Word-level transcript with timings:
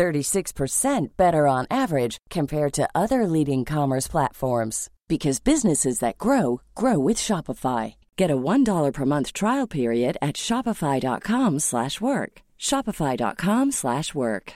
36% 0.00 1.08
better 1.18 1.46
on 1.46 1.66
average 1.70 2.16
compared 2.30 2.72
to 2.72 2.88
other 2.94 3.26
leading 3.26 3.66
commerce 3.66 4.08
platforms 4.08 4.88
because 5.08 5.40
businesses 5.40 5.98
that 5.98 6.16
grow 6.16 6.62
grow 6.74 6.98
with 6.98 7.18
Shopify. 7.18 7.94
Get 8.16 8.30
a 8.30 8.36
$1 8.36 8.92
per 8.94 9.04
month 9.04 9.34
trial 9.34 9.66
period 9.66 10.16
at 10.22 10.36
shopify.com/work. 10.36 12.32
shopify.com/work. 12.58 14.52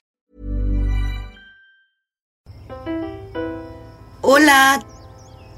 Hola. 4.22 4.82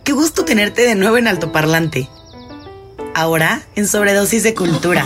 Qué 0.04 0.12
gusto 0.12 0.44
tenerte 0.44 0.82
de 0.82 0.94
nuevo 0.96 1.16
en 1.16 1.28
Altoparlante. 1.28 2.08
Ahora 3.14 3.62
en 3.76 3.86
sobredosis 3.86 4.42
de 4.42 4.54
cultura. 4.54 5.04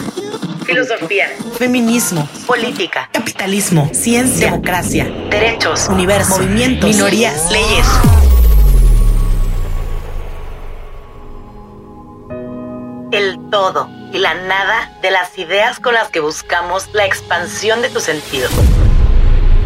Filosofía, 0.70 1.26
feminismo, 1.58 2.28
política, 2.46 3.10
capitalismo, 3.12 3.90
ciencia, 3.92 4.52
democracia, 4.52 5.04
derechos, 5.28 5.88
universo, 5.88 6.38
movimientos, 6.38 6.88
minorías, 6.88 7.50
leyes. 7.50 7.86
El 13.10 13.50
todo 13.50 13.88
y 14.12 14.18
la 14.18 14.34
nada 14.34 14.96
de 15.02 15.10
las 15.10 15.36
ideas 15.36 15.80
con 15.80 15.94
las 15.94 16.08
que 16.10 16.20
buscamos 16.20 16.88
la 16.92 17.04
expansión 17.04 17.82
de 17.82 17.88
tu 17.88 17.98
sentido. 17.98 18.48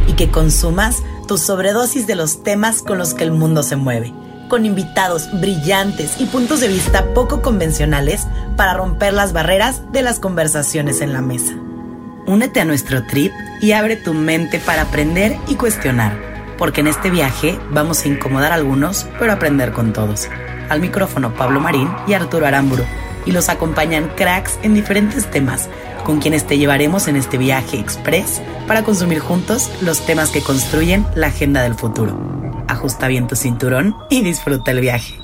Y 0.07 0.15
que 0.15 0.31
consumas 0.31 1.03
tu 1.29 1.37
sobredosis 1.37 2.07
de 2.07 2.15
los 2.15 2.43
temas 2.43 2.81
con 2.81 2.97
los 2.97 3.13
que 3.13 3.25
el 3.25 3.31
mundo 3.31 3.63
se 3.63 3.77
mueve 3.77 4.15
con 4.55 4.67
invitados 4.67 5.29
brillantes 5.33 6.21
y 6.21 6.27
puntos 6.27 6.61
de 6.61 6.69
vista 6.69 7.13
poco 7.13 7.43
convencionales 7.43 8.29
para 8.57 8.75
romper 8.75 9.13
las 9.13 9.33
barreras 9.33 9.83
de 9.91 10.01
las 10.01 10.21
conversaciones 10.21 11.01
en 11.01 11.13
la 11.13 11.21
mesa. 11.21 11.55
Únete 12.29 12.61
a 12.61 12.65
nuestro 12.65 13.05
trip 13.05 13.33
y 13.61 13.73
abre 13.73 13.97
tu 13.97 14.15
mente 14.15 14.61
para 14.61 14.83
aprender 14.83 15.37
y 15.49 15.57
cuestionar, 15.57 16.17
porque 16.57 16.83
en 16.83 16.87
este 16.87 17.11
viaje 17.11 17.59
vamos 17.73 18.05
a 18.05 18.09
incomodar 18.09 18.53
a 18.53 18.55
algunos, 18.55 19.09
pero 19.19 19.33
aprender 19.33 19.73
con 19.73 19.93
todos. 19.93 20.29
Al 20.69 20.81
micrófono 20.81 21.35
Pablo 21.35 21.59
Marín 21.59 21.91
y 22.07 22.13
Arturo 22.13 22.47
Aramburu, 22.47 22.85
y 23.27 23.33
los 23.33 23.49
acompañan 23.49 24.09
cracks 24.15 24.61
en 24.63 24.75
diferentes 24.75 25.29
temas, 25.29 25.69
con 26.05 26.21
quienes 26.21 26.47
te 26.47 26.59
llevaremos 26.59 27.09
en 27.09 27.17
este 27.17 27.39
viaje 27.39 27.81
express 27.81 28.41
para 28.69 28.85
consumir 28.85 29.19
juntos 29.19 29.69
los 29.81 30.07
temas 30.07 30.31
que 30.31 30.43
construyen 30.43 31.05
la 31.17 31.27
agenda 31.27 31.61
del 31.61 31.75
futuro 31.75 32.44
ajusta 32.75 33.09
bien 33.09 33.27
tu 33.27 33.37
cinturón 33.37 33.97
y 34.11 34.23
disfruta 34.23 34.71
el 34.71 34.81
viaje. 34.81 35.15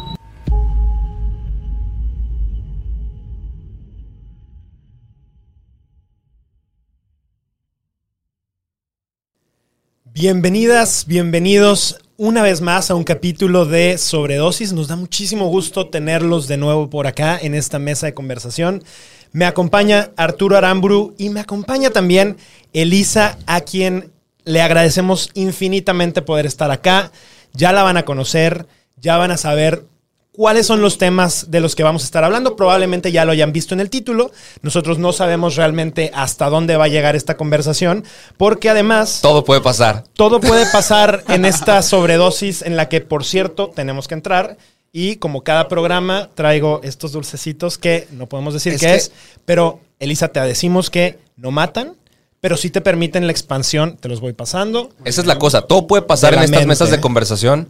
Bienvenidas, 10.04 11.06
bienvenidos 11.06 11.98
una 12.16 12.42
vez 12.42 12.60
más 12.60 12.90
a 12.90 12.94
un 12.94 13.04
capítulo 13.04 13.64
de 13.64 13.96
Sobredosis. 13.96 14.72
Nos 14.72 14.88
da 14.88 14.96
muchísimo 14.96 15.46
gusto 15.46 15.88
tenerlos 15.88 16.46
de 16.46 16.56
nuevo 16.56 16.90
por 16.90 17.06
acá 17.06 17.38
en 17.40 17.54
esta 17.54 17.78
mesa 17.78 18.06
de 18.06 18.14
conversación. 18.14 18.84
Me 19.32 19.46
acompaña 19.46 20.10
Arturo 20.16 20.56
Aramburu 20.56 21.14
y 21.16 21.30
me 21.30 21.40
acompaña 21.40 21.90
también 21.90 22.36
Elisa, 22.72 23.38
a 23.46 23.62
quien 23.62 24.12
le 24.44 24.60
agradecemos 24.60 25.30
infinitamente 25.34 26.22
poder 26.22 26.44
estar 26.44 26.70
acá. 26.70 27.12
Ya 27.52 27.72
la 27.72 27.82
van 27.82 27.96
a 27.96 28.04
conocer, 28.04 28.66
ya 28.96 29.16
van 29.16 29.30
a 29.30 29.36
saber 29.36 29.84
cuáles 30.32 30.66
son 30.66 30.80
los 30.80 30.98
temas 30.98 31.50
de 31.50 31.60
los 31.60 31.74
que 31.74 31.82
vamos 31.82 32.02
a 32.02 32.04
estar 32.06 32.24
hablando. 32.24 32.56
Probablemente 32.56 33.12
ya 33.12 33.24
lo 33.24 33.32
hayan 33.32 33.52
visto 33.52 33.74
en 33.74 33.80
el 33.80 33.90
título. 33.90 34.30
Nosotros 34.62 34.98
no 34.98 35.12
sabemos 35.12 35.56
realmente 35.56 36.10
hasta 36.14 36.48
dónde 36.48 36.76
va 36.76 36.84
a 36.84 36.88
llegar 36.88 37.16
esta 37.16 37.36
conversación, 37.36 38.04
porque 38.36 38.70
además... 38.70 39.20
Todo 39.22 39.44
puede 39.44 39.60
pasar. 39.60 40.04
Todo 40.14 40.40
puede 40.40 40.66
pasar 40.72 41.24
en 41.28 41.44
esta 41.44 41.82
sobredosis 41.82 42.62
en 42.62 42.76
la 42.76 42.88
que, 42.88 43.00
por 43.00 43.24
cierto, 43.24 43.70
tenemos 43.74 44.08
que 44.08 44.14
entrar. 44.14 44.56
Y 44.92 45.16
como 45.16 45.42
cada 45.42 45.68
programa, 45.68 46.30
traigo 46.34 46.80
estos 46.82 47.12
dulcecitos 47.12 47.78
que 47.78 48.08
no 48.10 48.26
podemos 48.26 48.54
decir 48.54 48.76
qué 48.76 48.94
es, 48.94 49.12
pero 49.44 49.80
Elisa, 50.00 50.28
te 50.28 50.40
decimos 50.40 50.90
que 50.90 51.18
no 51.36 51.50
matan, 51.52 51.94
pero 52.40 52.56
sí 52.56 52.70
te 52.70 52.80
permiten 52.80 53.26
la 53.26 53.32
expansión, 53.32 53.96
te 53.96 54.08
los 54.08 54.20
voy 54.20 54.32
pasando. 54.32 54.90
Esa 55.04 55.20
es 55.20 55.26
la 55.26 55.38
cosa, 55.38 55.62
todo 55.62 55.86
puede 55.86 56.02
pasar 56.02 56.34
en 56.34 56.42
estas 56.42 56.66
mesas 56.66 56.90
de 56.90 57.00
conversación 57.00 57.68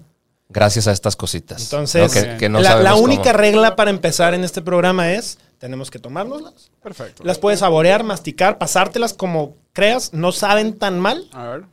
gracias 0.51 0.87
a 0.87 0.93
estas 0.93 1.17
cositas. 1.17 1.63
Entonces, 1.63 2.39
la, 2.51 2.95
única 2.97 3.33
regla 3.33 3.77
para 3.77 3.91
empezar 3.91 4.35
en 4.35 4.45
este 4.45 4.63
programa 4.63 5.13
es, 5.13 5.39
tenemos 5.59 5.91
que 5.91 5.99
tomárnoslas. 5.99 6.71
Perfecto. 6.83 7.23
Las 7.25 7.39
puedes 7.39 7.61
saborear, 7.61 8.05
masticar, 8.05 8.59
pasártelas 8.59 9.15
como 9.15 9.57
creas, 9.73 10.13
no 10.13 10.33
saben 10.33 10.79
tan 10.79 11.01
mal. 11.01 11.27
A 11.33 11.45
ver. 11.49 11.65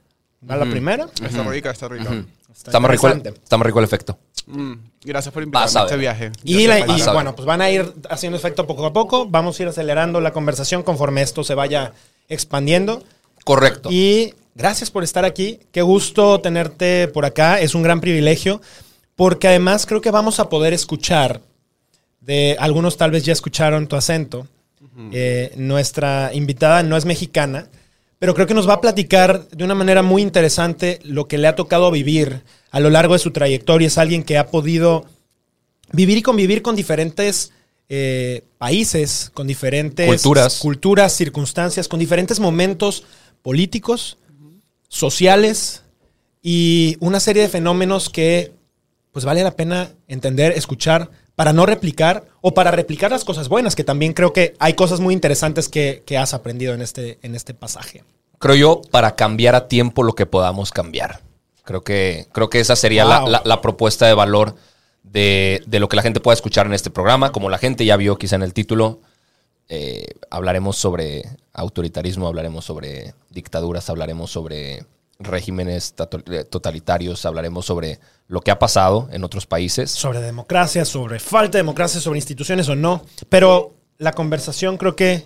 A 0.48 0.56
la 0.56 0.66
primera. 0.66 1.08
Está 1.22 1.44
rica, 1.44 1.72
está 1.72 1.88
rica. 1.88 2.24
está, 2.54 2.80
más 2.80 2.92
rico 2.92 3.08
el, 3.08 3.26
está, 3.26 3.58
rico 3.58 3.80
el, 3.80 3.86
efecto. 3.86 4.18
Mm, 4.46 4.74
gracias 5.04 5.34
por 5.34 5.44
invitarme 5.44 5.80
a 5.80 5.84
este 5.84 5.98
viaje. 5.98 6.32
Y, 6.44 6.62
y 6.62 7.02
bueno, 7.12 7.36
pues 7.36 7.46
van 7.46 7.62
a 7.62 7.70
ir 7.70 7.92
haciendo 8.10 8.38
efecto 8.38 8.66
poco 8.68 8.86
a 8.86 8.94
poco. 8.94 9.28
Vamos 9.28 9.60
a 9.60 9.64
ir 9.64 9.70
acelerando 9.70 10.22
la 10.22 10.32
conversación 10.32 10.84
conforme 10.84 11.24
esto 11.24 11.44
se 11.44 11.56
vaya 11.56 11.92
expandiendo. 12.28 13.04
Correcto. 13.44 13.90
Y 13.92 14.34
gracias 14.56 14.92
por 14.92 15.04
estar 15.04 15.26
aquí. 15.26 15.60
Qué 15.72 15.82
gusto 15.82 16.40
tenerte 16.42 17.08
por 17.08 17.26
acá. 17.26 17.60
Es 17.60 17.76
un 17.76 17.84
gran 17.84 18.02
privilegio 18.02 18.62
porque 19.16 19.48
además 19.48 19.86
creo 19.86 20.02
que 20.02 20.12
vamos 20.12 20.40
a 20.40 20.50
poder 20.50 20.74
escuchar 20.74 21.42
de 22.28 22.58
algunos 22.60 22.98
tal 22.98 23.12
vez 23.12 23.24
ya 23.24 23.34
escucharon 23.34 23.88
tu 23.88 23.96
acento. 23.96 24.48
Eh, 25.12 25.54
nuestra 25.58 26.32
invitada 26.34 26.84
no 26.84 26.98
es 26.98 27.06
mexicana, 27.06 27.68
pero 28.20 28.34
creo 28.34 28.48
que 28.48 28.54
nos 28.54 28.68
va 28.68 28.74
a 28.74 28.82
platicar 28.82 29.48
de 29.48 29.64
una 29.64 29.76
manera 29.76 30.02
muy 30.02 30.24
interesante 30.24 31.00
lo 31.04 31.28
que 31.28 31.38
le 31.38 31.48
ha 31.48 31.56
tocado 31.56 31.90
vivir 31.92 32.42
a 32.72 32.80
lo 32.80 32.90
largo 32.90 33.14
de 33.14 33.20
su 33.20 33.32
trayectoria. 33.32 33.88
Es 33.88 33.98
alguien 33.98 34.24
que 34.24 34.38
ha 34.38 34.48
podido 34.48 35.06
vivir 35.94 36.18
y 36.18 36.22
convivir 36.22 36.62
con 36.62 36.76
diferentes 36.76 37.54
eh, 37.90 38.44
países, 38.58 39.32
con 39.34 39.48
diferentes 39.48 40.08
culturas. 40.08 40.60
culturas, 40.60 41.14
circunstancias, 41.14 41.88
con 41.88 42.00
diferentes 42.00 42.40
momentos 42.40 43.06
políticos, 43.42 44.18
sociales 44.90 45.84
y 46.42 46.98
una 47.00 47.20
serie 47.20 47.44
de 47.44 47.50
fenómenos 47.50 48.10
que 48.10 48.52
pues 49.12 49.26
vale 49.26 49.42
la 49.42 49.52
pena 49.52 49.90
entender, 50.08 50.52
escuchar, 50.52 51.10
para 51.36 51.54
no 51.54 51.66
replicar 51.66 52.26
o 52.42 52.54
para 52.54 52.72
replicar 52.72 53.12
las 53.12 53.24
cosas 53.24 53.48
buenas, 53.48 53.76
que 53.76 53.84
también 53.84 54.14
creo 54.14 54.34
que 54.34 54.56
hay 54.60 54.74
cosas 54.74 55.00
muy 55.00 55.14
interesantes 55.14 55.70
que, 55.70 56.04
has 56.20 56.34
aprendido 56.34 56.74
en 56.74 56.82
este, 56.82 57.20
en 57.22 57.36
este 57.36 57.54
pasaje. 57.54 58.04
Creo 58.38 58.56
yo, 58.56 58.82
para 58.92 59.16
cambiar 59.16 59.56
a 59.56 59.68
tiempo 59.68 60.04
lo 60.04 60.14
que 60.14 60.26
podamos 60.26 60.72
cambiar. 60.72 61.22
Creo 61.64 61.84
que, 61.84 62.28
creo 62.32 62.50
que 62.50 62.60
esa 62.60 62.76
sería 62.76 63.06
la 63.06 63.62
propuesta 63.62 64.08
de 64.08 64.14
valor 64.14 64.56
de, 65.12 65.62
lo 65.80 65.90
que 65.90 65.96
la 65.96 66.02
gente 66.02 66.20
pueda 66.20 66.34
escuchar 66.36 66.66
en 66.66 66.74
este 66.74 66.90
programa. 66.90 67.32
Como 67.32 67.50
la 67.50 67.58
gente 67.58 67.86
ya 67.86 67.98
vio 67.98 68.18
quizá 68.18 68.36
en 68.36 68.44
el 68.44 68.54
título, 68.54 69.02
eh, 69.70 70.06
hablaremos 70.30 70.78
sobre 70.78 71.24
autoritarismo, 71.54 72.28
hablaremos 72.28 72.66
sobre 72.66 73.14
dictaduras, 73.30 73.90
hablaremos 73.90 74.32
sobre 74.32 74.86
regímenes 75.20 75.96
eh, 76.32 76.44
totalitarios, 76.44 77.26
hablaremos 77.26 77.66
sobre 77.66 78.00
lo 78.28 78.42
que 78.42 78.52
ha 78.52 78.60
pasado 78.60 79.10
en 79.12 79.24
otros 79.24 79.46
países. 79.46 79.92
Sobre 79.92 80.22
democracia, 80.22 80.86
sobre 80.86 81.20
falta 81.20 81.58
de 81.58 81.64
democracia, 81.64 82.00
sobre 82.00 82.20
instituciones 82.20 82.70
o 82.70 82.76
no. 82.76 83.04
Pero 83.30 83.74
la 83.98 84.14
conversación 84.14 84.78
creo 84.78 84.96
que 84.96 85.26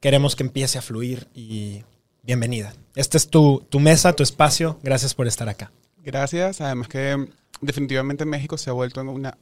queremos 0.00 0.36
que 0.36 0.42
empiece 0.42 0.78
a 0.78 0.82
fluir 0.82 1.28
y 1.34 1.84
bienvenida. 2.22 2.74
Esta 2.94 3.16
es 3.16 3.28
tu, 3.28 3.64
tu 3.68 3.78
mesa, 3.78 4.14
tu 4.14 4.22
espacio. 4.22 4.78
Gracias 4.82 5.14
por 5.14 5.26
estar 5.26 5.48
acá. 5.48 5.70
Gracias. 6.06 6.60
Además 6.60 6.86
que 6.86 7.28
definitivamente 7.60 8.24
México 8.24 8.56
se 8.56 8.70
ha 8.70 8.72
vuelto 8.72 9.00
en 9.00 9.08
una, 9.08 9.36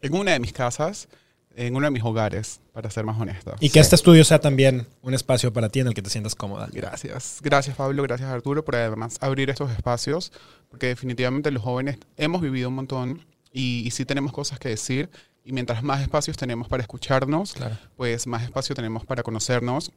en 0.00 0.14
una 0.14 0.32
de 0.32 0.40
mis 0.40 0.54
casas, 0.54 1.06
en 1.54 1.76
uno 1.76 1.84
de 1.84 1.90
mis 1.90 2.02
hogares, 2.02 2.60
para 2.72 2.90
ser 2.90 3.04
más 3.04 3.20
honesto. 3.20 3.54
Y 3.60 3.68
que 3.68 3.78
este 3.78 3.94
estudio 3.94 4.24
sea 4.24 4.40
también 4.40 4.86
un 5.02 5.12
espacio 5.12 5.52
para 5.52 5.68
ti 5.68 5.80
en 5.80 5.88
el 5.88 5.94
que 5.94 6.00
te 6.00 6.08
sientas 6.08 6.34
cómoda. 6.34 6.66
Gracias. 6.72 7.40
Gracias 7.42 7.76
Pablo, 7.76 8.02
gracias 8.04 8.30
Arturo 8.30 8.64
por 8.64 8.76
además 8.76 9.18
abrir 9.20 9.50
estos 9.50 9.70
espacios, 9.70 10.32
porque 10.70 10.86
definitivamente 10.86 11.50
los 11.50 11.62
jóvenes 11.62 11.98
hemos 12.16 12.40
vivido 12.40 12.70
un 12.70 12.76
montón 12.76 13.26
y, 13.52 13.90
sí 13.92 14.06
tenemos 14.06 14.32
cosas 14.32 14.58
que 14.58 14.70
decir. 14.70 15.10
Y 15.44 15.52
mientras 15.52 15.82
más 15.82 16.00
espacios 16.00 16.38
tenemos 16.38 16.68
para 16.68 16.82
escucharnos, 16.82 17.54
pues 17.96 18.26
más 18.26 18.44
espacio 18.44 18.74
tenemos 18.74 19.04
para 19.04 19.22
conocernos. 19.22 19.92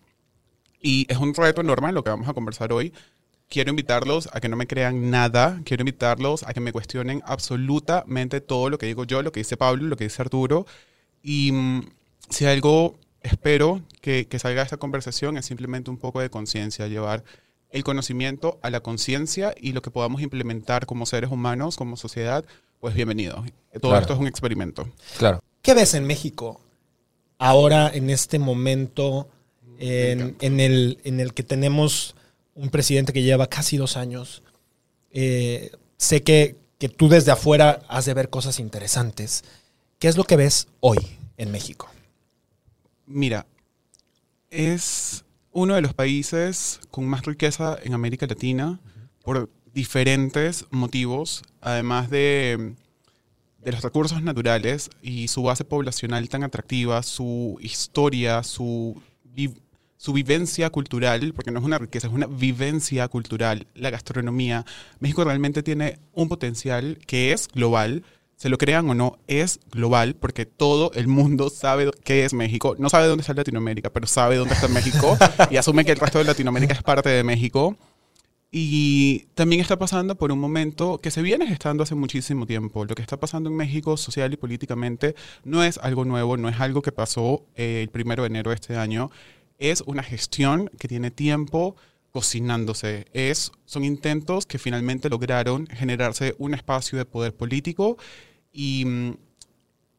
Y 0.81 1.05
es 1.09 1.17
un 1.17 1.33
reto 1.33 1.61
enorme 1.61 1.93
lo 1.93 2.03
que 2.03 2.09
vamos 2.09 2.27
a 2.27 2.33
conversar 2.33 2.73
hoy, 2.73 2.93
quiero 3.49 3.69
invitarlos 3.69 4.29
a 4.33 4.39
que 4.39 4.49
no 4.49 4.55
me 4.55 4.67
crean 4.67 5.09
nada, 5.09 5.61
quiero 5.65 5.81
invitarlos 5.81 6.43
a 6.43 6.53
que 6.53 6.59
me 6.59 6.71
cuestionen 6.71 7.21
absolutamente 7.25 8.41
todo 8.41 8.69
lo 8.69 8.77
que 8.77 8.85
digo 8.85 9.03
yo, 9.03 9.21
lo 9.21 9.31
que 9.31 9.39
dice 9.39 9.57
Pablo, 9.57 9.85
lo 9.85 9.97
que 9.97 10.05
dice 10.05 10.21
Arturo. 10.21 10.65
Y 11.21 11.51
mm, 11.51 11.89
si 12.29 12.45
algo 12.45 12.97
espero 13.21 13.81
que, 14.01 14.27
que 14.27 14.39
salga 14.39 14.61
de 14.61 14.65
esta 14.65 14.77
conversación 14.77 15.37
es 15.37 15.45
simplemente 15.45 15.89
un 15.89 15.97
poco 15.97 16.21
de 16.21 16.29
conciencia, 16.29 16.87
llevar 16.87 17.23
el 17.71 17.83
conocimiento 17.83 18.59
a 18.61 18.69
la 18.69 18.79
conciencia 18.79 19.53
y 19.59 19.73
lo 19.73 19.81
que 19.81 19.91
podamos 19.91 20.21
implementar 20.21 20.85
como 20.85 21.05
seres 21.05 21.31
humanos, 21.31 21.75
como 21.75 21.97
sociedad, 21.97 22.45
pues 22.79 22.95
bienvenido. 22.95 23.43
Todo 23.81 23.97
esto 23.97 24.13
es 24.13 24.19
un 24.19 24.27
experimento. 24.27 24.87
Claro. 25.17 25.41
¿Qué 25.61 25.73
ves 25.73 25.93
en 25.93 26.05
México 26.05 26.61
ahora, 27.37 27.91
en 27.93 28.09
este 28.09 28.39
momento, 28.39 29.27
en, 29.77 30.59
el, 30.59 30.99
en 31.03 31.19
el 31.19 31.33
que 31.33 31.43
tenemos 31.43 32.15
un 32.55 32.69
presidente 32.69 33.13
que 33.13 33.21
lleva 33.21 33.47
casi 33.47 33.77
dos 33.77 33.95
años? 33.95 34.41
Eh, 35.11 35.71
sé 35.97 36.23
que, 36.23 36.55
que 36.79 36.89
tú 36.89 37.07
desde 37.07 37.31
afuera 37.31 37.81
has 37.87 38.05
de 38.05 38.13
ver 38.13 38.29
cosas 38.29 38.59
interesantes. 38.59 39.43
¿Qué 39.99 40.07
es 40.07 40.17
lo 40.17 40.23
que 40.23 40.35
ves 40.35 40.67
hoy 40.79 40.97
en 41.37 41.51
México? 41.51 41.89
Mira, 43.05 43.45
es 44.49 45.23
uno 45.51 45.75
de 45.75 45.81
los 45.81 45.93
países 45.93 46.79
con 46.91 47.05
más 47.05 47.25
riqueza 47.25 47.77
en 47.83 47.93
América 47.93 48.25
Latina 48.27 48.79
por 49.23 49.49
diferentes 49.73 50.65
motivos, 50.71 51.43
además 51.61 52.09
de, 52.09 52.75
los 53.63 53.81
recursos 53.81 54.21
naturales 54.21 54.89
y 55.01 55.27
su 55.27 55.43
base 55.43 55.65
poblacional 55.65 56.29
tan 56.29 56.43
atractiva, 56.43 57.03
su 57.03 57.57
historia, 57.61 58.43
su, 58.43 59.01
su 59.97 60.13
vivencia 60.13 60.69
cultural, 60.69 61.33
porque 61.33 61.51
no 61.51 61.59
es 61.59 61.65
una 61.65 61.77
riqueza, 61.77 62.07
es 62.07 62.13
una 62.13 62.27
vivencia 62.27 63.07
cultural, 63.07 63.67
la 63.75 63.89
gastronomía. 63.89 64.65
México 64.99 65.23
realmente 65.23 65.63
tiene 65.63 65.99
un 66.13 66.27
potencial 66.27 66.99
que 67.05 67.31
es 67.31 67.47
global, 67.47 68.03
se 68.35 68.49
lo 68.49 68.57
crean 68.57 68.89
o 68.89 68.93
no, 68.93 69.17
es 69.27 69.59
global 69.71 70.15
porque 70.15 70.45
todo 70.45 70.91
el 70.93 71.07
mundo 71.07 71.49
sabe 71.49 71.89
qué 72.03 72.25
es 72.25 72.33
México. 72.33 72.75
No 72.77 72.89
sabe 72.89 73.07
dónde 73.07 73.21
está 73.21 73.33
Latinoamérica, 73.33 73.89
pero 73.91 74.07
sabe 74.07 74.35
dónde 74.35 74.53
está 74.53 74.67
México 74.67 75.17
y 75.49 75.57
asume 75.57 75.85
que 75.85 75.93
el 75.93 75.99
resto 75.99 76.19
de 76.19 76.25
Latinoamérica 76.25 76.73
es 76.73 76.83
parte 76.83 77.09
de 77.09 77.23
México. 77.23 77.77
Y 78.57 79.27
también 79.33 79.61
está 79.61 79.77
pasando 79.77 80.15
por 80.15 80.31
un 80.31 80.39
momento 80.39 80.99
que 80.99 81.11
se 81.11 81.21
viene 81.21 81.45
gestando 81.45 81.83
hace 81.83 81.93
muchísimo 81.93 82.45
tiempo. 82.45 82.85
Lo 82.85 82.95
que 82.95 83.01
está 83.01 83.17
pasando 83.17 83.49
en 83.49 83.55
México 83.57 83.97
social 83.97 84.31
y 84.31 84.37
políticamente 84.37 85.13
no 85.43 85.61
es 85.63 85.77
algo 85.77 86.05
nuevo, 86.05 86.37
no 86.37 86.47
es 86.47 86.59
algo 86.61 86.81
que 86.81 86.93
pasó 86.93 87.45
eh, 87.55 87.81
el 87.81 87.89
primero 87.89 88.23
de 88.23 88.27
enero 88.27 88.51
de 88.51 88.55
este 88.55 88.77
año. 88.77 89.11
Es 89.57 89.81
una 89.81 90.03
gestión 90.03 90.69
que 90.77 90.87
tiene 90.87 91.11
tiempo, 91.11 91.75
cocinándose. 92.11 93.07
Es, 93.13 93.51
son 93.65 93.83
intentos 93.83 94.45
que 94.45 94.57
finalmente 94.57 95.09
lograron 95.09 95.67
generarse 95.67 96.35
un 96.37 96.53
espacio 96.53 96.97
de 96.97 97.05
poder 97.05 97.35
político 97.35 97.97
y 98.53 98.85
mm, 98.85 99.17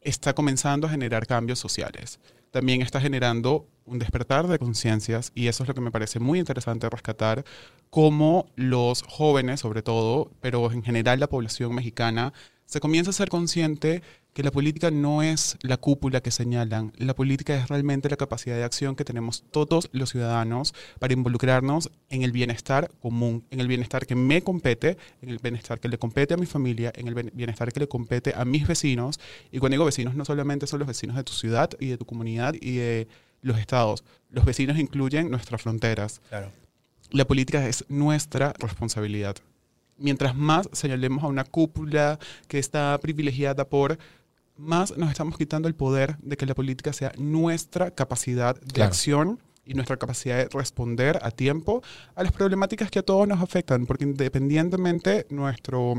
está 0.00 0.35
comenzando 0.35 0.87
a 0.87 0.91
generar 0.91 1.26
cambios 1.26 1.58
sociales. 1.58 2.19
También 2.50 2.81
está 2.81 3.00
generando 3.00 3.67
un 3.85 3.99
despertar 3.99 4.47
de 4.49 4.58
conciencias 4.58 5.31
y 5.35 5.49
eso 5.49 5.62
es 5.62 5.69
lo 5.69 5.75
que 5.75 5.81
me 5.81 5.91
parece 5.91 6.19
muy 6.19 6.38
interesante 6.38 6.88
rescatar, 6.88 7.44
cómo 7.91 8.47
los 8.56 9.02
jóvenes 9.02 9.61
sobre 9.61 9.82
todo, 9.82 10.31
pero 10.41 10.73
en 10.73 10.82
general 10.82 11.20
la 11.20 11.29
población 11.29 11.75
mexicana, 11.75 12.32
se 12.64 12.81
comienza 12.81 13.11
a 13.11 13.14
ser 13.14 13.29
consciente 13.29 14.02
que 14.37 14.43
la 14.43 14.50
política 14.50 14.91
no 14.91 15.23
es 15.23 15.56
la 15.62 15.79
cúpula 15.79 16.21
que 16.21 16.31
señalan, 16.31 16.93
la 16.99 17.15
política 17.15 17.56
es 17.56 17.69
realmente 17.69 18.11
la 18.11 18.19
capacidad 18.19 18.55
de 18.55 18.65
acción 18.65 18.94
que 18.94 19.03
tenemos 19.03 19.43
todos 19.50 19.88
los 19.93 20.11
ciudadanos 20.11 20.75
para 20.99 21.15
involucrarnos 21.15 21.91
en 22.11 22.21
el 22.21 22.33
bienestar 22.33 22.91
común, 23.00 23.47
en 23.50 23.61
el 23.61 23.67
bienestar 23.67 24.05
que 24.05 24.15
me 24.15 24.43
compete, 24.43 24.99
en 25.23 25.31
el 25.31 25.38
bienestar 25.38 25.81
que 25.81 25.88
le 25.88 25.97
compete 25.97 26.35
a 26.35 26.37
mi 26.37 26.44
familia, 26.44 26.93
en 26.97 27.09
el 27.09 27.15
bienestar 27.33 27.73
que 27.73 27.81
le 27.81 27.88
compete 27.88 28.35
a 28.37 28.44
mis 28.44 28.67
vecinos. 28.67 29.19
Y 29.50 29.59
cuando 29.59 29.73
digo 29.73 29.87
vecinos, 29.87 30.15
no 30.15 30.27
solamente 30.27 30.67
son 30.67 30.81
los 30.81 30.88
vecinos 30.88 31.17
de 31.17 31.25
tu 31.25 31.33
ciudad 31.33 31.71
y 31.81 31.87
de 31.87 31.97
tu 31.97 32.05
comunidad 32.05 32.56
y 32.61 32.77
de 32.77 33.09
los 33.41 33.59
estados, 33.59 34.05
los 34.29 34.44
vecinos 34.44 34.79
incluyen 34.79 35.31
nuestras 35.31 35.62
fronteras. 35.62 36.21
La 37.11 37.25
política 37.25 37.67
es 37.67 37.87
nuestra 37.88 38.53
responsabilidad 38.59 39.37
mientras 39.99 40.37
más 40.37 40.69
señalemos 40.73 41.25
a 41.25 41.29
una 41.29 41.44
cúpula 41.44 42.19
que 42.49 42.59
está 42.59 42.99
privilegiada 43.00 43.67
por 43.67 43.99
más 44.56 44.97
nos 44.97 45.11
estamos 45.11 45.37
quitando 45.37 45.69
el 45.69 45.75
poder 45.75 46.17
de 46.19 46.37
que 46.37 46.47
la 46.47 46.55
política 46.55 46.93
sea 46.93 47.12
nuestra 47.19 47.91
capacidad 47.91 48.61
de 48.61 48.82
acción 48.82 49.41
y 49.64 49.75
nuestra 49.75 49.97
capacidad 49.97 50.37
de 50.37 50.49
responder 50.49 51.19
a 51.23 51.31
tiempo 51.31 51.82
a 52.14 52.23
las 52.23 52.32
problemáticas 52.32 52.91
que 52.91 53.00
a 53.00 53.03
todos 53.03 53.26
nos 53.26 53.43
afectan, 53.43 53.87
porque 53.87 54.05
independientemente 54.05 55.26
nuestro, 55.31 55.94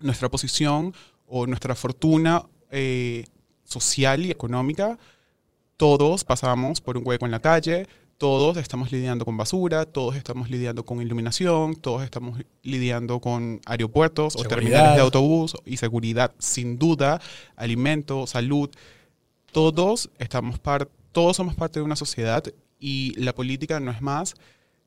nuestra 0.00 0.28
posición 0.28 0.92
o 1.26 1.46
nuestra 1.46 1.74
fortuna 1.74 2.44
eh, 2.70 3.24
social 3.64 4.26
y 4.26 4.30
económica, 4.30 4.98
todos 5.76 6.24
pasamos 6.24 6.80
por 6.80 6.98
un 6.98 7.06
hueco 7.06 7.24
en 7.24 7.30
la 7.30 7.40
calle, 7.40 7.86
todos 8.18 8.56
estamos 8.56 8.90
lidiando 8.90 9.24
con 9.24 9.36
basura, 9.36 9.86
todos 9.86 10.16
estamos 10.16 10.50
lidiando 10.50 10.84
con 10.84 11.00
iluminación, 11.00 11.76
todos 11.76 12.02
estamos 12.02 12.40
lidiando 12.62 13.20
con 13.20 13.60
aeropuertos 13.64 14.34
o 14.36 14.42
terminales 14.42 14.96
de 14.96 15.00
autobús 15.00 15.54
y 15.64 15.76
seguridad, 15.76 16.32
sin 16.38 16.78
duda, 16.78 17.20
alimento, 17.54 18.26
salud. 18.26 18.70
Todos, 19.52 20.10
estamos 20.18 20.60
todos 21.12 21.36
somos 21.36 21.54
parte 21.54 21.78
de 21.78 21.84
una 21.84 21.96
sociedad 21.96 22.42
y 22.80 23.14
la 23.20 23.32
política 23.32 23.78
no 23.78 23.92
es 23.92 24.02
más 24.02 24.34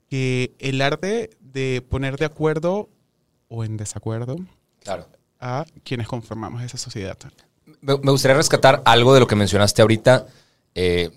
que 0.09 0.53
el 0.59 0.81
arte 0.81 1.29
de 1.39 1.81
poner 1.89 2.17
de 2.17 2.25
acuerdo 2.25 2.89
o 3.47 3.63
en 3.63 3.77
desacuerdo 3.77 4.35
a 5.39 5.65
quienes 5.85 6.07
conformamos 6.07 6.61
esa 6.63 6.77
sociedad. 6.77 7.17
Me 7.79 7.95
gustaría 7.95 8.35
rescatar 8.35 8.81
algo 8.83 9.13
de 9.13 9.21
lo 9.21 9.27
que 9.27 9.37
mencionaste 9.37 9.81
ahorita 9.81 10.27
eh, 10.73 11.11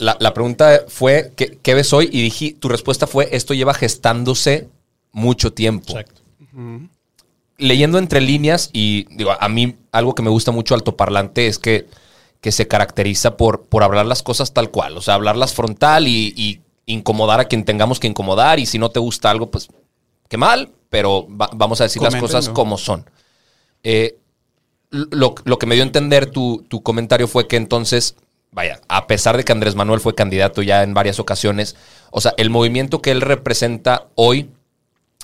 la, 0.00 0.34
pregunta 0.34 0.84
fue, 0.88 1.32
¿qué, 1.34 1.74
ves 1.74 1.92
hoy? 1.92 2.08
Y 2.12 2.22
dije, 2.22 2.54
tu 2.58 2.68
respuesta 2.68 3.06
fue, 3.06 3.28
esto 3.32 3.54
lleva 3.54 3.72
gestándose 3.72 4.68
mucho 5.12 5.52
tiempo. 5.52 5.98
Exacto. 5.98 6.20
Leyendo 7.56 7.98
entre 7.98 8.20
líneas, 8.20 8.70
y 8.72 9.06
digo, 9.16 9.32
a 9.38 9.48
mí 9.48 9.76
algo 9.92 10.14
que 10.14 10.22
me 10.22 10.30
gusta 10.30 10.52
mucho 10.52 10.74
altoparlante 10.74 11.46
es 11.46 11.58
que, 11.58 11.86
que 12.40 12.52
se 12.52 12.68
caracteriza 12.68 13.36
por, 13.36 13.62
por 13.62 13.82
hablar 13.82 14.06
las 14.06 14.22
cosas 14.22 14.52
tal 14.52 14.70
cual, 14.70 14.96
o 14.96 15.00
sea, 15.00 15.14
hablarlas 15.14 15.54
frontal 15.54 16.06
y, 16.06 16.60
incomodar 16.86 17.38
a 17.38 17.44
quien 17.44 17.64
tengamos 17.64 18.00
que 18.00 18.06
incomodar, 18.06 18.58
y 18.58 18.64
si 18.64 18.78
no 18.78 18.90
te 18.90 18.98
gusta 18.98 19.30
algo, 19.30 19.50
pues 19.50 19.68
qué 20.28 20.38
mal, 20.38 20.70
pero 20.88 21.26
vamos 21.28 21.82
a 21.82 21.84
decir 21.84 22.00
las 22.00 22.16
cosas 22.16 22.48
como 22.48 22.78
son. 22.78 23.04
Eh, 23.82 24.16
lo, 24.90 25.34
que 25.34 25.66
me 25.66 25.74
dio 25.74 25.84
a 25.84 25.86
entender 25.86 26.30
tu, 26.30 26.64
tu 26.66 26.82
comentario 26.82 27.28
fue 27.28 27.46
que 27.46 27.56
entonces 27.56 28.16
vaya, 28.50 28.80
a 28.88 29.06
pesar 29.06 29.36
de 29.36 29.44
que 29.44 29.52
Andrés 29.52 29.74
Manuel 29.74 30.00
fue 30.00 30.14
candidato 30.14 30.62
ya 30.62 30.82
en 30.82 30.94
varias 30.94 31.20
ocasiones, 31.20 31.76
o 32.10 32.20
sea, 32.20 32.34
el 32.36 32.50
movimiento 32.50 33.02
que 33.02 33.10
él 33.10 33.20
representa 33.20 34.08
hoy 34.14 34.50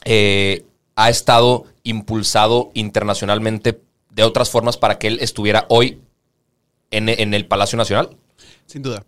eh, 0.04 0.64
ha 0.96 1.10
estado 1.10 1.64
impulsado 1.82 2.70
internacionalmente 2.74 3.80
de 4.10 4.22
otras 4.22 4.50
formas 4.50 4.76
para 4.76 4.98
que 4.98 5.08
él 5.08 5.18
estuviera 5.20 5.66
hoy 5.68 6.00
en, 6.90 7.34
el 7.34 7.46
Palacio 7.46 7.76
Nacional? 7.76 8.16
Sin 8.66 8.82
duda. 8.82 9.04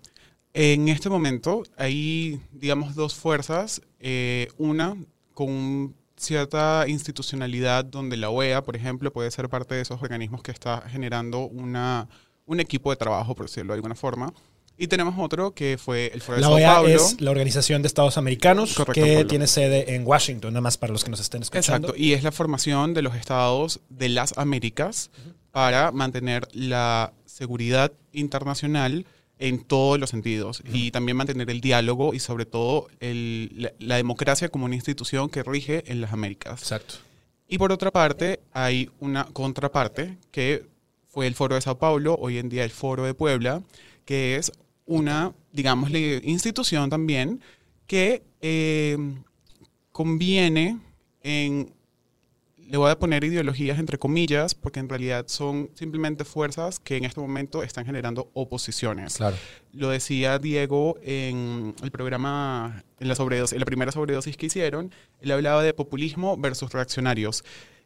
En 0.53 0.89
este 0.89 1.09
momento 1.09 1.63
hay, 1.77 2.41
digamos, 2.51 2.95
dos 2.95 3.15
fuerzas. 3.15 3.83
Eh, 4.01 4.49
una 4.59 4.97
con 5.35 5.95
cierta 6.17 6.87
institucionalidad 6.89 7.85
donde 7.85 8.17
la 8.17 8.31
OEA, 8.31 8.63
por 8.63 8.75
ejemplo, 8.75 9.13
puede 9.13 9.31
ser 9.31 9.49
parte 9.49 9.75
de 9.75 9.83
esos 9.83 10.03
organismos 10.03 10.43
que 10.43 10.51
está 10.51 10.83
generando 10.89 11.47
una 11.47 12.09
un 12.47 12.61
equipo 12.61 12.91
de 12.91 12.97
trabajo, 12.97 13.35
por 13.35 13.47
decirlo 13.47 13.73
de 13.73 13.79
alguna 13.79 13.95
forma. 13.95 14.33
Y 14.79 14.89
tenemos 14.89 15.15
otro 15.19 15.53
que 15.55 15.79
fue 15.79 16.11
el 16.13 16.21
Foro 16.21 16.37
de 16.37 16.43
la 16.43 16.51
OEA 16.51 16.83
es 16.83 17.21
la 17.21 17.31
Organización 17.31 17.81
de 17.83 17.89
Estados 17.89 18.19
Americanos 18.19 18.77
que 18.93 19.25
tiene 19.25 19.47
sede 19.47 19.95
en 19.95 20.07
Washington, 20.07 20.53
nada 20.53 20.61
más 20.61 20.77
para 20.77 20.93
los 20.93 21.03
que 21.03 21.11
nos 21.11 21.21
estén 21.21 21.43
escuchando. 21.43 21.89
Exacto, 21.89 22.03
y 22.03 22.13
es 22.13 22.23
la 22.23 22.33
formación 22.33 22.93
de 22.93 23.03
los 23.03 23.15
estados 23.15 23.81
de 23.89 24.11
las 24.11 24.37
Américas 24.37 25.11
para 25.51 25.93
mantener 25.93 26.47
la 26.53 27.15
seguridad 27.25 27.93
internacional 28.13 29.07
en 29.39 29.65
todos 29.65 29.99
los 29.99 30.11
sentidos 30.11 30.63
y 30.71 30.91
también 30.91 31.17
mantener 31.17 31.51
el 31.51 31.61
diálogo 31.61 32.15
y 32.15 32.21
sobre 32.21 32.47
todo 32.47 32.89
el, 33.01 33.73
la, 33.79 33.97
democracia 33.97 34.49
como 34.49 34.65
una 34.65 34.75
institución 34.75 35.29
que 35.29 35.43
rige 35.43 35.85
en 35.91 36.01
las 36.01 36.13
Américas. 36.13 36.61
Exacto. 36.61 36.97
Y 37.49 37.59
por 37.59 37.73
otra 37.73 37.91
parte, 37.91 38.41
hay 38.53 38.91
una 38.99 39.25
contraparte 39.27 40.17
que 40.31 40.67
fue 41.17 41.27
el 41.27 41.35
Foro 41.35 41.55
de 41.55 41.63
Sao 41.63 41.79
Paulo, 41.79 42.15
hoy 42.21 42.37
en 42.37 42.51
día 42.51 42.63
el 42.63 42.69
Foro 42.69 43.05
de 43.05 43.15
Puebla, 43.15 43.63
que 44.05 44.37
es 44.37 44.53
una, 44.85 45.33
digamos, 45.51 45.91
institución 45.91 46.91
también 46.91 47.41
que 47.87 48.23
eh, 48.43 48.99
conviene 49.93 50.79
en 51.23 51.73
le 52.69 52.77
voy 52.77 52.91
a 52.91 52.99
poner 52.99 53.25
ideologías 53.25 53.79
entre 53.79 53.97
comillas, 53.97 54.55
porque 54.55 54.81
en 54.81 54.91
realidad 54.91 55.25
son 55.29 55.71
simplemente 55.75 56.25
fuerzas 56.25 56.81
que 56.81 56.99
en 56.99 57.07
este 57.07 57.21
momento 57.21 57.63
están 57.63 57.87
generando 57.87 58.31
oposiciones. 58.35 59.17
Claro. 59.17 59.37
Lo 59.73 59.89
decía 59.89 60.39
Diego 60.39 60.99
en 61.03 61.75
el 61.83 61.91
programa, 61.93 62.85
en 63.01 63.09
la, 63.09 63.15
sobredosis, 63.15 63.55
en 63.55 63.61
la 63.61 63.67
primera 63.67 63.93
sobredosis 63.93 64.37
que 64.37 64.47
hicieron, 64.47 64.93
él 65.21 65.31
hablaba 65.31 65.63
de 65.63 65.73
populismo 65.73 66.37
versus 66.37 66.73
reaccionarios. 66.73 67.43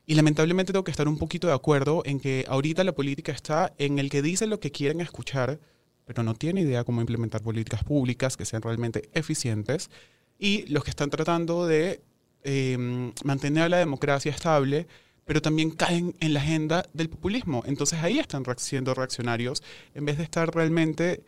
Y 0.07 0.15
lamentablemente 0.15 0.73
tengo 0.73 0.85
que 0.85 0.91
estar 0.91 1.09
un 1.09 1.19
poquito 1.19 1.47
de 1.47 1.55
acuerdo 1.55 2.03
en 2.05 2.21
que 2.21 2.45
ahorita 2.49 2.85
la 2.85 2.93
política 2.93 3.33
está 3.33 3.73
en 3.79 3.99
el 3.99 4.11
que 4.11 4.23
dice 4.23 4.47
lo 4.47 4.61
que 4.61 4.73
quieren 4.73 5.01
escuchar, 5.01 5.61
pero 6.05 6.23
no 6.23 6.35
tiene 6.35 6.63
idea 6.63 6.85
cómo 6.85 7.01
implementar 7.01 7.43
políticas 7.43 7.85
públicas 7.85 8.37
que 8.37 8.45
sean 8.45 8.63
realmente 8.63 9.09
eficientes, 9.13 9.91
y 10.39 10.67
los 10.67 10.83
que 10.83 10.91
están 10.91 11.11
tratando 11.11 11.67
de 11.67 12.01
eh, 12.43 13.13
mantener 13.25 13.71
la 13.71 13.77
democracia 13.77 14.33
estable, 14.33 14.87
pero 15.25 15.43
también 15.43 15.71
caen 15.71 16.17
en 16.19 16.35
la 16.35 16.41
agenda 16.41 16.85
del 16.93 17.09
populismo. 17.09 17.63
Entonces 17.67 18.01
ahí 18.03 18.19
están 18.19 18.45
siendo 18.57 18.95
reaccionarios 18.95 19.63
en 19.95 20.05
vez 20.05 20.19
de 20.19 20.25
estar 20.25 20.53
realmente 20.53 21.23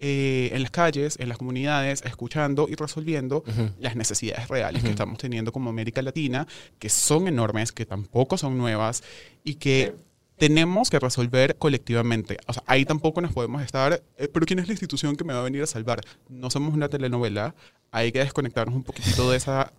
eh, 0.00 0.50
en 0.52 0.62
las 0.62 0.70
calles, 0.70 1.16
en 1.18 1.28
las 1.28 1.38
comunidades, 1.38 2.02
escuchando 2.04 2.68
y 2.68 2.74
resolviendo 2.76 3.42
las 3.80 3.96
necesidades 3.96 4.48
reales 4.48 4.82
que 4.84 4.90
estamos 4.90 5.18
teniendo 5.18 5.52
como 5.52 5.70
América 5.70 6.02
Latina, 6.02 6.46
que 6.78 6.88
son 6.88 7.26
enormes, 7.26 7.72
que 7.72 7.84
tampoco 7.84 8.38
son 8.38 8.56
nuevas 8.58 9.02
y 9.42 9.54
que 9.56 9.94
tenemos 10.38 10.88
que 10.88 10.98
resolver 10.98 11.56
colectivamente. 11.56 12.38
O 12.46 12.52
sea, 12.52 12.62
ahí 12.66 12.84
tampoco 12.84 13.20
nos 13.20 13.32
podemos 13.32 13.60
estar, 13.62 14.00
eh, 14.16 14.28
pero 14.32 14.46
¿quién 14.46 14.60
es 14.60 14.68
la 14.68 14.72
institución 14.72 15.16
que 15.16 15.24
me 15.24 15.34
va 15.34 15.40
a 15.40 15.42
venir 15.42 15.62
a 15.62 15.66
salvar? 15.66 16.00
No 16.28 16.48
somos 16.50 16.72
una 16.74 16.88
telenovela, 16.88 17.54
hay 17.90 18.12
que 18.12 18.20
desconectarnos 18.20 18.76
un 18.76 18.84
poquitito 18.84 19.30
de 19.30 19.36
esa 19.36 19.72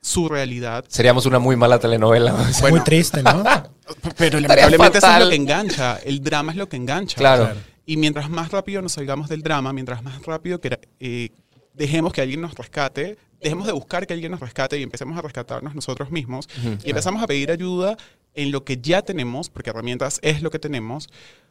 surrealidad. 0.00 0.84
Seríamos 0.88 1.26
una 1.26 1.38
muy 1.38 1.56
mala 1.56 1.78
telenovela. 1.78 2.34
muy 2.70 2.80
triste, 2.80 3.22
¿no? 3.22 3.44
pero 4.16 4.40
lamentablemente 4.40 4.98
eso 4.98 5.12
es 5.12 5.24
lo 5.24 5.28
que 5.28 5.36
engancha, 5.36 5.96
el 5.98 6.22
drama 6.22 6.52
es 6.52 6.58
lo 6.58 6.68
que 6.68 6.76
engancha. 6.76 7.18
Claro. 7.18 7.75
Y 7.86 7.96
mientras 7.96 8.28
más 8.28 8.50
rápido 8.50 8.82
nos 8.82 8.92
salgamos 8.92 9.28
del 9.28 9.42
drama, 9.42 9.72
mientras 9.72 10.02
más 10.02 10.20
rápido 10.26 10.60
que, 10.60 10.78
eh, 10.98 11.30
dejemos 11.72 12.12
que 12.12 12.20
alguien 12.20 12.40
nos 12.40 12.54
rescate, 12.54 13.16
dejemos 13.40 13.66
de 13.66 13.72
buscar 13.72 14.06
que 14.06 14.14
alguien 14.14 14.32
nos 14.32 14.40
rescate 14.40 14.78
y 14.78 14.82
empecemos 14.82 15.16
a 15.16 15.22
rescatarnos 15.22 15.74
nosotros 15.74 16.10
mismos 16.10 16.48
y 16.84 16.90
empezamos 16.90 17.22
a 17.22 17.26
pedir 17.26 17.50
ayuda 17.50 17.96
en 18.34 18.50
lo 18.50 18.64
que 18.64 18.78
ya 18.78 19.02
tenemos, 19.02 19.48
porque 19.50 19.70
herramientas 19.70 20.18
es 20.22 20.42
lo 20.42 20.50
que 20.50 20.58
tenemos, 20.58 21.08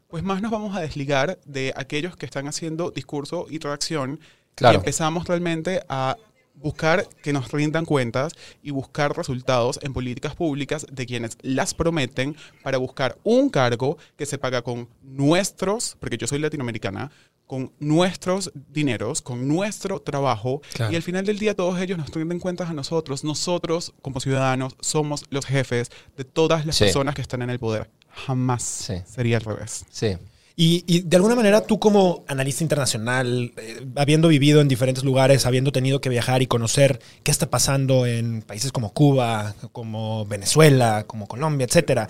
pues 0.07 0.23
más 0.23 0.41
nos 0.41 0.51
vamos 0.51 0.75
a 0.75 0.81
desligar 0.81 1.39
de 1.45 1.73
aquellos 1.75 2.17
que 2.17 2.25
están 2.25 2.47
haciendo 2.47 2.91
discurso 2.91 3.47
y 3.49 3.59
reacción 3.59 4.19
y 4.59 4.75
empezamos 4.75 5.27
realmente 5.27 5.83
a 5.89 6.17
buscar 6.55 7.07
que 7.21 7.33
nos 7.33 7.51
rindan 7.51 7.85
cuentas 7.85 8.33
y 8.63 8.71
buscar 8.71 9.15
resultados 9.15 9.79
en 9.83 9.93
políticas 9.93 10.35
públicas 10.35 10.85
de 10.91 11.05
quienes 11.05 11.37
las 11.41 11.73
prometen 11.73 12.35
para 12.63 12.77
buscar 12.77 13.17
un 13.23 13.49
cargo 13.49 13.97
que 14.17 14.25
se 14.25 14.37
paga 14.37 14.61
con 14.61 14.89
nuestros, 15.01 15.97
porque 15.99 16.17
yo 16.17 16.27
soy 16.27 16.39
latinoamericana, 16.39 17.11
con 17.47 17.71
nuestros 17.79 18.51
dineros, 18.71 19.21
con 19.21 19.47
nuestro 19.47 20.01
trabajo, 20.01 20.61
y 20.89 20.95
al 20.95 21.03
final 21.03 21.25
del 21.25 21.37
día 21.37 21.55
todos 21.55 21.79
ellos 21.79 21.97
nos 21.97 22.09
rinden 22.11 22.39
cuentas 22.39 22.69
a 22.69 22.73
nosotros. 22.73 23.23
Nosotros, 23.23 23.93
como 24.01 24.19
ciudadanos, 24.19 24.75
somos 24.79 25.25
los 25.29 25.45
jefes 25.45 25.91
de 26.17 26.23
todas 26.23 26.65
las 26.65 26.79
personas 26.79 27.13
que 27.13 27.21
están 27.21 27.41
en 27.43 27.51
el 27.51 27.59
poder. 27.59 27.89
Jamás 28.09 28.63
sería 29.05 29.37
al 29.37 29.43
revés. 29.43 29.85
Sí. 29.91 30.17
Y, 30.57 31.01
de 31.01 31.17
alguna 31.17 31.35
manera 31.35 31.61
tú 31.61 31.79
como 31.79 32.23
analista 32.27 32.63
internacional, 32.63 33.51
eh, 33.57 33.85
habiendo 33.97 34.29
vivido 34.29 34.61
en 34.61 34.69
diferentes 34.69 35.03
lugares, 35.03 35.45
habiendo 35.45 35.73
tenido 35.73 35.99
que 35.99 36.07
viajar 36.07 36.41
y 36.41 36.47
conocer 36.47 37.01
qué 37.23 37.31
está 37.31 37.49
pasando 37.49 38.05
en 38.05 38.41
países 38.41 38.71
como 38.71 38.93
Cuba, 38.93 39.53
como 39.73 40.25
Venezuela, 40.25 41.03
como 41.07 41.27
Colombia, 41.27 41.65
etcétera, 41.65 42.07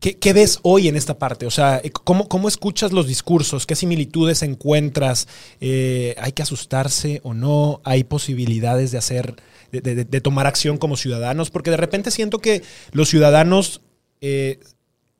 ¿qué, 0.00 0.32
ves 0.32 0.60
hoy 0.62 0.88
en 0.88 0.96
esta 0.96 1.18
parte? 1.18 1.44
O 1.44 1.50
sea, 1.50 1.78
eh, 1.84 1.90
¿cómo, 1.90 2.26
cómo 2.26 2.48
escuchas 2.48 2.90
los 2.90 3.06
discursos? 3.06 3.66
¿Qué 3.66 3.76
similitudes 3.76 4.42
encuentras? 4.42 5.28
Eh, 5.60 6.14
¿Hay 6.18 6.32
que 6.32 6.42
asustarse 6.42 7.20
o 7.22 7.34
no? 7.34 7.82
¿Hay 7.84 8.04
posibilidades 8.04 8.92
de 8.92 8.98
hacer, 8.98 9.36
de, 9.70 10.20
tomar 10.22 10.46
acción 10.46 10.78
como 10.78 10.96
ciudadanos? 10.96 11.50
Porque 11.50 11.70
de 11.70 11.76
repente 11.76 12.10
siento 12.10 12.38
que 12.38 12.62
los 12.92 13.10
ciudadanos 13.10 13.82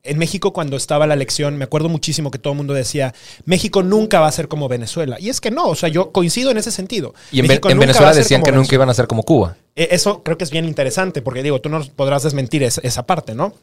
en 0.03 0.17
México 0.17 0.51
cuando 0.51 0.75
estaba 0.75 1.07
la 1.07 1.13
elección, 1.13 1.57
me 1.57 1.63
acuerdo 1.63 1.87
muchísimo 1.87 2.29
que 2.29 2.37
todo 2.37 2.53
el 2.53 2.57
mundo 2.57 2.73
decía, 2.73 3.13
México 3.45 3.83
nunca 3.83 4.19
va 4.19 4.27
a 4.27 4.31
ser 4.31 4.47
como 4.49 4.67
Venezuela. 4.67 5.17
Y 5.19 5.29
es 5.29 5.39
que 5.39 5.49
no, 5.49 5.67
o 5.67 5.75
sea, 5.75 5.89
yo 5.89 6.11
coincido 6.11 6.51
en 6.51 6.57
ese 6.57 6.71
sentido. 6.71 7.13
Y 7.31 7.39
en, 7.39 7.47
Venezuela 7.47 8.13
decían 8.13 8.43
que 8.43 8.51
nunca 8.51 8.75
iban 8.75 8.89
a 8.89 8.93
ser 8.93 9.07
como 9.07 9.23
Cuba. 9.23 9.55
E, 9.75 9.89
eso 9.91 10.21
creo 10.21 10.37
que 10.37 10.43
es 10.43 10.51
bien 10.51 10.65
interesante, 10.65 11.21
porque 11.21 11.41
digo, 11.41 11.61
tú 11.61 11.69
no 11.69 11.81
podrás 11.95 12.23
desmentir 12.23 12.63
esa 12.63 13.05
parte, 13.05 13.33
¿no? 13.33 13.53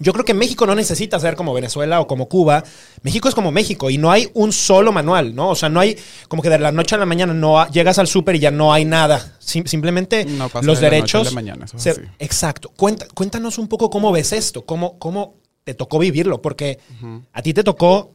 Yo 0.00 0.12
creo 0.12 0.24
que 0.24 0.34
México 0.34 0.66
no 0.66 0.74
necesita 0.74 1.20
ser 1.20 1.36
como 1.36 1.54
Venezuela 1.54 2.00
o 2.00 2.08
como 2.08 2.28
Cuba. 2.28 2.64
México 3.02 3.28
es 3.28 3.34
como 3.34 3.52
México 3.52 3.90
y 3.90 3.98
no 3.98 4.10
hay 4.10 4.28
un 4.34 4.52
solo 4.52 4.90
manual, 4.90 5.36
¿no? 5.36 5.50
O 5.50 5.54
sea, 5.54 5.68
no 5.68 5.78
hay 5.78 5.96
como 6.26 6.42
que 6.42 6.50
de 6.50 6.58
la 6.58 6.72
noche 6.72 6.96
a 6.96 6.98
la 6.98 7.06
mañana 7.06 7.32
no 7.32 7.68
llegas 7.68 8.00
al 8.00 8.08
súper 8.08 8.34
y 8.34 8.40
ya 8.40 8.50
no 8.50 8.72
hay 8.72 8.84
nada. 8.84 9.36
simplemente 9.38 10.26
los 10.62 10.80
derechos. 10.80 11.32
exacto. 12.18 12.72
cuéntanos 12.74 13.58
un 13.58 13.68
poco 13.68 13.88
cómo 13.88 14.10
ves 14.10 14.32
esto, 14.32 14.64
cómo, 14.64 14.98
cómo 14.98 15.43
te 15.64 15.74
tocó 15.74 15.98
vivirlo, 15.98 16.42
porque 16.42 16.78
a 17.32 17.42
ti 17.42 17.54
te 17.54 17.64
tocó 17.64 18.12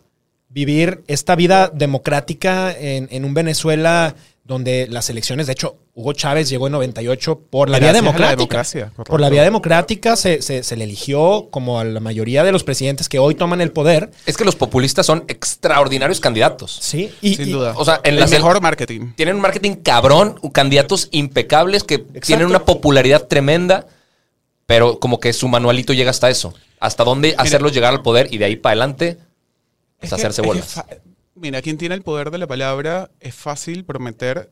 vivir 0.50 1.04
esta 1.08 1.36
vida 1.36 1.70
democrática 1.70 2.72
en, 2.72 3.26
un 3.26 3.34
Venezuela 3.34 4.16
donde 4.44 4.88
las 4.88 5.12
elecciones, 5.12 5.46
de 5.46 5.54
hecho, 5.54 5.76
Hugo 5.94 6.14
Chávez 6.14 6.50
llegó 6.50 6.66
en 6.66 6.74
98 6.74 7.40
por 7.52 7.70
la 7.70 7.78
vía 7.78 7.94
democrática. 7.94 8.64
por 9.06 9.22
la 9.22 9.30
vía 9.30 9.44
democrática 9.44 10.16
se, 10.16 10.42
se, 10.42 10.76
le 10.76 10.86
eligió 10.86 11.50
como 11.52 11.80
a 11.80 11.84
la 11.84 12.00
mayoría 12.00 12.44
de 12.44 12.52
los 12.52 12.64
presidentes 12.64 13.10
que 13.10 13.20
hoy 13.20 13.36
toman 13.36 13.62
el 13.62 13.72
poder. 13.72 14.10
Es 14.26 14.38
que 14.38 14.46
los 14.46 14.56
populistas 14.56 15.06
son 15.06 15.24
extraordinarios 15.28 16.20
candidatos. 16.20 16.80
Sí, 16.82 17.12
y, 17.22 17.36
sin 17.36 17.52
duda. 17.52 17.74
O 17.76 17.86
sea, 17.86 18.02
en 18.04 18.18
el 18.18 18.28
mejor 18.28 18.60
marketing. 18.60 19.12
Tienen 19.16 19.36
un 19.36 19.42
marketing 19.42 19.76
cabrón, 19.76 20.40
candidatos 20.52 21.10
impecables 21.12 21.84
que 21.84 22.00
tienen 22.00 22.48
una 22.48 22.66
popularidad 22.66 23.28
tremenda, 23.28 23.86
pero 24.70 25.00
como 25.00 25.20
que 25.20 25.34
su 25.34 25.48
manualito 25.48 25.94
llega 25.94 26.12
hasta 26.12 26.30
eso 26.30 26.54
hasta 26.80 27.04
dónde 27.04 27.34
hacerlos 27.40 27.74
llegar 27.74 27.92
al 27.92 28.04
poder 28.04 28.32
y 28.32 28.38
de 28.38 28.46
ahí 28.46 28.56
para 28.56 28.74
adelante 28.74 29.18
es, 30.00 30.14
hacerse 30.14 30.44
bolas. 30.44 30.80
mira, 31.34 31.64
quien 31.64 31.80
tiene 31.80 31.96
el 31.96 32.04
poder 32.04 32.30
de 32.30 32.38
la 32.38 32.46
palabra 32.46 33.10
es 33.20 33.34
fácil 33.34 33.84
prometer, 33.84 34.52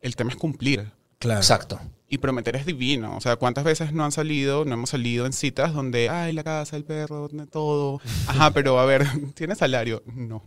el 0.00 0.16
tema 0.16 0.32
es 0.32 0.36
cumplir. 0.36 0.90
Claro. 1.20 1.38
Exacto. 1.38 1.80
Y 2.08 2.18
prometer 2.18 2.56
es 2.56 2.66
divino. 2.66 3.16
O 3.16 3.20
sea, 3.20 3.36
¿cuántas 3.36 3.62
veces 3.62 3.92
no 3.92 4.04
han 4.04 4.10
salido, 4.10 4.64
no 4.64 4.74
hemos 4.74 4.90
salido 4.90 5.24
en 5.24 5.32
citas 5.32 5.72
donde, 5.72 6.08
ay, 6.10 6.32
la 6.32 6.42
casa, 6.42 6.76
el 6.76 6.84
perro, 6.84 7.28
todo? 7.50 8.00
Ajá, 8.26 8.50
pero 8.50 8.80
a 8.80 8.86
ver, 8.86 9.06
¿tienes 9.34 9.58
salario? 9.58 10.02
No. 10.04 10.42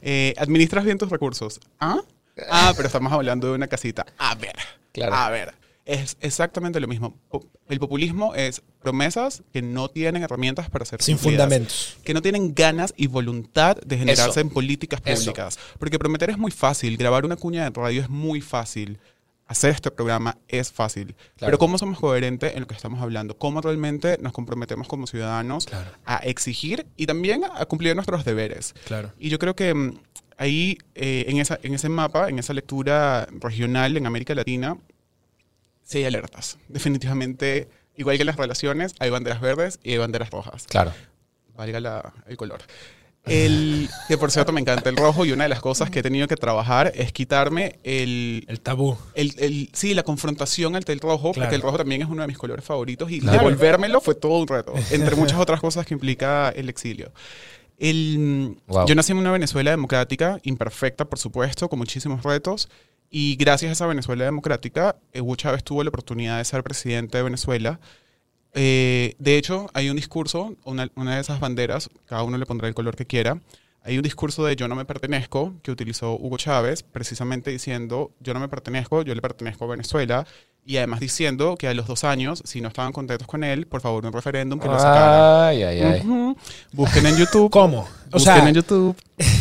Eh, 0.00 0.32
¿Administras 0.38 0.84
bien 0.84 0.96
tus 0.96 1.10
recursos? 1.10 1.60
¿Ah? 1.80 2.00
Ah, 2.50 2.72
pero 2.74 2.88
estamos 2.88 3.12
hablando 3.12 3.46
de 3.46 3.54
una 3.54 3.68
casita. 3.68 4.06
A 4.18 4.34
ver. 4.34 4.56
Claro. 4.92 5.14
A 5.14 5.30
ver. 5.30 5.54
Es 5.84 6.16
exactamente 6.20 6.80
lo 6.80 6.88
mismo. 6.88 7.18
El 7.68 7.78
populismo 7.78 8.34
es 8.34 8.62
promesas 8.80 9.42
que 9.52 9.60
no 9.60 9.88
tienen 9.88 10.22
herramientas 10.22 10.70
para 10.70 10.84
ser 10.86 11.02
Sin 11.02 11.18
fundamentos. 11.18 11.98
Que 12.04 12.14
no 12.14 12.22
tienen 12.22 12.54
ganas 12.54 12.94
y 12.96 13.06
voluntad 13.06 13.76
de 13.84 13.98
generarse 13.98 14.40
en 14.40 14.48
políticas 14.48 15.00
públicas. 15.00 15.58
Porque 15.78 15.98
prometer 15.98 16.30
es 16.30 16.38
muy 16.38 16.50
fácil. 16.50 16.96
Grabar 16.96 17.24
una 17.26 17.36
cuña 17.36 17.64
de 17.64 17.70
radio 17.70 18.00
es 18.00 18.08
muy 18.08 18.40
fácil. 18.40 18.98
Hacer 19.46 19.72
este 19.72 19.90
programa 19.90 20.38
es 20.48 20.72
fácil. 20.72 21.14
Pero 21.38 21.58
¿cómo 21.58 21.76
somos 21.76 21.98
coherentes 21.98 22.54
en 22.54 22.60
lo 22.60 22.66
que 22.66 22.74
estamos 22.74 23.02
hablando? 23.02 23.36
¿Cómo 23.36 23.60
realmente 23.60 24.16
nos 24.22 24.32
comprometemos 24.32 24.88
como 24.88 25.06
ciudadanos 25.06 25.68
a 26.06 26.16
exigir 26.18 26.86
y 26.96 27.04
también 27.04 27.44
a 27.44 27.66
cumplir 27.66 27.94
nuestros 27.94 28.24
deberes? 28.24 28.74
Claro. 28.86 29.12
Y 29.18 29.28
yo 29.28 29.38
creo 29.38 29.54
que 29.54 29.74
mm, 29.74 29.98
ahí, 30.38 30.78
eh, 30.94 31.26
en, 31.28 31.38
esa, 31.38 31.58
en 31.62 31.74
ese 31.74 31.90
mapa, 31.90 32.30
en 32.30 32.38
esa 32.38 32.54
lectura 32.54 33.28
regional 33.38 33.98
en 33.98 34.06
América 34.06 34.34
Latina, 34.34 34.78
sí 35.84 35.98
hay 35.98 36.04
alertas. 36.06 36.58
Definitivamente, 36.68 37.68
igual 37.96 38.16
que 38.16 38.22
en 38.22 38.26
las 38.26 38.36
relaciones, 38.36 38.94
hay 38.98 39.10
banderas 39.10 39.40
verdes 39.40 39.78
y 39.82 39.92
hay 39.92 39.98
banderas 39.98 40.30
rojas. 40.30 40.66
Claro. 40.66 40.92
Valga 41.56 42.12
el 42.26 42.36
color. 42.36 42.62
El, 43.26 43.88
que 44.06 44.18
por 44.18 44.30
cierto 44.30 44.52
me 44.52 44.60
encanta 44.60 44.90
el 44.90 44.96
rojo 44.96 45.24
y 45.24 45.32
una 45.32 45.44
de 45.44 45.48
las 45.48 45.60
cosas 45.60 45.88
que 45.88 46.00
he 46.00 46.02
tenido 46.02 46.28
que 46.28 46.36
trabajar 46.36 46.92
es 46.94 47.10
quitarme 47.12 47.78
el... 47.82 48.44
El 48.48 48.60
tabú. 48.60 48.98
El, 49.14 49.70
sí, 49.72 49.94
la 49.94 50.02
confrontación 50.02 50.76
ante 50.76 50.92
el 50.92 51.00
rojo, 51.00 51.32
porque 51.32 51.54
el 51.54 51.62
rojo 51.62 51.78
también 51.78 52.02
es 52.02 52.08
uno 52.08 52.20
de 52.20 52.28
mis 52.28 52.36
colores 52.36 52.64
favoritos 52.64 53.10
y 53.10 53.20
devolvérmelo 53.20 54.00
fue 54.00 54.14
todo 54.14 54.38
un 54.38 54.48
reto, 54.48 54.74
entre 54.90 55.16
muchas 55.16 55.38
otras 55.38 55.60
cosas 55.60 55.86
que 55.86 55.94
implica 55.94 56.50
el 56.50 56.68
exilio. 56.68 57.12
El, 57.78 58.56
Yo 58.86 58.94
nací 58.94 59.12
en 59.12 59.18
una 59.18 59.32
Venezuela 59.32 59.70
democrática, 59.70 60.38
imperfecta 60.42 61.06
por 61.06 61.18
supuesto, 61.18 61.68
con 61.68 61.78
muchísimos 61.78 62.22
retos, 62.22 62.68
y 63.10 63.36
gracias 63.36 63.70
a 63.70 63.72
esa 63.72 63.86
Venezuela 63.86 64.24
democrática, 64.24 64.96
Hugo 65.14 65.36
Chávez 65.36 65.62
tuvo 65.62 65.82
la 65.82 65.88
oportunidad 65.88 66.38
de 66.38 66.44
ser 66.44 66.62
presidente 66.62 67.18
de 67.18 67.24
Venezuela. 67.24 67.80
Eh, 68.54 69.14
de 69.18 69.36
hecho, 69.36 69.68
hay 69.74 69.90
un 69.90 69.96
discurso, 69.96 70.56
una, 70.64 70.86
de 70.86 71.20
esas 71.20 71.40
banderas, 71.40 71.90
cada 72.06 72.22
uno 72.22 72.38
le 72.38 72.46
pondrá 72.46 72.68
el 72.68 72.74
color 72.74 72.96
que 72.96 73.06
quiera. 73.06 73.40
Hay 73.82 73.96
un 73.96 74.02
discurso 74.02 74.44
de 74.44 74.56
yo 74.56 74.66
no 74.66 74.76
me 74.76 74.84
pertenezco 74.84 75.54
que 75.62 75.70
utilizó 75.70 76.14
Hugo 76.14 76.38
Chávez, 76.38 76.82
precisamente 76.82 77.50
diciendo 77.50 78.12
yo 78.20 78.32
no 78.32 78.40
me 78.40 78.48
pertenezco, 78.48 79.02
yo 79.02 79.14
le 79.14 79.20
pertenezco 79.20 79.64
a 79.66 79.68
Venezuela 79.68 80.26
y 80.64 80.78
además 80.78 81.00
diciendo 81.00 81.56
que 81.58 81.68
a 81.68 81.74
los 81.74 81.86
dos 81.86 82.04
años, 82.04 82.42
si 82.46 82.62
no 82.62 82.68
estaban 82.68 82.92
contentos 82.92 83.26
con 83.26 83.44
él, 83.44 83.66
por 83.66 83.82
favor, 83.82 84.06
un 84.06 84.12
referéndum 84.12 84.58
que 84.58 84.68
lo 84.68 84.78
sacara. 84.78 85.48
Ay, 85.48 85.62
ay, 85.62 85.80
ay. 85.80 86.00
Ujú. 86.00 86.36
Busquen 86.72 87.04
en 87.06 87.16
YouTube. 87.16 87.50
¿Cómo? 87.50 87.80
O 87.80 88.12
Busquen 88.12 88.20
sea, 88.20 88.48
en 88.48 88.54
YouTube. 88.54 88.96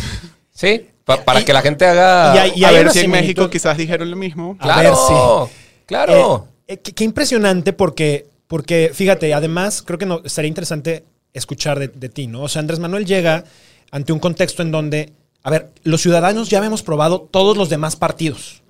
Sí, 0.55 0.85
pa- 1.05 1.23
para 1.23 1.41
Y- 1.41 1.45
que 1.45 1.53
la 1.53 1.61
gente 1.61 1.85
haga. 1.85 2.35
y 2.35 2.37
hay- 2.39 2.51
y 2.55 2.63
a 2.63 2.71
ver 2.71 2.89
si 2.91 2.99
en. 3.01 3.11
México 3.11 3.49
quizás 3.49 3.77
dijeron 3.77 4.09
lo 4.09 4.17
mismo. 4.17 4.57
A 4.59 4.67
ver, 4.81 4.91
Claro, 4.91 5.49
claro. 5.85 6.47
Eh, 6.67 6.73
eh, 6.73 6.77
qué, 6.77 6.93
qué 6.93 7.03
impresionante 7.03 7.73
porque, 7.73 8.27
porque, 8.47 8.91
fíjate, 8.93 9.33
además 9.33 9.81
creo 9.81 9.99
que 9.99 10.05
no, 10.05 10.21
estaría 10.23 10.47
interesante 10.49 11.03
escuchar 11.33 11.79
de, 11.79 11.87
de 11.87 12.09
ti, 12.09 12.27
¿no? 12.27 12.43
O 12.43 12.47
sea, 12.47 12.59
Andrés 12.61 12.79
Manuel 12.79 13.05
llega 13.05 13.43
ante 13.91 14.13
un 14.13 14.19
contexto 14.19 14.61
en 14.61 14.71
donde, 14.71 15.13
a 15.43 15.49
ver, 15.49 15.71
los 15.83 16.01
ciudadanos 16.01 16.49
ya 16.49 16.59
habíamos 16.59 16.83
probado 16.83 17.21
todos 17.31 17.57
los 17.57 17.69
demás 17.69 17.95
partidos. 17.95 18.61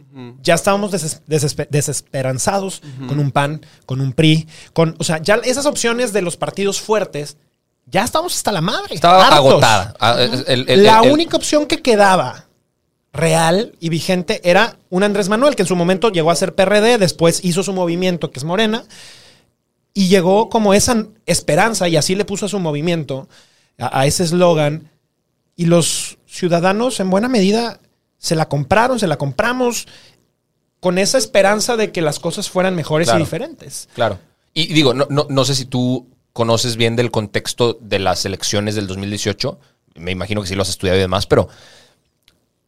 Ya 0.43 0.53
estábamos 0.53 0.91
deses- 0.91 1.21
desespe- 1.27 1.67
desesperanzados 1.71 2.81
con 3.07 3.19
un 3.19 3.31
PAN, 3.31 3.65
con 3.87 3.99
un 3.99 4.13
PRI, 4.13 4.47
con, 4.71 4.95
o 4.99 5.03
sea, 5.03 5.17
ya 5.19 5.35
esas 5.43 5.65
opciones 5.65 6.13
de 6.13 6.21
los 6.21 6.37
partidos 6.37 6.79
fuertes, 6.79 7.37
ya 7.85 8.03
estábamos 8.03 8.35
hasta 8.35 8.51
la 8.51 8.61
madre. 8.61 8.95
Estaba 8.95 9.23
hartos. 9.27 9.37
agotada. 9.39 9.93
Ah, 9.99 10.15
el- 10.47 10.65
el- 10.69 10.83
la 10.83 10.99
el- 11.01 11.11
única 11.11 11.37
opción 11.37 11.65
que 11.67 11.81
quedaba 11.81 12.45
real 13.11 13.75
y 13.79 13.89
vigente 13.89 14.41
era 14.43 14.77
un 14.89 15.03
Andrés 15.03 15.29
Manuel, 15.29 15.55
que 15.55 15.61
en 15.63 15.67
su 15.67 15.75
momento 15.75 16.09
llegó 16.09 16.31
a 16.31 16.35
ser 16.35 16.55
PRD, 16.55 16.97
después 16.97 17.43
hizo 17.43 17.61
su 17.63 17.71
movimiento, 17.73 18.31
que 18.31 18.39
es 18.39 18.43
Morena, 18.43 18.83
y 19.93 20.07
llegó 20.07 20.49
como 20.49 20.73
esa 20.73 21.05
esperanza, 21.27 21.87
y 21.87 21.95
así 21.97 22.15
le 22.15 22.25
puso 22.25 22.47
a 22.47 22.49
su 22.49 22.59
movimiento, 22.59 23.27
a, 23.77 23.99
a 23.99 24.05
ese 24.07 24.23
eslogan, 24.23 24.89
y 25.55 25.65
los 25.65 26.17
ciudadanos 26.25 26.99
en 26.99 27.11
buena 27.11 27.29
medida 27.29 27.79
se 28.17 28.35
la 28.35 28.49
compraron, 28.49 28.97
se 28.99 29.05
la 29.05 29.17
compramos, 29.17 29.87
con 30.79 30.97
esa 30.97 31.19
esperanza 31.19 31.77
de 31.77 31.91
que 31.91 32.01
las 32.01 32.17
cosas 32.19 32.49
fueran 32.49 32.73
mejores 32.75 33.07
Claro. 33.07 33.19
y 33.19 33.23
diferentes. 33.23 33.89
Claro. 33.93 34.17
Y 34.55 34.73
digo, 34.73 34.93
no, 34.95 35.05
no, 35.11 35.27
no 35.29 35.45
sé 35.45 35.53
si 35.53 35.65
tú 35.65 36.07
conoces 36.33 36.75
bien 36.77 36.95
del 36.95 37.11
contexto 37.11 37.77
de 37.79 37.99
las 37.99 38.25
elecciones 38.25 38.75
del 38.75 38.87
2018. 38.87 39.59
Me 39.95 40.11
imagino 40.11 40.41
que 40.41 40.47
sí 40.47 40.55
lo 40.55 40.63
has 40.63 40.69
estudiado 40.69 40.97
y 40.97 41.01
demás, 41.01 41.27
pero 41.27 41.47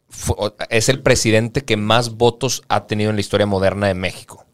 fue- 0.08 0.36
es 0.70 0.88
el 0.88 1.02
presidente 1.02 1.64
que 1.64 1.76
más 1.76 2.10
votos 2.16 2.62
ha 2.68 2.86
tenido 2.86 3.10
en 3.10 3.16
la 3.16 3.20
historia 3.20 3.46
moderna 3.46 3.88
de 3.88 3.94
México. 3.94 4.44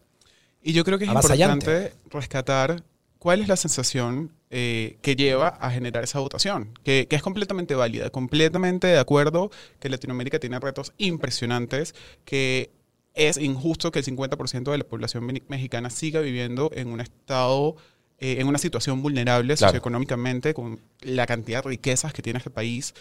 Y 0.63 0.73
yo 0.73 0.85
creo 0.85 0.99
que 0.99 1.05
es 1.05 1.11
importante 1.11 1.93
rescatar 2.11 2.83
cuál 3.19 3.41
es 3.43 3.49
la 3.49 3.57
sensación 3.57 4.33
eh, 4.55 4.99
que 5.03 5.17
lleva 5.17 5.49
a 5.49 5.71
generar 5.71 6.05
esa 6.05 6.19
votación, 6.21 6.79
que, 6.85 7.07
que 7.09 7.17
es 7.17 7.23
completamente 7.23 7.75
válida, 7.75 8.11
completamente 8.11 8.87
de 8.87 8.99
acuerdo 8.99 9.51
que 9.81 9.89
Latinoamérica 9.89 10.39
tiene 10.39 10.59
retos 10.61 10.93
impresionantes, 10.99 11.95
que 12.25 12.71
es 13.15 13.39
injusto 13.39 13.91
que 13.93 14.01
el 14.01 14.05
50% 14.05 14.71
de 14.71 14.79
la 14.79 14.85
población 14.85 15.25
me- 15.25 15.43
mexicana 15.49 15.89
siga 15.91 16.21
viviendo 16.21 16.71
en 16.75 16.89
un 16.89 17.01
estado, 17.01 17.77
eh, 18.23 18.37
en 18.41 18.47
una 18.47 18.59
situación 18.59 19.03
vulnerable 19.03 19.55
Claro. 19.57 19.71
socioeconómicamente, 19.73 20.55
con 20.55 20.79
la 21.01 21.27
cantidad 21.27 21.63
de 21.65 21.71
riquezas 21.71 22.13
que 22.13 22.23
tiene 22.23 22.39
este 22.39 22.51
país. 22.51 22.95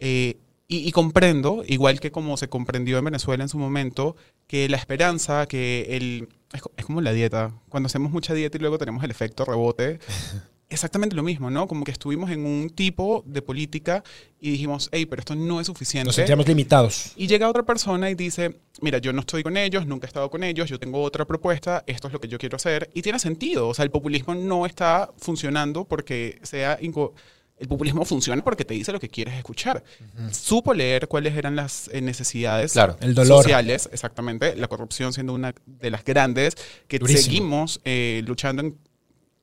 Eh, 0.00 0.36
y, 0.66 0.78
y 0.88 0.92
comprendo, 0.92 1.62
igual 1.66 2.00
que 2.00 2.10
como 2.10 2.36
se 2.36 2.48
comprendió 2.48 2.98
en 2.98 3.04
Venezuela 3.04 3.44
en 3.44 3.48
su 3.48 3.58
momento, 3.58 4.16
que 4.48 4.68
la 4.68 4.76
esperanza, 4.76 5.46
que 5.46 5.96
el... 5.96 6.28
Es, 6.52 6.62
es 6.76 6.84
como 6.84 7.00
la 7.00 7.12
dieta. 7.12 7.52
Cuando 7.68 7.86
hacemos 7.86 8.10
mucha 8.12 8.34
dieta 8.34 8.56
y 8.56 8.60
luego 8.60 8.78
tenemos 8.78 9.02
el 9.04 9.10
efecto 9.10 9.44
rebote, 9.44 9.98
exactamente 10.68 11.14
lo 11.14 11.22
mismo, 11.22 11.50
¿no? 11.50 11.66
Como 11.68 11.84
que 11.84 11.90
estuvimos 11.92 12.30
en 12.30 12.44
un 12.46 12.70
tipo 12.70 13.22
de 13.26 13.42
política 13.42 14.02
y 14.40 14.50
dijimos, 14.50 14.88
hey, 14.92 15.06
pero 15.06 15.20
esto 15.20 15.34
no 15.34 15.60
es 15.60 15.66
suficiente. 15.66 16.06
Nos 16.06 16.16
sentíamos 16.16 16.46
limitados. 16.48 17.12
Y 17.16 17.26
llega 17.26 17.48
otra 17.48 17.62
persona 17.62 18.10
y 18.10 18.14
dice, 18.14 18.56
mira, 18.80 18.98
yo 18.98 19.12
no 19.12 19.20
estoy 19.20 19.42
con 19.42 19.56
ellos, 19.56 19.86
nunca 19.86 20.06
he 20.06 20.08
estado 20.08 20.30
con 20.30 20.42
ellos, 20.42 20.68
yo 20.68 20.78
tengo 20.78 21.02
otra 21.02 21.24
propuesta, 21.26 21.84
esto 21.86 22.08
es 22.08 22.12
lo 22.12 22.20
que 22.20 22.28
yo 22.28 22.38
quiero 22.38 22.56
hacer. 22.56 22.90
Y 22.94 23.02
tiene 23.02 23.18
sentido, 23.18 23.68
o 23.68 23.74
sea, 23.74 23.84
el 23.84 23.90
populismo 23.90 24.34
no 24.34 24.66
está 24.66 25.10
funcionando 25.18 25.84
porque 25.84 26.38
sea... 26.42 26.78
inco- 26.80 27.12
el 27.56 27.68
populismo 27.68 28.04
funciona 28.04 28.42
porque 28.42 28.64
te 28.64 28.74
dice 28.74 28.90
lo 28.90 28.98
que 28.98 29.08
quieres 29.08 29.34
escuchar. 29.34 29.84
Supo 30.32 30.74
leer 30.74 31.06
cuáles 31.06 31.36
eran 31.36 31.54
las 31.54 31.88
eh, 31.92 32.00
necesidades 32.00 32.72
Claro. 32.72 32.96
El 33.00 33.14
dolor. 33.14 33.42
sociales, 33.44 33.88
exactamente, 33.92 34.56
la 34.56 34.66
corrupción 34.66 35.12
siendo 35.12 35.32
una 35.34 35.54
de 35.64 35.90
las 35.92 36.04
grandes 36.04 36.56
que 36.88 36.98
Durísimo. 36.98 37.22
seguimos 37.22 37.80
eh, 37.84 38.22
luchando 38.26 38.60
en, 38.62 38.76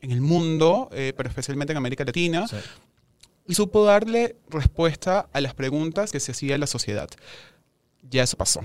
en 0.02 0.12
el 0.12 0.22
mundo, 0.22 0.90
eh, 0.92 1.14
pero 1.16 1.30
especialmente 1.30 1.72
en 1.74 1.78
América 1.78 2.04
Latina 2.04 2.48
Sí. 2.48 2.58
y 3.48 3.54
supo 3.56 3.86
darle 3.86 4.36
respuesta 4.50 5.30
a 5.32 5.42
las 5.42 5.54
preguntas 5.54 6.12
que 6.12 6.20
se 6.20 6.32
hacía 6.32 6.58
la 6.58 6.68
sociedad. 6.68 7.10
Ya 8.10 8.24
eso 8.24 8.36
pasó. 8.38 8.62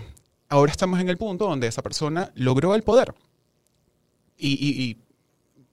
Ahora 0.48 0.72
estamos 0.72 1.00
en 1.00 1.08
el 1.08 1.16
punto 1.18 1.46
donde 1.48 1.66
esa 1.66 1.82
persona 1.82 2.30
logró 2.34 2.74
el 2.74 2.82
poder. 2.82 3.14
Y, 4.38 4.52
y- 4.52 4.82
y, 4.82 4.96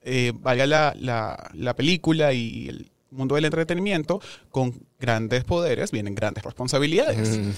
eh, 0.02 0.32
valga 0.38 0.66
la, 0.66 0.94
la- 0.98 1.50
la 1.54 1.74
película 1.76 2.32
y 2.32 2.68
el 2.68 2.90
mundo 3.10 3.36
del 3.36 3.44
entretenimiento, 3.46 4.20
con 4.50 4.74
grandes 4.98 5.44
poderes 5.44 5.90
vienen 5.92 6.14
grandes 6.14 6.44
responsabilidades. 6.44 7.38
Mm, 7.38 7.50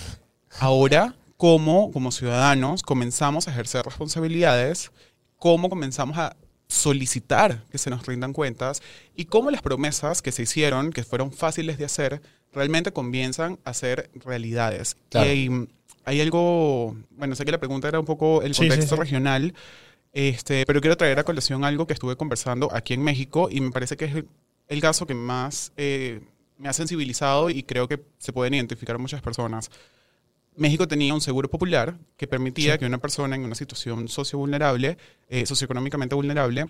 Ahora, 0.61 1.15
¿cómo 1.37 1.91
como 1.93 2.13
ciudadanos 2.13 2.83
comenzamos 2.83 3.49
a 3.49 3.51
ejercer 3.51 3.85
responsabilidades? 3.85 4.91
¿Cómo 5.39 5.69
comenzamos 5.69 6.17
a 6.19 6.37
solicitar 6.69 7.65
que 7.71 7.79
se 7.79 7.91
nos 7.91 8.05
rindan 8.07 8.33
cuentas? 8.33 8.83
¿Y 9.15 9.27
cómo 9.27 9.51
las 9.51 9.63
promesas 9.63 10.23
que 10.23 10.33
se 10.33 10.43
hicieron, 10.43 10.93
que 10.93 11.05
fueron 11.05 11.33
fáciles 11.33 11.79
de 11.79 11.85
hacer, 11.85 12.23
realmente 12.53 12.93
comienzan 12.93 13.59
a 13.65 13.75
ser 13.75 14.11
realidades? 14.15 14.97
Claro. 15.11 15.27
Y 15.27 15.31
hay, 15.31 15.69
hay 16.05 16.21
algo, 16.21 16.97
bueno, 17.11 17.35
sé 17.35 17.45
que 17.45 17.53
la 17.53 17.59
pregunta 17.59 17.89
era 17.89 18.01
un 18.01 18.07
poco 18.07 18.43
el 18.43 18.55
Sí, 18.55 18.63
sí, 18.63 18.69
contexto 18.69 18.95
sí. 18.97 19.01
regional, 19.01 19.55
este, 20.13 20.65
pero 20.67 20.81
quiero 20.81 20.97
traer 20.97 21.19
a 21.19 21.25
colación 21.25 21.65
algo 21.65 21.87
que 21.87 21.93
estuve 21.93 22.17
conversando 22.17 22.69
aquí 22.73 22.95
en 22.95 23.03
México 23.03 23.49
y 23.51 23.61
me 23.61 23.71
parece 23.71 23.97
que 23.97 24.07
es 24.07 24.15
el, 24.15 24.29
el 24.69 24.81
caso 24.81 25.07
que 25.07 25.15
más 25.15 25.73
eh, 25.77 26.21
me 26.59 26.69
ha 26.69 26.73
sensibilizado 26.73 27.51
y 27.51 27.63
creo 27.63 27.87
que 27.87 28.01
se 28.19 28.33
pueden 28.33 28.55
identificar 28.55 28.99
muchas 28.99 29.21
personas. 29.21 29.71
México 30.57 30.89
tenía 30.89 31.13
un 31.15 31.21
seguro 31.21 31.49
popular 31.51 31.99
que 32.17 32.27
permitía 32.27 32.79
que 32.79 32.87
una 32.87 32.99
persona 32.99 33.37
en 33.37 33.45
una 33.45 33.55
situación 33.55 34.09
socio-vulnerable, 34.09 34.97
eh, 35.29 35.45
socioeconómicamente 35.47 36.15
vulnerable, 36.15 36.67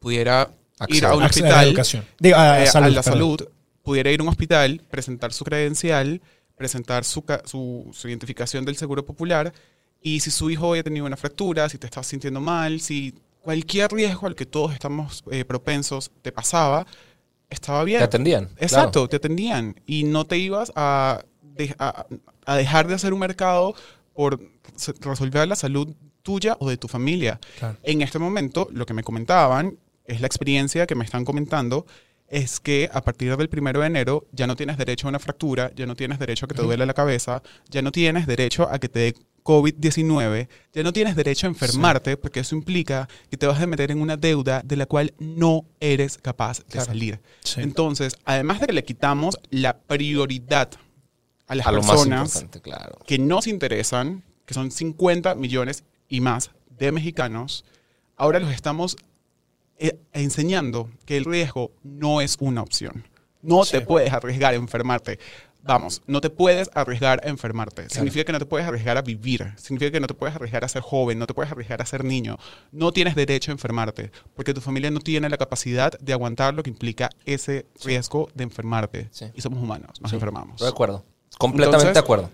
pudiera 0.00 0.50
ir 0.88 1.04
a 1.04 1.14
un 1.14 1.22
Acceder 1.22 1.46
a 1.46 1.50
la 1.52 1.56
hospital, 1.56 1.68
educación. 1.68 2.04
Digo, 2.18 2.36
a, 2.36 2.62
eh, 2.62 2.66
salud, 2.66 2.86
a 2.86 2.90
la 2.90 3.02
perdón. 3.02 3.18
salud, 3.18 3.48
pudiera 3.82 4.10
ir 4.10 4.20
a 4.20 4.22
un 4.22 4.28
hospital, 4.28 4.82
presentar 4.90 5.32
su 5.32 5.44
credencial, 5.44 6.20
presentar 6.56 7.04
su, 7.04 7.24
su, 7.44 7.90
su 7.92 8.08
identificación 8.08 8.64
del 8.64 8.76
seguro 8.76 9.04
popular 9.04 9.52
y 10.02 10.20
si 10.20 10.30
su 10.30 10.50
hijo 10.50 10.70
había 10.70 10.82
tenido 10.82 11.06
una 11.06 11.16
fractura, 11.16 11.68
si 11.68 11.78
te 11.78 11.86
estabas 11.86 12.06
sintiendo 12.06 12.40
mal, 12.40 12.80
si 12.80 13.14
cualquier 13.40 13.90
riesgo 13.92 14.26
al 14.26 14.34
que 14.34 14.46
todos 14.46 14.72
estamos 14.72 15.24
eh, 15.30 15.44
propensos 15.44 16.10
te 16.22 16.30
pasaba, 16.32 16.86
estaba 17.48 17.82
bien. 17.84 17.98
Te 18.00 18.04
atendían. 18.04 18.50
Exacto, 18.58 18.92
claro. 19.00 19.08
te 19.08 19.16
atendían 19.16 19.80
y 19.86 20.04
no 20.04 20.26
te 20.26 20.36
ibas 20.38 20.70
a, 20.76 21.24
a- 21.78 22.06
a 22.48 22.56
dejar 22.56 22.88
de 22.88 22.94
hacer 22.94 23.12
un 23.12 23.18
mercado 23.20 23.74
por 24.14 24.40
resolver 25.00 25.46
la 25.46 25.54
salud 25.54 25.94
tuya 26.22 26.56
o 26.60 26.68
de 26.70 26.78
tu 26.78 26.88
familia. 26.88 27.38
Claro. 27.58 27.76
En 27.82 28.00
este 28.00 28.18
momento, 28.18 28.68
lo 28.72 28.86
que 28.86 28.94
me 28.94 29.02
comentaban, 29.02 29.78
es 30.06 30.22
la 30.22 30.26
experiencia 30.26 30.86
que 30.86 30.94
me 30.94 31.04
están 31.04 31.26
comentando, 31.26 31.84
es 32.26 32.58
que 32.58 32.88
a 32.92 33.02
partir 33.02 33.36
del 33.36 33.50
primero 33.50 33.80
de 33.80 33.86
enero 33.86 34.26
ya 34.32 34.46
no 34.46 34.56
tienes 34.56 34.78
derecho 34.78 35.06
a 35.06 35.10
una 35.10 35.18
fractura, 35.18 35.70
ya 35.76 35.84
no 35.84 35.94
tienes 35.94 36.18
derecho 36.18 36.46
a 36.46 36.48
que 36.48 36.54
te 36.54 36.62
duele 36.62 36.86
la 36.86 36.94
cabeza, 36.94 37.42
ya 37.68 37.82
no 37.82 37.92
tienes 37.92 38.26
derecho 38.26 38.66
a 38.70 38.78
que 38.78 38.88
te 38.88 38.98
dé 39.00 39.14
COVID-19, 39.44 40.48
ya 40.72 40.82
no 40.82 40.92
tienes 40.92 41.16
derecho 41.16 41.46
a 41.46 41.50
enfermarte 41.50 42.16
porque 42.16 42.40
eso 42.40 42.54
implica 42.56 43.08
que 43.30 43.36
te 43.36 43.46
vas 43.46 43.60
a 43.60 43.66
meter 43.66 43.90
en 43.90 44.00
una 44.00 44.16
deuda 44.16 44.62
de 44.64 44.76
la 44.76 44.86
cual 44.86 45.12
no 45.18 45.66
eres 45.80 46.16
capaz 46.18 46.60
de 46.60 46.64
Claro. 46.72 46.86
salir. 46.86 47.20
Sí. 47.44 47.60
Entonces, 47.60 48.16
además 48.24 48.60
de 48.60 48.66
que 48.68 48.72
le 48.72 48.84
quitamos 48.84 49.38
la 49.50 49.78
prioridad 49.78 50.70
a 51.48 51.54
las 51.54 51.66
A 51.66 51.70
personas 51.70 52.46
claro. 52.62 52.98
que 53.06 53.18
nos 53.18 53.46
interesan, 53.46 54.22
que 54.46 54.54
son 54.54 54.70
50 54.70 55.34
millones 55.34 55.84
y 56.08 56.20
más 56.20 56.50
de 56.78 56.92
mexicanos, 56.92 57.64
ahora 58.16 58.38
los 58.38 58.52
estamos 58.52 58.96
eh, 59.78 59.98
enseñando 60.12 60.90
que 61.06 61.16
el 61.16 61.24
riesgo 61.24 61.72
no 61.82 62.20
es 62.20 62.36
una 62.40 62.62
opción. 62.62 63.04
No 63.42 63.64
te 63.64 63.80
puedes 63.80 64.12
arriesgar 64.12 64.52
a 64.52 64.56
enfermarte. 64.56 65.18
Vamos, 65.62 66.02
no 66.06 66.20
te 66.20 66.30
puedes 66.30 66.70
arriesgar 66.74 67.20
a 67.24 67.28
enfermarte. 67.28 67.90
Significa 67.90 68.24
que 68.24 68.32
no 68.32 68.38
te 68.38 68.46
puedes 68.46 68.66
arriesgar 68.66 68.96
a 68.96 69.02
vivir. 69.02 69.52
Significa 69.56 69.90
que 69.90 70.00
no 70.00 70.06
te 70.06 70.14
puedes 70.14 70.34
arriesgar 70.34 70.64
a 70.64 70.68
ser 70.68 70.82
joven, 70.82 71.18
no 71.18 71.26
te 71.26 71.34
puedes 71.34 71.52
arriesgar 71.52 71.82
a 71.82 71.86
ser 71.86 72.04
niño. 72.04 72.38
No 72.72 72.92
tienes 72.92 73.14
derecho 73.14 73.50
a 73.50 73.52
enfermarte 73.52 74.10
porque 74.34 74.54
tu 74.54 74.60
familia 74.60 74.90
no 74.90 75.00
tiene 75.00 75.28
la 75.28 75.36
capacidad 75.36 75.92
de 75.98 76.12
aguantar 76.12 76.54
lo 76.54 76.62
que 76.62 76.70
implica 76.70 77.10
ese 77.26 77.66
riesgo 77.84 78.30
de 78.34 78.44
enfermarte. 78.44 79.08
Sí. 79.10 79.26
Y 79.34 79.40
somos 79.42 79.62
humanos, 79.62 80.00
nos 80.00 80.12
enfermamos. 80.12 80.52
Estoy 80.52 80.66
de 80.66 80.72
acuerdo. 80.72 81.04
Completamente 81.38 81.76
Entonces, 81.88 81.94
de 81.94 82.00
acuerdo. 82.00 82.30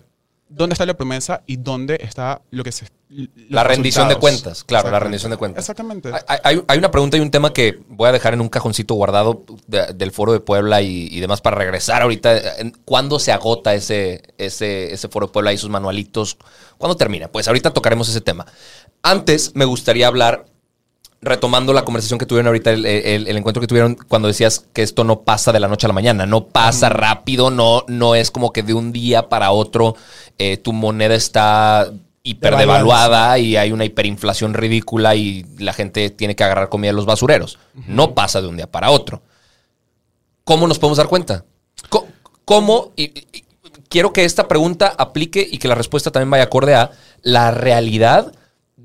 ¿Dónde 0.46 0.74
está 0.74 0.84
la 0.86 0.94
promesa 0.94 1.42
y 1.46 1.56
dónde 1.56 1.98
está 2.00 2.40
lo 2.50 2.62
que 2.62 2.70
se... 2.70 2.86
La 3.48 3.64
rendición 3.64 4.08
de 4.08 4.16
cuentas, 4.16 4.62
claro, 4.62 4.90
la 4.90 5.00
rendición 5.00 5.30
de 5.30 5.36
cuentas. 5.36 5.62
Exactamente. 5.64 6.10
Hay, 6.28 6.38
hay- 6.44 6.62
hay 6.68 6.78
una 6.78 6.90
pregunta 6.90 7.16
y 7.16 7.20
un 7.20 7.30
tema 7.30 7.52
que 7.52 7.80
voy 7.88 8.08
a 8.08 8.12
dejar 8.12 8.34
en 8.34 8.40
un 8.40 8.48
cajoncito 8.48 8.94
guardado 8.94 9.42
de- 9.66 9.92
del 9.94 10.10
foro 10.12 10.32
de 10.32 10.40
Puebla 10.40 10.82
y, 10.82 11.08
y 11.10 11.20
demás 11.20 11.40
para 11.40 11.56
regresar 11.56 12.02
ahorita. 12.02 12.34
¿Cuándo 12.84 13.18
se 13.18 13.32
agota 13.32 13.74
ese, 13.74 14.22
ese, 14.38 14.92
ese 14.92 15.08
foro 15.08 15.26
de 15.28 15.32
Puebla 15.32 15.52
y 15.52 15.58
sus 15.58 15.70
manualitos? 15.70 16.36
¿Cuándo 16.78 16.96
termina? 16.96 17.28
Pues 17.28 17.48
ahorita 17.48 17.72
tocaremos 17.72 18.08
ese 18.08 18.20
tema. 18.20 18.46
Antes 19.02 19.52
me 19.54 19.64
gustaría 19.64 20.06
hablar 20.06 20.44
retomando 21.24 21.72
la 21.72 21.84
conversación 21.84 22.18
que 22.18 22.26
tuvieron 22.26 22.48
ahorita, 22.48 22.70
el, 22.70 22.86
el, 22.86 23.36
encuentro 23.36 23.60
que 23.60 23.66
tuvieron 23.66 23.96
cuando 24.08 24.28
decías 24.28 24.66
que 24.72 24.82
esto 24.82 25.04
no 25.04 25.22
pasa 25.22 25.52
de 25.52 25.60
la 25.60 25.68
noche 25.68 25.86
a 25.86 25.88
la 25.88 25.94
mañana, 25.94 26.26
no 26.26 26.46
pasa 26.46 26.88
rápido, 26.88 27.50
no, 27.50 27.84
no 27.88 28.14
es 28.14 28.30
como 28.30 28.52
que 28.52 28.62
de 28.62 28.74
un 28.74 28.92
día 28.92 29.28
para 29.28 29.50
otro 29.50 29.96
eh, 30.38 30.58
tu 30.58 30.72
moneda 30.72 31.14
está 31.14 31.90
hiperdevaluada 32.22 33.38
y 33.38 33.56
hay 33.56 33.72
una 33.72 33.84
hiperinflación 33.84 34.54
ridícula 34.54 35.14
y 35.14 35.44
la 35.58 35.72
gente 35.72 36.10
tiene 36.10 36.36
que 36.36 36.44
agarrar 36.44 36.68
comida 36.68 36.90
de 36.90 36.96
los 36.96 37.06
basureros. 37.06 37.58
No 37.86 38.14
pasa 38.14 38.40
de 38.40 38.48
un 38.48 38.56
día 38.56 38.70
para 38.70 38.90
otro. 38.90 39.22
¿Cómo 40.44 40.66
nos 40.66 40.78
podemos 40.78 40.98
dar 40.98 41.08
cuenta? 41.08 41.44
¿Cómo? 42.44 42.92
y, 42.96 43.12
quiero 43.88 44.12
que 44.12 44.24
esta 44.24 44.48
pregunta 44.48 44.92
aplique 44.98 45.46
y 45.48 45.58
que 45.58 45.68
la 45.68 45.74
respuesta 45.74 46.10
también 46.10 46.30
vaya 46.30 46.44
acorde 46.44 46.74
a 46.74 46.90
la 47.22 47.50
realidad 47.50 48.32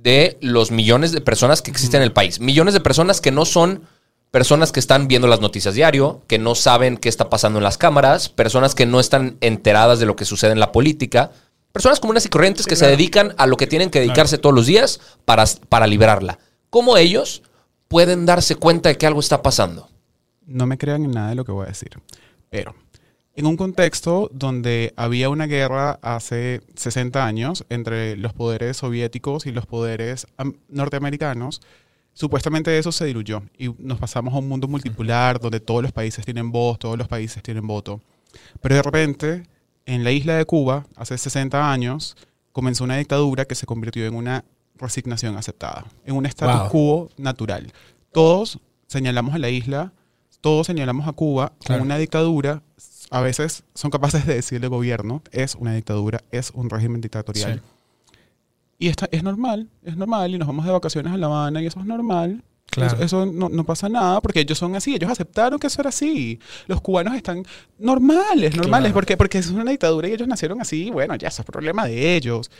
de 0.04 0.38
los 0.42 0.72
millones 0.72 1.12
de 1.12 1.22
personas 1.22 1.62
que 1.62 1.72
existen 1.72 2.02
en 2.02 2.06
el 2.06 2.14
país. 2.14 2.40
Millones 2.40 2.74
de 2.74 2.80
personas 2.80 3.22
que 3.22 3.32
no 3.32 3.46
son 3.46 3.84
personas 4.32 4.72
que 4.72 4.80
están 4.80 5.08
viendo 5.08 5.28
las 5.28 5.42
noticias 5.42 5.74
diario, 5.74 6.22
que 6.28 6.38
no 6.38 6.56
saben 6.56 6.98
qué 6.98 7.10
está 7.10 7.30
pasando 7.30 7.60
en 7.60 7.64
las 7.64 7.78
cámaras, 7.78 8.30
personas 8.30 8.76
que 8.76 8.86
no 8.86 9.00
están 9.00 9.38
enteradas 9.42 10.00
de 10.00 10.06
lo 10.06 10.16
que 10.16 10.26
sucede 10.26 10.52
en 10.52 10.60
la 10.60 10.72
política, 10.72 11.32
personas 11.72 12.00
comunes 12.00 12.26
y 12.26 12.30
corrientes 12.30 12.66
que 12.66 12.76
se 12.76 12.88
dedican 12.88 13.34
a 13.38 13.48
lo 13.48 13.58
que 13.58 13.68
tienen 13.68 13.90
que 13.90 14.00
dedicarse 14.00 14.38
todos 14.38 14.56
los 14.56 14.68
días 14.68 15.00
para, 15.26 15.46
para 15.68 15.88
liberarla. 15.88 16.40
¿Cómo 16.70 16.98
ellos 16.98 17.42
pueden 17.88 18.26
darse 18.26 18.56
cuenta 18.56 18.90
de 18.90 18.98
que 18.98 19.08
algo 19.08 19.20
está 19.20 19.42
pasando? 19.42 19.90
No 20.46 20.66
me 20.66 20.78
crean 20.78 21.04
en 21.04 21.12
nada 21.12 21.30
de 21.30 21.36
lo 21.36 21.46
que 21.46 21.52
voy 21.52 21.66
a 21.66 21.70
decir, 21.70 22.00
pero 22.50 22.76
en 23.40 23.46
un 23.46 23.56
contexto 23.56 24.30
donde 24.34 24.94
había 24.98 25.30
una 25.30 25.48
guerra 25.48 25.98
hace 26.02 26.60
60 26.76 27.26
años 27.26 27.66
entre 27.70 28.18
los 28.18 28.34
poderes 28.34 28.76
soviéticos 28.76 29.46
y 29.46 29.54
los 29.54 29.66
poderes 29.66 30.28
norteamericanos, 30.68 31.62
supuestamente 32.12 32.78
eso 32.78 32.92
se 32.92 33.06
diluyó 33.06 33.44
y 33.58 33.70
nos 33.78 33.98
pasamos 33.98 34.34
a 34.34 34.40
un 34.40 34.50
mundo 34.50 34.68
multipolar 34.68 35.40
donde 35.40 35.62
todos 35.62 35.82
los 35.82 35.94
países 35.94 36.26
tienen 36.26 36.52
voz, 36.52 36.80
todos 36.80 36.98
los 36.98 37.08
países 37.08 37.42
tienen 37.42 37.66
voto. 37.66 38.02
Pero 38.60 38.76
de 38.76 38.82
repente, 38.82 39.44
en 39.86 40.04
la 40.04 40.12
isla 40.12 40.36
de 40.36 40.44
Cuba, 40.44 40.86
hace 40.98 41.18
60 41.18 41.72
años, 41.72 42.18
comenzó 42.52 42.84
una 42.84 42.98
dictadura 42.98 43.46
que 43.46 43.56
se 43.56 43.66
convirtió 43.66 44.06
en 44.06 44.16
una 44.16 44.44
resignación 44.76 45.38
aceptada, 45.38 45.86
en 46.04 46.18
un 46.18 46.26
status 46.26 46.70
quo 46.70 47.10
natural. 47.16 47.72
Todos 48.12 48.60
señalamos 48.88 49.34
a 49.34 49.40
la 49.40 49.50
isla, 49.50 49.94
todos 50.42 50.68
señalamos 50.68 51.08
a 51.08 51.14
Cuba 51.14 51.54
como 51.66 51.82
una 51.82 51.98
dictadura 51.98 52.64
a 53.10 53.22
veces 53.22 53.64
son 53.74 53.92
capaces 53.92 54.26
de 54.26 54.36
decirle 54.36 54.68
gobierno, 54.68 55.22
es 55.32 55.56
una 55.56 55.74
dictadura, 55.74 56.24
es 56.32 56.52
un 56.52 56.70
régimen 56.70 57.02
dictatorial. 57.02 57.62
Y 58.78 58.88
esta, 58.88 59.10
es 59.12 59.24
normal, 59.24 59.68
es 59.84 59.98
normal, 59.98 60.34
y 60.34 60.38
nos 60.38 60.48
vamos 60.48 60.66
de 60.66 60.72
vacaciones 60.72 61.12
a 61.12 61.18
La 61.18 61.26
Habana 61.26 61.62
y 61.62 61.66
eso 61.66 61.80
es 61.80 61.86
normal. 61.86 62.44
Claro. 62.70 63.04
Eso, 63.04 63.26
no, 63.26 63.50
no, 63.50 63.64
pasa 63.64 63.90
nada 63.90 64.22
porque 64.22 64.42
ellos 64.42 64.58
son 64.58 64.76
así, 64.76 64.94
ellos 64.94 65.10
aceptaron 65.10 65.58
que 65.58 65.66
eso 65.66 65.82
era 65.82 65.90
así. 65.90 66.40
Los 66.68 66.82
cubanos 66.82 67.16
están 67.16 67.44
normales, 67.80 68.56
normales, 68.56 68.94
porque, 68.94 69.18
porque 69.18 69.40
es 69.40 69.50
una 69.50 69.72
dictadura 69.72 70.08
y 70.08 70.14
ellos 70.14 70.28
nacieron 70.28 70.62
así, 70.62 70.92
bueno, 70.92 71.16
ya 71.16 71.30
eso 71.30 71.42
es 71.42 71.48
problema 71.48 71.88
de 71.88 72.16
ellos. 72.16 72.52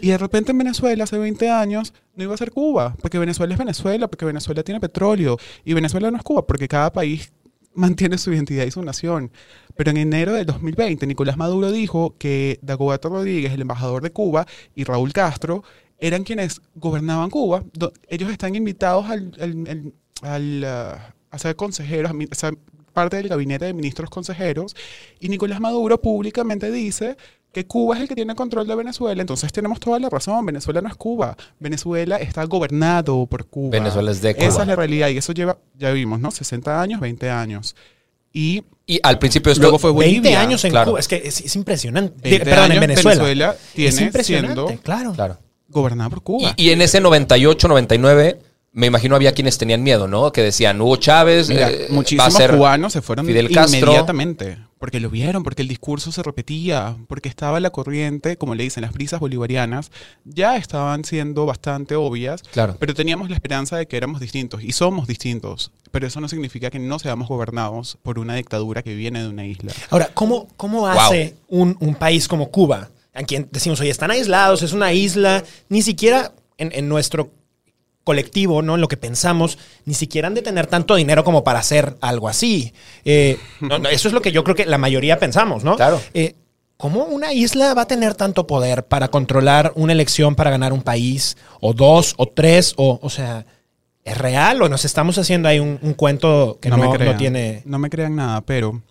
Y 0.00 0.08
de 0.08 0.18
repente 0.18 0.52
en 0.52 0.58
Venezuela, 0.58 1.04
hace 1.04 1.16
20 1.16 1.50
años, 1.50 1.94
no 2.14 2.24
iba 2.24 2.34
a 2.34 2.36
ser 2.36 2.52
Cuba, 2.52 2.94
porque 3.00 3.18
Venezuela 3.18 3.54
es 3.54 3.58
Venezuela, 3.58 4.06
porque 4.06 4.26
Venezuela 4.26 4.62
tiene 4.62 4.80
petróleo, 4.80 5.38
y 5.64 5.72
Venezuela 5.72 6.10
no 6.10 6.18
es 6.18 6.22
Cuba, 6.22 6.46
porque 6.46 6.68
cada 6.68 6.92
país 6.92 7.32
mantiene 7.74 8.18
su 8.18 8.32
identidad 8.32 8.64
y 8.64 8.70
su 8.70 8.82
nación. 8.82 9.30
Pero 9.76 9.90
en 9.90 9.96
enero 9.96 10.32
del 10.32 10.46
2020, 10.46 11.06
Nicolás 11.06 11.36
Maduro 11.36 11.72
dijo 11.72 12.14
que 12.18 12.58
Dagoberto 12.62 13.08
Rodríguez, 13.08 13.52
el 13.52 13.60
embajador 13.60 14.02
de 14.02 14.12
Cuba, 14.12 14.46
y 14.74 14.84
Raúl 14.84 15.12
Castro 15.12 15.64
eran 15.98 16.24
quienes 16.24 16.60
gobernaban 16.74 17.30
Cuba. 17.30 17.64
Ellos 18.08 18.30
están 18.30 18.54
invitados 18.54 19.06
al, 19.06 19.92
uh, 20.22 20.26
a 21.30 21.38
ser 21.38 21.56
consejeros, 21.56 22.12
a 22.30 22.34
ser 22.34 22.56
parte 22.92 23.16
del 23.16 23.28
gabinete 23.28 23.64
de 23.64 23.74
ministros 23.74 24.08
consejeros, 24.10 24.76
y 25.18 25.28
Nicolás 25.28 25.60
Maduro 25.60 26.00
públicamente 26.00 26.70
dice 26.70 27.16
que 27.54 27.66
Cuba 27.66 27.94
es 27.94 28.02
el 28.02 28.08
que 28.08 28.14
tiene 28.14 28.34
control 28.34 28.66
de 28.66 28.74
Venezuela, 28.74 29.18
entonces 29.18 29.50
tenemos 29.52 29.80
toda 29.80 29.98
la 29.98 30.10
razón, 30.10 30.44
Venezuela 30.44 30.82
no 30.82 30.88
es 30.88 30.96
Cuba, 30.96 31.36
Venezuela 31.58 32.16
está 32.16 32.44
gobernado 32.44 33.24
por 33.26 33.46
Cuba. 33.46 33.70
Venezuela 33.70 34.10
es 34.10 34.20
de 34.20 34.34
Cuba. 34.34 34.46
Esa 34.46 34.62
es 34.62 34.68
la 34.68 34.76
realidad 34.76 35.08
y 35.08 35.16
eso 35.16 35.32
lleva, 35.32 35.56
ya 35.78 35.90
vimos, 35.92 36.20
¿no? 36.20 36.30
60 36.30 36.82
años, 36.82 37.00
20 37.00 37.30
años. 37.30 37.74
Y, 38.32 38.64
y 38.84 39.00
al 39.02 39.18
principio 39.18 39.52
esto 39.52 39.62
luego 39.62 39.78
fue 39.78 39.92
Bolivia. 39.92 40.20
20 40.20 40.36
años 40.36 40.64
en 40.64 40.72
Cuba, 40.72 40.98
es 40.98 41.08
que 41.08 41.22
es, 41.24 41.56
impresionante. 41.56 42.38
Perdón, 42.40 42.72
en 42.72 42.80
Venezuela. 42.80 43.22
Venezuela 43.22 43.56
tiene 43.74 43.88
es 43.88 44.00
impresionante, 44.00 44.78
claro. 44.82 45.12
claro. 45.12 45.38
Gobernada 45.68 46.10
por 46.10 46.22
Cuba. 46.22 46.54
Y, 46.56 46.66
y 46.66 46.70
en 46.70 46.82
ese 46.82 47.00
98, 47.00 47.68
99 47.68 48.38
me 48.74 48.88
imagino 48.88 49.14
había 49.14 49.32
quienes 49.32 49.56
tenían 49.56 49.82
miedo, 49.84 50.08
¿no? 50.08 50.32
Que 50.32 50.42
decían, 50.42 50.80
Hugo 50.80 50.96
Chávez, 50.96 51.48
eh, 51.48 51.86
muchísimos 51.90 52.36
cubanos 52.50 52.92
se 52.92 53.02
fueron 53.02 53.24
Fidel 53.24 53.48
inmediatamente, 53.48 54.58
porque 54.78 55.00
lo 55.00 55.10
vieron, 55.10 55.42
porque 55.42 55.62
el 55.62 55.68
discurso 55.68 56.12
se 56.12 56.22
repetía, 56.22 56.96
porque 57.08 57.28
estaba 57.28 57.60
la 57.60 57.70
corriente, 57.70 58.36
como 58.36 58.54
le 58.54 58.64
dicen, 58.64 58.82
las 58.82 58.92
brisas 58.92 59.20
bolivarianas, 59.20 59.90
ya 60.24 60.56
estaban 60.56 61.04
siendo 61.04 61.46
bastante 61.46 61.94
obvias, 61.94 62.42
claro. 62.52 62.76
pero 62.78 62.94
teníamos 62.94 63.30
la 63.30 63.36
esperanza 63.36 63.76
de 63.76 63.86
que 63.86 63.96
éramos 63.96 64.20
distintos, 64.20 64.62
y 64.62 64.72
somos 64.72 65.06
distintos, 65.06 65.70
pero 65.90 66.06
eso 66.06 66.20
no 66.20 66.28
significa 66.28 66.70
que 66.70 66.78
no 66.78 66.98
seamos 66.98 67.28
gobernados 67.28 67.98
por 68.02 68.18
una 68.18 68.34
dictadura 68.34 68.82
que 68.82 68.94
viene 68.94 69.22
de 69.22 69.28
una 69.28 69.46
isla. 69.46 69.72
Ahora, 69.90 70.10
¿cómo, 70.12 70.48
cómo 70.56 70.86
hace 70.86 71.34
un, 71.48 71.76
un 71.80 71.94
país 71.94 72.28
como 72.28 72.50
Cuba, 72.50 72.90
a 73.14 73.22
quien 73.22 73.48
decimos, 73.52 73.80
oye, 73.80 73.90
están 73.90 74.10
aislados, 74.10 74.62
es 74.62 74.72
una 74.72 74.92
isla, 74.92 75.44
ni 75.68 75.82
siquiera 75.82 76.32
en, 76.58 76.72
en 76.72 76.88
nuestro 76.88 77.30
colectivo, 78.04 78.62
¿no? 78.62 78.76
En 78.76 78.80
lo 78.80 78.88
que 78.88 78.96
pensamos, 78.96 79.58
ni 79.84 79.94
siquiera 79.94 80.28
han 80.28 80.34
de 80.34 80.42
tener 80.42 80.66
tanto 80.66 80.94
dinero 80.94 81.24
como 81.24 81.42
para 81.42 81.58
hacer 81.58 81.96
algo 82.00 82.28
así. 82.28 82.72
Eh, 83.04 83.38
eso 83.90 84.08
es 84.08 84.14
lo 84.14 84.22
que 84.22 84.30
yo 84.30 84.44
creo 84.44 84.54
que 84.54 84.66
la 84.66 84.78
mayoría 84.78 85.18
pensamos, 85.18 85.64
¿no? 85.64 85.76
Claro. 85.76 86.00
Eh, 86.12 86.34
¿Cómo 86.76 87.04
una 87.04 87.32
isla 87.32 87.72
va 87.72 87.82
a 87.82 87.86
tener 87.86 88.14
tanto 88.14 88.46
poder 88.46 88.84
para 88.84 89.08
controlar 89.08 89.72
una 89.76 89.92
elección 89.92 90.34
para 90.34 90.50
ganar 90.50 90.72
un 90.72 90.82
país? 90.82 91.36
O 91.60 91.72
dos, 91.72 92.14
o 92.16 92.26
tres, 92.26 92.74
o, 92.76 92.98
o 93.00 93.10
sea, 93.10 93.46
¿es 94.04 94.18
real 94.18 94.60
o 94.60 94.68
nos 94.68 94.84
estamos 94.84 95.16
haciendo 95.18 95.48
ahí 95.48 95.60
un, 95.60 95.78
cuento 95.94 96.58
que 96.60 96.68
no, 96.68 96.76
no, 96.76 97.16
tiene... 97.16 97.62
No 97.64 97.78
me 97.78 97.90
crean 97.90 98.16
nada, 98.16 98.42
pero 98.42 98.82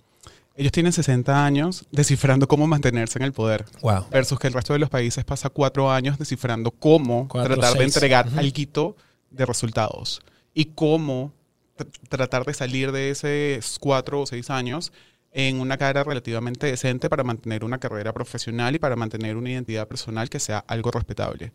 ellos 0.55 0.71
tienen 0.71 0.93
60 0.93 1.45
años 1.45 1.85
descifrando 1.91 2.47
cómo 2.47 2.67
mantenerse 2.67 3.17
en 3.17 3.23
el 3.23 3.33
poder. 3.33 3.65
Wow. 3.81 4.07
Versus 4.11 4.37
que 4.39 4.47
el 4.47 4.53
resto 4.53 4.73
de 4.73 4.79
los 4.79 4.89
países 4.89 5.23
pasa 5.25 5.49
cuatro 5.49 5.91
años 5.91 6.19
descifrando 6.19 6.71
cómo 6.71 7.27
tratar 7.31 7.77
de 7.77 7.83
entregar 7.83 8.27
uh 8.27 8.39
algo 8.39 8.95
de 9.31 9.45
resultados. 9.45 10.21
Y 10.53 10.65
cómo 10.65 11.33
tratar 12.09 12.45
de 12.45 12.53
salir 12.53 12.91
de 12.91 13.09
esos 13.09 13.79
cuatro 13.79 14.21
o 14.21 14.25
seis 14.27 14.51
años 14.51 14.91
en 15.31 15.59
una 15.59 15.77
carrera 15.77 16.03
relativamente 16.03 16.67
decente 16.67 17.09
para 17.09 17.23
mantener 17.23 17.63
una 17.63 17.79
carrera 17.79 18.13
profesional 18.13 18.75
y 18.75 18.79
para 18.79 18.95
mantener 18.95 19.35
una 19.35 19.49
identidad 19.49 19.87
personal 19.87 20.29
que 20.29 20.39
sea 20.39 20.63
algo 20.67 20.91
respetable. 20.91 21.51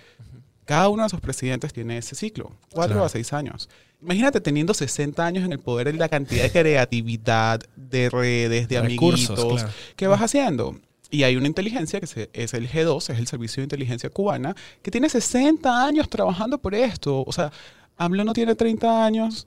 Cada 0.64 0.88
uno 0.88 1.04
de 1.04 1.06
esos 1.06 1.20
presidentes 1.20 1.72
tiene 1.72 1.98
ese 1.98 2.16
ciclo, 2.16 2.52
cuatro 2.72 3.04
a 3.04 3.08
seis 3.08 3.32
años. 3.32 3.70
Imagínate 4.00 4.40
teniendo 4.40 4.74
60 4.74 5.26
años 5.26 5.44
en 5.44 5.52
el 5.52 5.58
poder 5.58 5.92
y 5.92 5.98
la 5.98 6.08
cantidad 6.08 6.44
de 6.44 6.50
creatividad, 6.50 7.60
de 7.74 8.08
redes, 8.10 8.68
de 8.68 8.78
amiguitos 8.78 9.64
que 9.96 10.06
vas 10.06 10.20
haciendo. 10.20 10.76
Y 11.10 11.22
hay 11.22 11.36
una 11.36 11.46
inteligencia 11.46 12.00
que 12.00 12.30
es 12.32 12.54
el 12.54 12.68
G2, 12.68 13.10
es 13.10 13.18
el 13.18 13.26
Servicio 13.26 13.62
de 13.62 13.64
Inteligencia 13.64 14.10
Cubana, 14.10 14.54
que 14.82 14.90
tiene 14.90 15.08
60 15.08 15.84
años 15.84 16.08
trabajando 16.08 16.58
por 16.58 16.74
esto. 16.74 17.24
O 17.26 17.32
sea, 17.32 17.50
AMLO 17.96 18.24
no 18.24 18.32
tiene 18.34 18.54
30 18.54 19.04
años. 19.04 19.46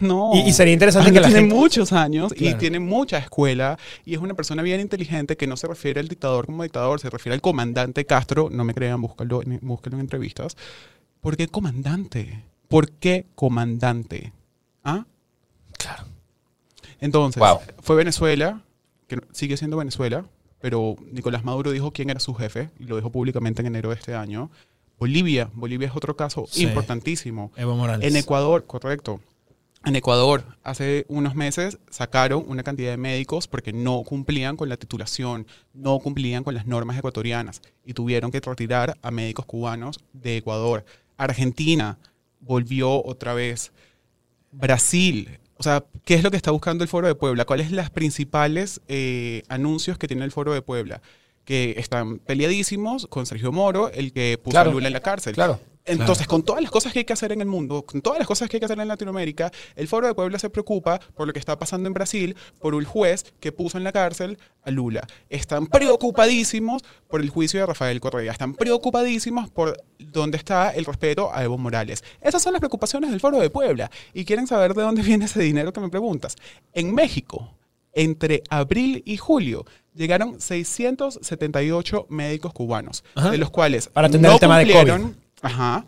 No. 0.00 0.32
Y, 0.34 0.52
sería 0.52 0.72
interesante 0.72 1.12
que 1.12 1.20
la 1.20 1.28
tiene 1.28 1.46
muchos 1.46 1.92
años 1.92 2.34
y 2.36 2.54
tiene 2.54 2.80
mucha 2.80 3.18
escuela 3.18 3.78
y 4.04 4.14
es 4.14 4.20
una 4.20 4.34
persona 4.34 4.60
bien 4.62 4.80
inteligente 4.80 5.36
que 5.36 5.46
no 5.46 5.56
se 5.56 5.68
refiere 5.68 6.00
al 6.00 6.08
dictador 6.08 6.46
como 6.46 6.64
dictador, 6.64 6.98
se 6.98 7.10
refiere 7.10 7.34
al 7.34 7.40
comandante 7.40 8.04
Castro. 8.04 8.48
No 8.50 8.64
me 8.64 8.74
crean, 8.74 9.00
búscalo, 9.00 9.42
búsquenlo 9.60 9.98
en 9.98 10.00
entrevistas. 10.00 10.56
¿Por 11.20 11.36
qué 11.36 11.46
comandante? 11.46 12.42
¿Por 12.68 12.90
qué 12.90 13.26
comandante? 13.34 14.32
¿Ah? 14.82 15.06
Claro. 15.78 16.04
Entonces, 17.00 17.42
fue 17.80 17.96
Venezuela, 17.96 18.62
que 19.06 19.20
sigue 19.32 19.56
siendo 19.56 19.76
Venezuela, 19.76 20.24
pero 20.60 20.96
Nicolás 21.12 21.44
Maduro 21.44 21.72
dijo 21.72 21.92
quién 21.92 22.08
era 22.10 22.20
su 22.20 22.34
jefe 22.34 22.70
y 22.78 22.84
lo 22.84 22.96
dijo 22.96 23.10
públicamente 23.10 23.60
en 23.60 23.66
enero 23.66 23.90
de 23.90 23.96
este 23.96 24.14
año. 24.14 24.50
Bolivia, 24.98 25.50
Bolivia 25.52 25.88
es 25.88 25.96
otro 25.96 26.16
caso 26.16 26.46
importantísimo. 26.56 27.52
Evo 27.56 27.76
Morales. 27.76 28.08
En 28.08 28.16
Ecuador, 28.16 28.64
correcto. 28.64 29.20
En 29.84 29.96
Ecuador, 29.96 30.44
hace 30.62 31.04
unos 31.08 31.34
meses 31.34 31.78
sacaron 31.90 32.42
una 32.48 32.62
cantidad 32.62 32.90
de 32.90 32.96
médicos 32.96 33.46
porque 33.46 33.74
no 33.74 34.02
cumplían 34.02 34.56
con 34.56 34.70
la 34.70 34.78
titulación, 34.78 35.46
no 35.74 35.98
cumplían 35.98 36.42
con 36.42 36.54
las 36.54 36.66
normas 36.66 36.96
ecuatorianas 36.96 37.60
y 37.84 37.92
tuvieron 37.92 38.30
que 38.30 38.40
retirar 38.40 38.96
a 39.02 39.10
médicos 39.10 39.44
cubanos 39.44 40.00
de 40.14 40.38
Ecuador. 40.38 40.86
Argentina, 41.18 41.98
volvió 42.44 43.04
otra 43.04 43.34
vez. 43.34 43.72
Brasil, 44.52 45.38
o 45.56 45.62
sea, 45.62 45.84
¿qué 46.04 46.14
es 46.14 46.22
lo 46.22 46.30
que 46.30 46.36
está 46.36 46.50
buscando 46.50 46.84
el 46.84 46.88
Foro 46.88 47.06
de 47.06 47.14
Puebla? 47.14 47.44
¿Cuáles 47.44 47.68
son 47.68 47.76
los 47.76 47.90
principales 47.90 48.80
eh, 48.88 49.42
anuncios 49.48 49.98
que 49.98 50.06
tiene 50.06 50.24
el 50.24 50.30
Foro 50.30 50.52
de 50.52 50.62
Puebla? 50.62 51.00
Que 51.44 51.74
están 51.76 52.18
peleadísimos 52.18 53.06
con 53.06 53.26
Sergio 53.26 53.52
Moro, 53.52 53.90
el 53.90 54.12
que 54.12 54.38
puso 54.42 54.58
a 54.58 54.64
Lula 54.64 54.86
en 54.86 54.92
la 54.92 55.00
cárcel. 55.00 55.34
Claro. 55.34 55.60
Entonces, 55.86 56.26
con 56.26 56.42
todas 56.42 56.62
las 56.62 56.70
cosas 56.70 56.92
que 56.92 57.00
hay 57.00 57.04
que 57.04 57.12
hacer 57.12 57.32
en 57.32 57.40
el 57.42 57.46
mundo, 57.46 57.82
con 57.82 58.00
todas 58.00 58.18
las 58.18 58.26
cosas 58.26 58.48
que 58.48 58.56
hay 58.56 58.60
que 58.60 58.64
hacer 58.64 58.80
en 58.80 58.88
Latinoamérica, 58.88 59.50
el 59.76 59.86
Foro 59.86 60.06
de 60.06 60.14
Puebla 60.14 60.38
se 60.38 60.48
preocupa 60.48 60.98
por 61.14 61.26
lo 61.26 61.32
que 61.32 61.38
está 61.38 61.58
pasando 61.58 61.86
en 61.88 61.92
Brasil, 61.92 62.36
por 62.58 62.74
un 62.74 62.84
juez 62.84 63.24
que 63.38 63.52
puso 63.52 63.76
en 63.76 63.84
la 63.84 63.92
cárcel 63.92 64.38
a 64.62 64.70
Lula. 64.70 65.06
Están 65.28 65.66
preocupadísimos 65.66 66.82
por 67.08 67.20
el 67.20 67.28
juicio 67.28 67.60
de 67.60 67.66
Rafael 67.66 68.00
Correa. 68.00 68.32
Están 68.32 68.54
preocupadísimos 68.54 69.50
por 69.50 69.76
dónde 69.98 70.38
está 70.38 70.70
el 70.70 70.86
respeto 70.86 71.30
a 71.34 71.44
Evo 71.44 71.58
Morales. 71.58 72.02
Esas 72.22 72.42
son 72.42 72.52
las 72.52 72.60
preocupaciones 72.60 73.10
del 73.10 73.20
Foro 73.20 73.38
de 73.38 73.50
Puebla. 73.50 73.90
Y 74.14 74.24
quieren 74.24 74.46
saber 74.46 74.74
de 74.74 74.82
dónde 74.82 75.02
viene 75.02 75.26
ese 75.26 75.40
dinero 75.40 75.72
que 75.72 75.80
me 75.80 75.90
preguntas. 75.90 76.36
En 76.72 76.94
México, 76.94 77.54
entre 77.92 78.42
abril 78.48 79.02
y 79.04 79.18
julio, 79.18 79.66
llegaron 79.94 80.40
678 80.40 82.06
médicos 82.08 82.52
cubanos, 82.54 83.04
Ajá. 83.14 83.30
de 83.30 83.38
los 83.38 83.50
cuales 83.50 83.88
Para 83.88 84.08
atender 84.08 84.30
no 84.30 84.34
el 84.34 84.40
tema 84.40 84.58
de 84.58 84.72
COVID. 84.72 85.23
Ajá. 85.44 85.84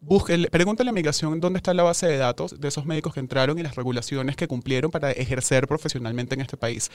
Búsquenle- 0.00 0.50
pregúntale 0.50 0.90
a 0.90 0.92
migración 0.92 1.40
dónde 1.40 1.56
está 1.58 1.72
la 1.72 1.82
base 1.82 2.06
de 2.06 2.18
datos 2.18 2.60
de 2.60 2.68
esos 2.68 2.84
médicos 2.84 3.14
que 3.14 3.20
entraron 3.20 3.58
y 3.58 3.62
las 3.62 3.74
regulaciones 3.74 4.36
que 4.36 4.46
cumplieron 4.46 4.90
para 4.90 5.10
ejercer 5.12 5.66
profesionalmente 5.66 6.34
en 6.34 6.42
este 6.42 6.56
país. 6.58 6.90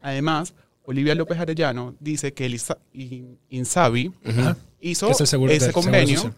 Además, 0.00 0.54
Olivia 0.84 1.14
López 1.14 1.38
Arellano 1.38 1.94
dice 2.00 2.32
que 2.32 2.46
el 2.46 2.54
Isa- 2.54 2.78
In- 2.92 3.38
Insabi 3.50 4.12
hizo 4.80 5.08
ese 5.56 5.72
convenio. 5.72 6.34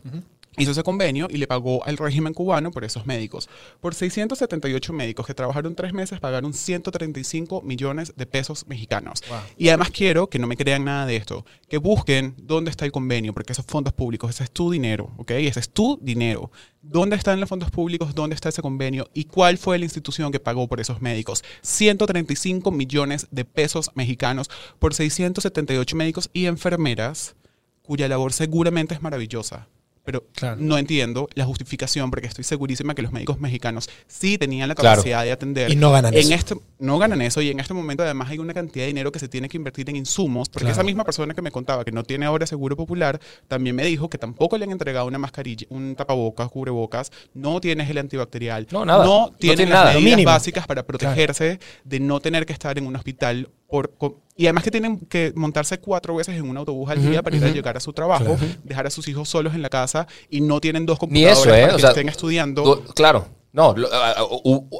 Hizo 0.56 0.70
ese 0.70 0.82
convenio 0.82 1.26
y 1.30 1.36
le 1.38 1.46
pagó 1.46 1.84
al 1.84 1.96
régimen 1.96 2.34
cubano 2.34 2.70
por 2.70 2.84
esos 2.84 3.06
médicos. 3.06 3.48
Por 3.80 3.94
678 3.94 4.92
médicos 4.92 5.26
que 5.26 5.34
trabajaron 5.34 5.74
tres 5.74 5.92
meses, 5.92 6.20
pagaron 6.20 6.52
135 6.52 7.62
millones 7.62 8.14
de 8.16 8.26
pesos 8.26 8.66
mexicanos. 8.66 9.22
Y 9.56 9.68
además 9.68 9.90
quiero 9.90 10.28
que 10.28 10.38
no 10.38 10.46
me 10.46 10.56
crean 10.56 10.84
nada 10.84 11.06
de 11.06 11.16
esto, 11.16 11.44
que 11.68 11.78
busquen 11.78 12.34
dónde 12.38 12.70
está 12.70 12.84
el 12.84 12.92
convenio, 12.92 13.32
porque 13.32 13.52
esos 13.52 13.64
fondos 13.64 13.92
públicos, 13.92 14.30
ese 14.30 14.44
es 14.44 14.50
tu 14.50 14.70
dinero, 14.70 15.12
¿ok? 15.16 15.32
Ese 15.32 15.60
es 15.60 15.70
tu 15.70 15.98
dinero. 16.00 16.50
¿Dónde 16.82 17.16
están 17.16 17.40
los 17.40 17.48
fondos 17.48 17.70
públicos? 17.70 18.14
¿Dónde 18.14 18.34
está 18.34 18.50
ese 18.50 18.60
convenio? 18.60 19.08
¿Y 19.14 19.24
cuál 19.24 19.56
fue 19.56 19.78
la 19.78 19.86
institución 19.86 20.30
que 20.30 20.40
pagó 20.40 20.68
por 20.68 20.80
esos 20.80 21.00
médicos? 21.00 21.42
135 21.62 22.70
millones 22.70 23.26
de 23.30 23.44
pesos 23.44 23.90
mexicanos 23.94 24.50
por 24.78 24.92
678 24.92 25.96
médicos 25.96 26.30
y 26.32 26.46
enfermeras 26.46 27.36
cuya 27.82 28.08
labor 28.08 28.32
seguramente 28.32 28.94
es 28.94 29.02
maravillosa. 29.02 29.68
Pero 30.04 30.24
Claro. 30.34 30.56
no 30.60 30.76
entiendo 30.76 31.28
la 31.34 31.44
justificación 31.46 32.10
porque 32.10 32.26
estoy 32.26 32.44
segurísima 32.44 32.94
que 32.94 33.02
los 33.02 33.10
médicos 33.10 33.40
mexicanos 33.40 33.88
sí 34.06 34.36
tenían 34.38 34.68
la 34.68 34.74
Claro. 34.74 34.96
capacidad 34.96 35.24
de 35.24 35.32
atender. 35.32 35.70
Y 35.70 35.76
no 35.76 35.90
ganan 35.92 36.12
en 36.12 36.20
eso. 36.20 36.34
Este, 36.34 36.54
no 36.78 36.98
ganan 36.98 37.22
eso 37.22 37.40
y 37.40 37.50
en 37.50 37.58
este 37.60 37.72
momento 37.72 38.02
además 38.02 38.28
hay 38.30 38.38
una 38.38 38.52
cantidad 38.52 38.84
de 38.84 38.88
dinero 38.88 39.10
que 39.10 39.18
se 39.18 39.28
tiene 39.28 39.48
que 39.48 39.56
invertir 39.56 39.88
en 39.88 39.96
insumos 39.96 40.48
porque 40.50 40.64
Claro. 40.64 40.72
esa 40.74 40.82
misma 40.84 41.04
persona 41.04 41.32
que 41.32 41.40
me 41.40 41.50
contaba 41.50 41.84
que 41.84 41.92
no 41.92 42.02
tiene 42.04 42.26
ahora 42.26 42.46
seguro 42.46 42.76
popular 42.76 43.18
también 43.48 43.74
me 43.76 43.84
dijo 43.84 44.10
que 44.10 44.18
tampoco 44.18 44.58
le 44.58 44.64
han 44.64 44.72
entregado 44.72 45.06
una 45.06 45.18
mascarilla, 45.18 45.66
un 45.70 45.94
tapabocas, 45.96 46.50
cubrebocas, 46.50 47.10
no 47.32 47.60
tiene 47.60 47.86
gel 47.86 47.98
antibacterial, 47.98 48.66
No, 48.70 48.84
nada. 48.84 49.04
no 49.04 49.14
No 49.30 49.32
tiene 49.38 49.56
tiene 49.56 49.72
las 49.72 49.84
nada. 49.86 50.00
Medidas 50.00 50.24
básicas 50.24 50.66
para 50.66 50.82
protegerse 50.84 51.58
de 51.84 52.00
no 52.00 52.20
tener 52.20 52.44
que 52.44 52.52
estar 52.52 52.76
en 52.76 52.86
un 52.86 52.96
hospital 52.96 53.48
por, 53.68 53.90
y 54.36 54.46
además 54.46 54.64
que 54.64 54.70
tienen 54.70 54.98
que 55.00 55.32
montarse 55.36 55.78
cuatro 55.78 56.14
veces 56.16 56.36
en 56.36 56.48
un 56.48 56.56
autobús 56.56 56.90
al 56.90 57.00
día 57.00 57.22
para 57.22 57.36
ir 57.36 57.44
a 57.44 57.48
llegar 57.50 57.76
a 57.76 57.80
su 57.80 57.92
trabajo, 57.92 58.36
dejar 58.64 58.86
a 58.86 58.90
sus 58.90 59.06
hijos 59.08 59.28
solos 59.28 59.54
en 59.54 59.62
la 59.62 59.68
casa 59.70 60.06
y 60.28 60.40
no 60.40 60.60
tienen 60.60 60.86
dos 60.86 60.98
computadoras 60.98 61.38
eso, 61.38 61.54
¿eh? 61.54 61.60
para 61.62 61.72
O 61.72 61.76
que 61.76 61.80
sea, 61.82 61.90
estén 61.90 62.08
estudiando. 62.08 62.62
tú- 62.64 62.92
claro. 62.94 63.28
No, 63.52 63.72
a- 63.92 64.10
a- 64.10 64.26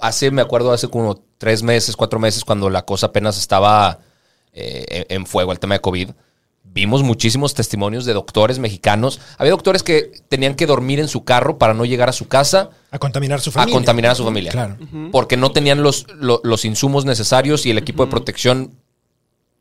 hace, 0.02 0.32
me 0.32 0.42
acuerdo, 0.42 0.72
hace 0.72 0.88
como 0.88 1.22
tres 1.38 1.62
meses, 1.62 1.94
cuatro 1.94 2.18
meses, 2.18 2.44
cuando 2.44 2.68
la 2.70 2.84
cosa 2.84 3.06
apenas 3.06 3.38
estaba 3.38 4.00
eh, 4.52 5.04
en 5.08 5.20
en 5.20 5.26
fuego, 5.26 5.52
el 5.52 5.60
tema 5.60 5.74
de 5.76 5.80
COVID, 5.80 6.10
vimos 6.64 7.04
muchísimos 7.04 7.54
testimonios 7.54 8.04
de 8.04 8.12
doctores 8.14 8.58
mexicanos. 8.58 9.20
Había 9.38 9.52
doctores 9.52 9.84
que 9.84 10.10
tenían 10.28 10.56
que 10.56 10.66
dormir 10.66 10.98
en 10.98 11.06
su 11.06 11.22
carro 11.24 11.56
para 11.58 11.72
no 11.74 11.84
llegar 11.84 12.08
a 12.08 12.12
su 12.12 12.26
casa 12.26 12.70
A 12.90 12.98
contaminar 12.98 13.40
su 13.40 13.50
a 13.50 13.52
familia. 13.52 13.74
contaminar 13.76 14.10
a 14.10 14.14
su 14.16 14.24
familia. 14.24 14.50
Claro. 14.50 14.76
Porque 15.12 15.36
no 15.36 15.52
tenían 15.52 15.82
los, 15.84 16.06
lo- 16.18 16.40
los 16.42 16.64
insumos 16.64 17.04
necesarios 17.04 17.64
y 17.66 17.70
el 17.70 17.78
equipo 17.78 18.04
de 18.04 18.10
protección 18.10 18.72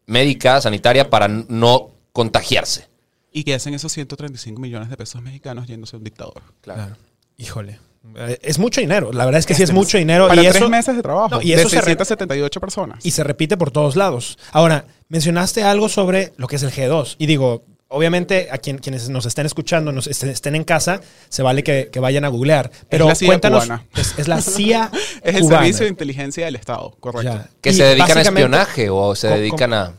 médica, 0.06 0.60
sanitaria, 0.62 1.10
para 1.10 1.28
no 1.28 1.89
contagiarse. 2.12 2.88
y 3.36 3.44
que 3.44 3.56
hacen 3.56 3.74
esos 3.74 3.92
135 3.92 4.62
millones 4.62 4.89
de 4.89 4.96
pesos 4.98 5.20
mexicanos 5.22 5.66
yéndose 5.68 5.96
a 5.96 5.98
un 5.98 6.04
dictador. 6.04 6.44
Claro. 6.62 6.96
Híjole. 7.38 7.80
Eh, 8.16 8.38
Es 8.44 8.60
mucho 8.60 8.80
dinero. 8.80 9.12
La 9.12 9.26
verdad 9.26 9.39
es 9.39 9.46
que 9.48 9.56
sí 9.56 9.63
es 9.63 9.72
mucho 9.74 9.98
dinero. 9.98 10.28
Para 10.28 10.42
y 10.42 10.46
tres 10.46 10.58
eso, 10.58 10.70
meses 10.70 10.96
de 10.96 11.02
trabajo. 11.02 11.30
No, 11.36 11.42
y 11.42 11.54
eso 11.54 11.63
de 11.63 11.70
se 11.70 11.76
re- 11.78 11.84
678 11.94 12.60
personas. 12.60 13.00
y 13.04 13.10
se 13.10 13.24
repite 13.24 13.58
por 13.58 13.72
todos 13.72 13.96
lados. 13.96 14.38
Ahora, 14.52 14.86
mencionaste 15.08 15.63
algo 15.63 15.89
sobre 15.89 16.34
lo 16.38 16.48
que 16.48 16.58
es 16.58 16.63
el 16.63 16.70
G2. 16.72 17.16
Y 17.18 17.26
digo, 17.26 17.63
obviamente 17.93 18.49
a 18.51 18.58
quien- 18.58 18.77
quienes 18.79 19.08
nos 19.10 19.25
estén 19.25 19.45
escuchando, 19.45 19.91
nos 19.91 20.08
estén, 20.08 20.29
estén 20.29 20.56
en 20.56 20.63
casa, 20.63 20.99
se 21.29 21.41
vale 21.43 21.63
que, 21.63 21.89
que 21.91 21.99
vayan 21.99 22.25
a 22.25 22.27
googlear. 22.27 22.69
Pero 22.89 23.08
la 23.08 23.15
CIA 23.15 23.27
cuéntanos. 23.27 23.63
cubana. 23.65 23.86
Es, 23.95 24.13
es 24.17 24.27
la 24.27 24.41
CIA 24.41 24.91
es 25.23 25.36
el 25.36 25.41
cubana. 25.41 25.60
servicio 25.60 25.84
de 25.86 25.89
inteligencia 25.89 26.45
del 26.45 26.56
Estado, 26.56 26.95
correcto. 26.99 27.32
Ya. 27.34 27.49
Que 27.62 27.69
Y 27.69 27.73
se 27.73 27.84
dedican 27.84 28.17
a 28.17 28.21
espionaje 28.21 28.89
o 28.89 29.15
se 29.15 29.27
¿Cómo- 29.29 29.39
dedican 29.39 29.73
a... 29.73 29.93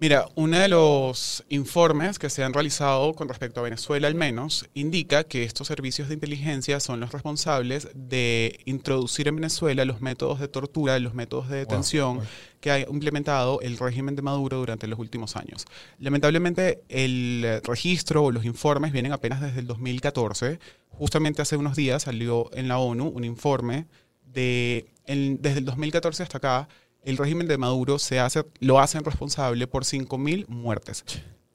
Mira, 0.00 0.30
uno 0.34 0.58
de 0.58 0.68
los 0.68 1.44
informes 1.50 2.18
que 2.18 2.30
se 2.30 2.42
han 2.42 2.54
realizado 2.54 3.12
con 3.12 3.28
respecto 3.28 3.60
a 3.60 3.64
Venezuela 3.64 4.08
al 4.08 4.14
menos 4.14 4.66
indica 4.72 5.24
que 5.24 5.44
estos 5.44 5.66
servicios 5.66 6.08
de 6.08 6.14
inteligencia 6.14 6.80
son 6.80 7.00
los 7.00 7.12
responsables 7.12 7.86
de 7.94 8.60
introducir 8.64 9.28
en 9.28 9.36
Venezuela 9.36 9.84
los 9.84 10.00
métodos 10.00 10.40
de 10.40 10.48
tortura, 10.48 10.98
los 11.00 11.12
métodos 11.12 11.50
de 11.50 11.58
detención 11.58 12.20
que 12.62 12.70
ha 12.70 12.80
implementado 12.80 13.60
el 13.60 13.76
régimen 13.76 14.16
de 14.16 14.22
Maduro 14.22 14.56
durante 14.56 14.86
los 14.86 14.98
últimos 14.98 15.36
años. 15.36 15.66
Lamentablemente 15.98 16.80
el 16.88 17.60
registro 17.64 18.24
o 18.24 18.30
los 18.30 18.46
informes 18.46 18.92
vienen 18.92 19.12
apenas 19.12 19.42
desde 19.42 19.60
el 19.60 19.66
2014. 19.66 20.60
Justamente 20.88 21.42
hace 21.42 21.58
unos 21.58 21.76
días 21.76 22.04
salió 22.04 22.48
en 22.54 22.68
la 22.68 22.78
ONU 22.78 23.06
un 23.06 23.24
informe 23.24 23.84
de 24.24 24.86
desde 25.06 25.58
el 25.58 25.64
2014 25.66 26.22
hasta 26.22 26.38
acá, 26.38 26.68
el 27.04 27.16
régimen 27.16 27.48
de 27.48 27.56
Maduro 27.58 27.98
se 27.98 28.18
hace, 28.20 28.44
lo 28.60 28.78
hacen 28.80 29.04
responsable 29.04 29.66
por 29.66 29.84
5.000 29.84 30.46
muertes. 30.48 31.04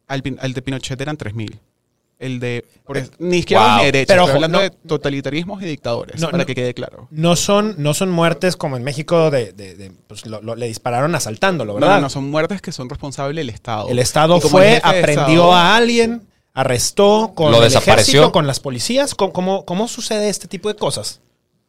Al, 0.07 0.21
de 0.21 0.61
Pinochet 0.61 0.99
eran 1.01 1.17
3.000. 1.17 1.59
El 2.17 2.39
de... 2.39 2.63
por 2.85 2.97
es- 2.97 3.11
ni 3.19 3.37
izquierda 3.39 3.67
Wow. 3.67 3.77
ni 3.79 3.85
derecha. 3.85 4.13
Pero, 4.13 4.21
estoy 4.23 4.35
hablando 4.35 4.57
no- 4.59 4.63
de 4.63 4.69
totalitarismos 4.69 5.61
y 5.61 5.65
dictadores, 5.65 6.21
No, 6.21 6.27
para 6.27 6.37
no. 6.43 6.45
que 6.45 6.55
quede 6.55 6.73
claro. 6.73 7.07
No 7.11 7.35
son, 7.35 7.75
no 7.77 7.93
son 7.93 8.09
muertes 8.09 8.55
como 8.55 8.77
en 8.77 8.83
México 8.83 9.29
de, 9.31 9.51
de- 9.51 9.75
de, 9.75 9.91
pues, 10.07 10.25
lo- 10.25 10.41
lo- 10.41 10.55
le 10.55 10.67
dispararon 10.67 11.13
asaltándolo, 11.13 11.73
¿verdad? 11.73 11.95
no, 11.95 12.01
no, 12.01 12.09
son 12.09 12.29
muertes 12.31 12.61
que 12.61 12.71
son 12.71 12.89
responsables 12.89 13.41
el 13.41 13.49
Estado. 13.49 13.89
El 13.89 13.99
Estado 13.99 14.39
fue, 14.39 14.75
el 14.77 14.81
aprendió 14.83 15.25
Estado- 15.25 15.53
a 15.53 15.75
alguien, 15.75 16.21
arrestó 16.53 17.33
con 17.35 17.51
Lo 17.51 17.57
el 17.57 17.63
desapareció. 17.65 17.93
ejército, 18.21 18.31
con 18.31 18.47
las 18.47 18.61
policías. 18.61 19.13
¿Cómo, 19.13 19.33
cómo, 19.33 19.65
cómo 19.65 19.87
sucede 19.89 20.29
este 20.29 20.47
tipo 20.47 20.69
de 20.69 20.75
cosas? 20.77 21.19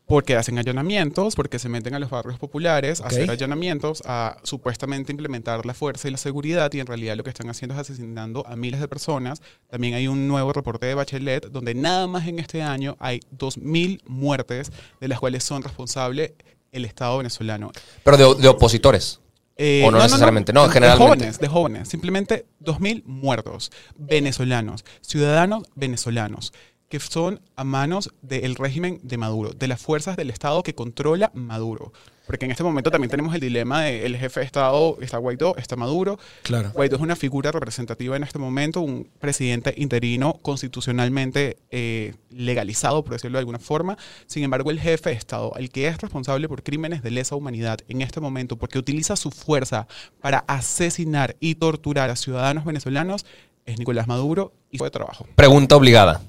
Porque 0.07 0.37
hacen 0.37 0.59
allanamientos, 0.59 1.35
porque 1.35 1.59
se 1.59 1.69
meten 1.69 1.95
a 1.95 1.99
los 1.99 2.11
barrios 2.11 2.39
populares, 2.39 3.01
a 3.01 3.09
hacer 3.09 3.29
allanamientos, 3.29 4.03
a 4.07 4.37
supuestamente 4.45 5.11
implementar 5.13 5.67
la 5.67 5.75
fuerza 5.75 6.07
y 6.07 6.13
la 6.13 6.17
seguridad, 6.17 6.73
y 6.73 6.81
en 6.81 6.87
realidad 6.87 7.17
lo 7.17 7.25
que 7.25 7.31
están 7.31 7.51
haciendo 7.51 7.75
es 7.75 7.81
asesinando 7.81 8.47
a 8.47 8.55
miles 8.55 8.81
de 8.81 8.87
personas. 8.87 9.43
También 9.69 9.95
hay 9.95 10.07
un 10.07 10.29
nuevo 10.29 10.53
reporte 10.53 10.87
de 10.87 10.95
Bachelet, 10.95 11.51
donde 11.51 11.75
nada 11.75 12.07
más 12.07 12.29
en 12.29 12.39
este 12.39 12.63
año 12.63 12.97
hay 13.01 13.21
2.000 13.37 14.03
muertes, 14.07 14.71
de 15.01 15.09
las 15.09 15.19
cuales 15.19 15.43
son 15.43 15.63
responsables 15.63 16.33
el 16.71 16.85
Estado 16.85 17.19
venezolano. 17.19 17.73
Pero 18.05 18.17
de, 18.17 18.43
de 18.43 18.49
opositores. 18.49 19.21
Eh, 19.59 19.83
O 19.87 19.91
no 19.91 19.99
necesariamente, 19.99 20.53
no, 20.53 20.69
generalmente. 20.69 21.03
De 21.03 21.09
jóvenes, 21.09 21.39
de 21.41 21.49
jóvenes. 21.49 21.89
Simplemente 21.89 22.47
2.000 22.63 23.05
muertos 23.07 23.73
venezolanos, 23.97 24.85
ciudadanos 25.01 25.65
venezolanos, 25.75 26.53
que 26.89 27.01
son 27.01 27.41
a 27.57 27.65
manos 27.65 28.11
del 28.23 28.55
régimen 28.55 29.01
de 29.03 29.17
Maduro, 29.17 29.51
de 29.51 29.69
las 29.69 29.81
fuerzas 29.81 30.17
del 30.17 30.31
Estado 30.31 30.63
que 30.63 30.75
controla 30.75 31.31
Maduro. 31.35 31.93
Porque 32.27 32.45
en 32.45 32.51
este 32.51 32.65
momento 32.65 32.91
también 32.91 33.11
tenemos 33.11 33.35
el 33.35 33.41
dilema 33.41 33.83
de 33.83 34.05
el 34.05 34.17
jefe 34.17 34.41
de 34.41 34.47
Estado, 34.47 34.99
está 35.01 35.19
Guaidó, 35.19 35.57
está 35.57 35.77
Maduro. 35.77 36.19
Claro. 36.43 36.73
Guaidó 36.75 36.97
es 36.97 37.03
una 37.03 37.15
figura 37.15 37.53
representativa 37.53 38.17
en 38.17 38.25
este 38.25 38.39
momento, 38.39 38.81
un 38.81 39.09
presidente 39.21 39.73
interino 39.77 40.39
constitucionalmente 40.43 41.59
eh, 41.71 42.15
legalizado, 42.31 43.05
por 43.05 43.13
decirlo 43.13 43.39
de 43.39 43.41
alguna 43.41 43.61
forma. 43.61 43.97
Sin 44.27 44.43
embargo, 44.43 44.73
el 44.73 44.81
jefe 44.81 45.11
de 45.11 45.17
Estado, 45.17 45.53
el 45.57 45.71
que 45.71 45.87
es 45.87 45.99
responsable 45.99 46.49
por 46.49 46.65
crímenes 46.65 47.03
de 47.03 47.13
lesa 47.13 47.37
humanidad 47.37 47.79
en 47.89 48.03
este 48.03 48.21
momento, 48.21 48.57
porque 48.57 48.79
utiliza 48.79 49.15
su 49.15 49.31
fuerza 49.31 49.87
para 50.21 50.39
asesinar 50.49 51.37
y 51.39 51.55
torturar 51.55 52.11
a 52.11 52.17
ciudadanos 52.17 52.65
venezolanos, 52.65 53.25
es 53.67 53.79
Nicolás 53.79 54.09
Maduro 54.09 54.53
y 54.71 54.79
fue 54.79 54.89
de 54.89 54.93
trabajo. 54.93 55.27
Pregunta 55.37 55.77
obligada. 55.77 56.23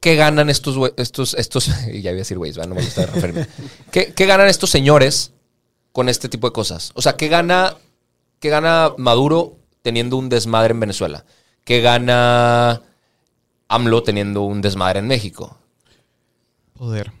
¿Qué 0.00 0.16
ganan 0.16 0.48
estos, 0.48 0.92
estos, 0.96 1.34
estos, 1.34 1.66
ya 1.86 1.92
voy 1.92 2.08
a 2.08 2.12
decir 2.14 2.38
güeyes, 2.38 2.56
no 2.66 2.74
me 2.74 2.82
gusta 2.82 3.06
referirme. 3.06 3.46
¿Qué, 3.92 4.14
qué 4.14 4.26
ganan 4.26 4.48
estos 4.48 4.70
señores 4.70 5.32
con 5.92 6.08
este 6.08 6.28
tipo 6.28 6.48
de 6.48 6.52
cosas? 6.54 6.90
O 6.94 7.02
sea, 7.02 7.16
¿qué 7.16 7.28
gana, 7.28 7.76
qué 8.38 8.48
gana 8.48 8.94
Maduro 8.96 9.58
teniendo 9.82 10.16
un 10.16 10.30
desmadre 10.30 10.72
en 10.72 10.80
Venezuela? 10.80 11.24
¿Qué 11.64 11.82
gana 11.82 12.82
AMLO 13.68 14.02
teniendo 14.02 14.42
un 14.42 14.62
desmadre 14.62 15.00
en 15.00 15.06
México? 15.06 15.58
Poder. 16.72 17.12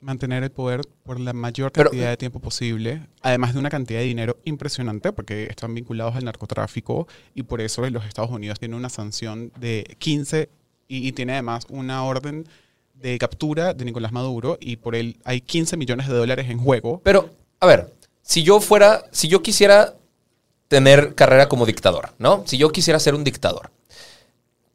Mantener 0.00 0.42
el 0.42 0.50
poder 0.50 0.80
por 1.04 1.20
la 1.20 1.32
mayor 1.34 1.70
Pero- 1.72 1.90
cantidad 1.90 2.08
de 2.08 2.16
tiempo 2.16 2.40
posible, 2.40 3.06
además 3.20 3.52
de 3.52 3.60
una 3.60 3.70
cantidad 3.70 4.00
de 4.00 4.06
dinero 4.06 4.38
impresionante, 4.44 5.12
porque 5.12 5.44
están 5.44 5.74
vinculados 5.74 6.16
al 6.16 6.24
narcotráfico 6.24 7.06
y 7.34 7.42
por 7.42 7.60
eso 7.60 7.88
los 7.90 8.04
Estados 8.06 8.30
Unidos 8.30 8.58
tienen 8.58 8.78
una 8.78 8.88
sanción 8.88 9.52
de 9.60 9.94
15 9.98 10.48
y, 10.92 11.12
tiene 11.12 11.32
además 11.32 11.64
una 11.70 12.04
orden 12.04 12.46
de 12.94 13.18
captura 13.18 13.74
de 13.74 13.84
Nicolás 13.84 14.12
Maduro 14.12 14.58
y 14.60 14.76
por 14.76 14.94
él 14.94 15.18
hay 15.24 15.40
15 15.40 15.76
millones 15.76 16.06
de 16.06 16.14
dólares 16.14 16.50
en 16.50 16.58
juego. 16.58 17.00
Pero, 17.02 17.30
a 17.60 17.66
ver, 17.66 17.92
si 18.22 18.42
yo 18.42 18.60
fuera, 18.60 19.04
si 19.10 19.28
yo 19.28 19.42
quisiera 19.42 19.94
tener 20.68 21.14
carrera 21.14 21.48
como 21.48 21.66
dictador, 21.66 22.10
¿no? 22.18 22.44
Si 22.46 22.58
yo 22.58 22.70
quisiera 22.70 23.00
ser 23.00 23.14
un 23.14 23.24
dictador, 23.24 23.70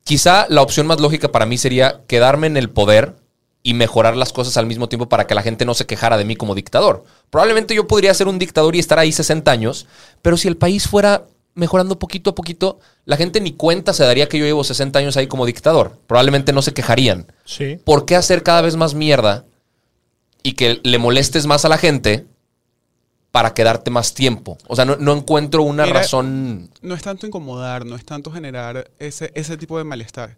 quizá 0.03 0.47
la 0.49 0.61
opción 0.61 0.87
más 0.87 0.99
lógica 0.99 1.31
para 1.31 1.45
mí 1.45 1.57
sería 1.57 2.01
quedarme 2.07 2.47
en 2.47 2.57
el 2.57 2.69
poder 2.69 3.15
y 3.63 3.73
mejorar 3.73 4.15
las 4.15 4.33
cosas 4.33 4.57
al 4.57 4.65
mismo 4.65 4.89
tiempo 4.89 5.09
para 5.09 5.27
que 5.27 5.35
la 5.35 5.41
gente 5.41 5.65
no 5.65 5.73
se 5.73 5.85
quejara 5.85 6.17
de 6.17 6.25
mí 6.25 6.35
como 6.35 6.55
dictador. 6.55 7.03
Probablemente 7.29 7.75
yo 7.75 7.87
podría 7.87 8.13
ser 8.13 8.27
un 8.27 8.39
dictador 8.39 8.75
y 8.75 8.79
estar 8.79 8.97
ahí 8.99 9.11
60 9.11 9.51
años, 9.51 9.87
pero 10.21 10.37
si 10.37 10.47
el 10.47 10.57
país 10.57 10.87
fuera 10.87 11.25
mejorando 11.57 11.99
poquito 11.99 12.29
a 12.29 12.35
poquito, 12.35 12.79
la 13.05 13.17
gente 13.17 13.41
ni 13.41 13.53
cuenta 13.53 13.91
se 13.91 14.03
daría 14.03 14.29
que 14.29 14.37
yo 14.37 14.45
llevo 14.45 14.63
60 14.63 14.99
años 14.99 15.17
ahí 15.17 15.27
como 15.27 15.45
dictador. 15.45 15.97
Probablemente 16.07 16.53
no 16.53 16.61
se 16.61 16.73
quejarían. 16.73 17.25
Sí. 17.45 17.79
¿Por 17.83 18.05
qué 18.05 18.15
hacer 18.15 18.43
cada 18.43 18.61
vez 18.61 18.75
más 18.75 18.93
mierda 18.93 19.45
y 20.43 20.53
que 20.53 20.79
le 20.83 20.97
molestes 20.99 21.47
más 21.47 21.65
a 21.65 21.69
la 21.69 21.77
gente 21.77 22.25
para 23.31 23.53
quedarte 23.55 23.89
más 23.89 24.13
tiempo? 24.13 24.57
O 24.67 24.75
sea, 24.75 24.85
no, 24.85 24.97
no 24.97 25.13
encuentro 25.13 25.63
una 25.63 25.85
Mira, 25.85 26.01
razón. 26.01 26.69
No 26.81 26.93
es 26.93 27.01
tanto 27.01 27.25
incomodar, 27.25 27.85
no 27.85 27.95
es 27.95 28.05
tanto 28.05 28.31
generar 28.31 28.91
ese, 28.99 29.31
ese 29.33 29.57
tipo 29.57 29.77
de 29.79 29.83
malestar. 29.83 30.37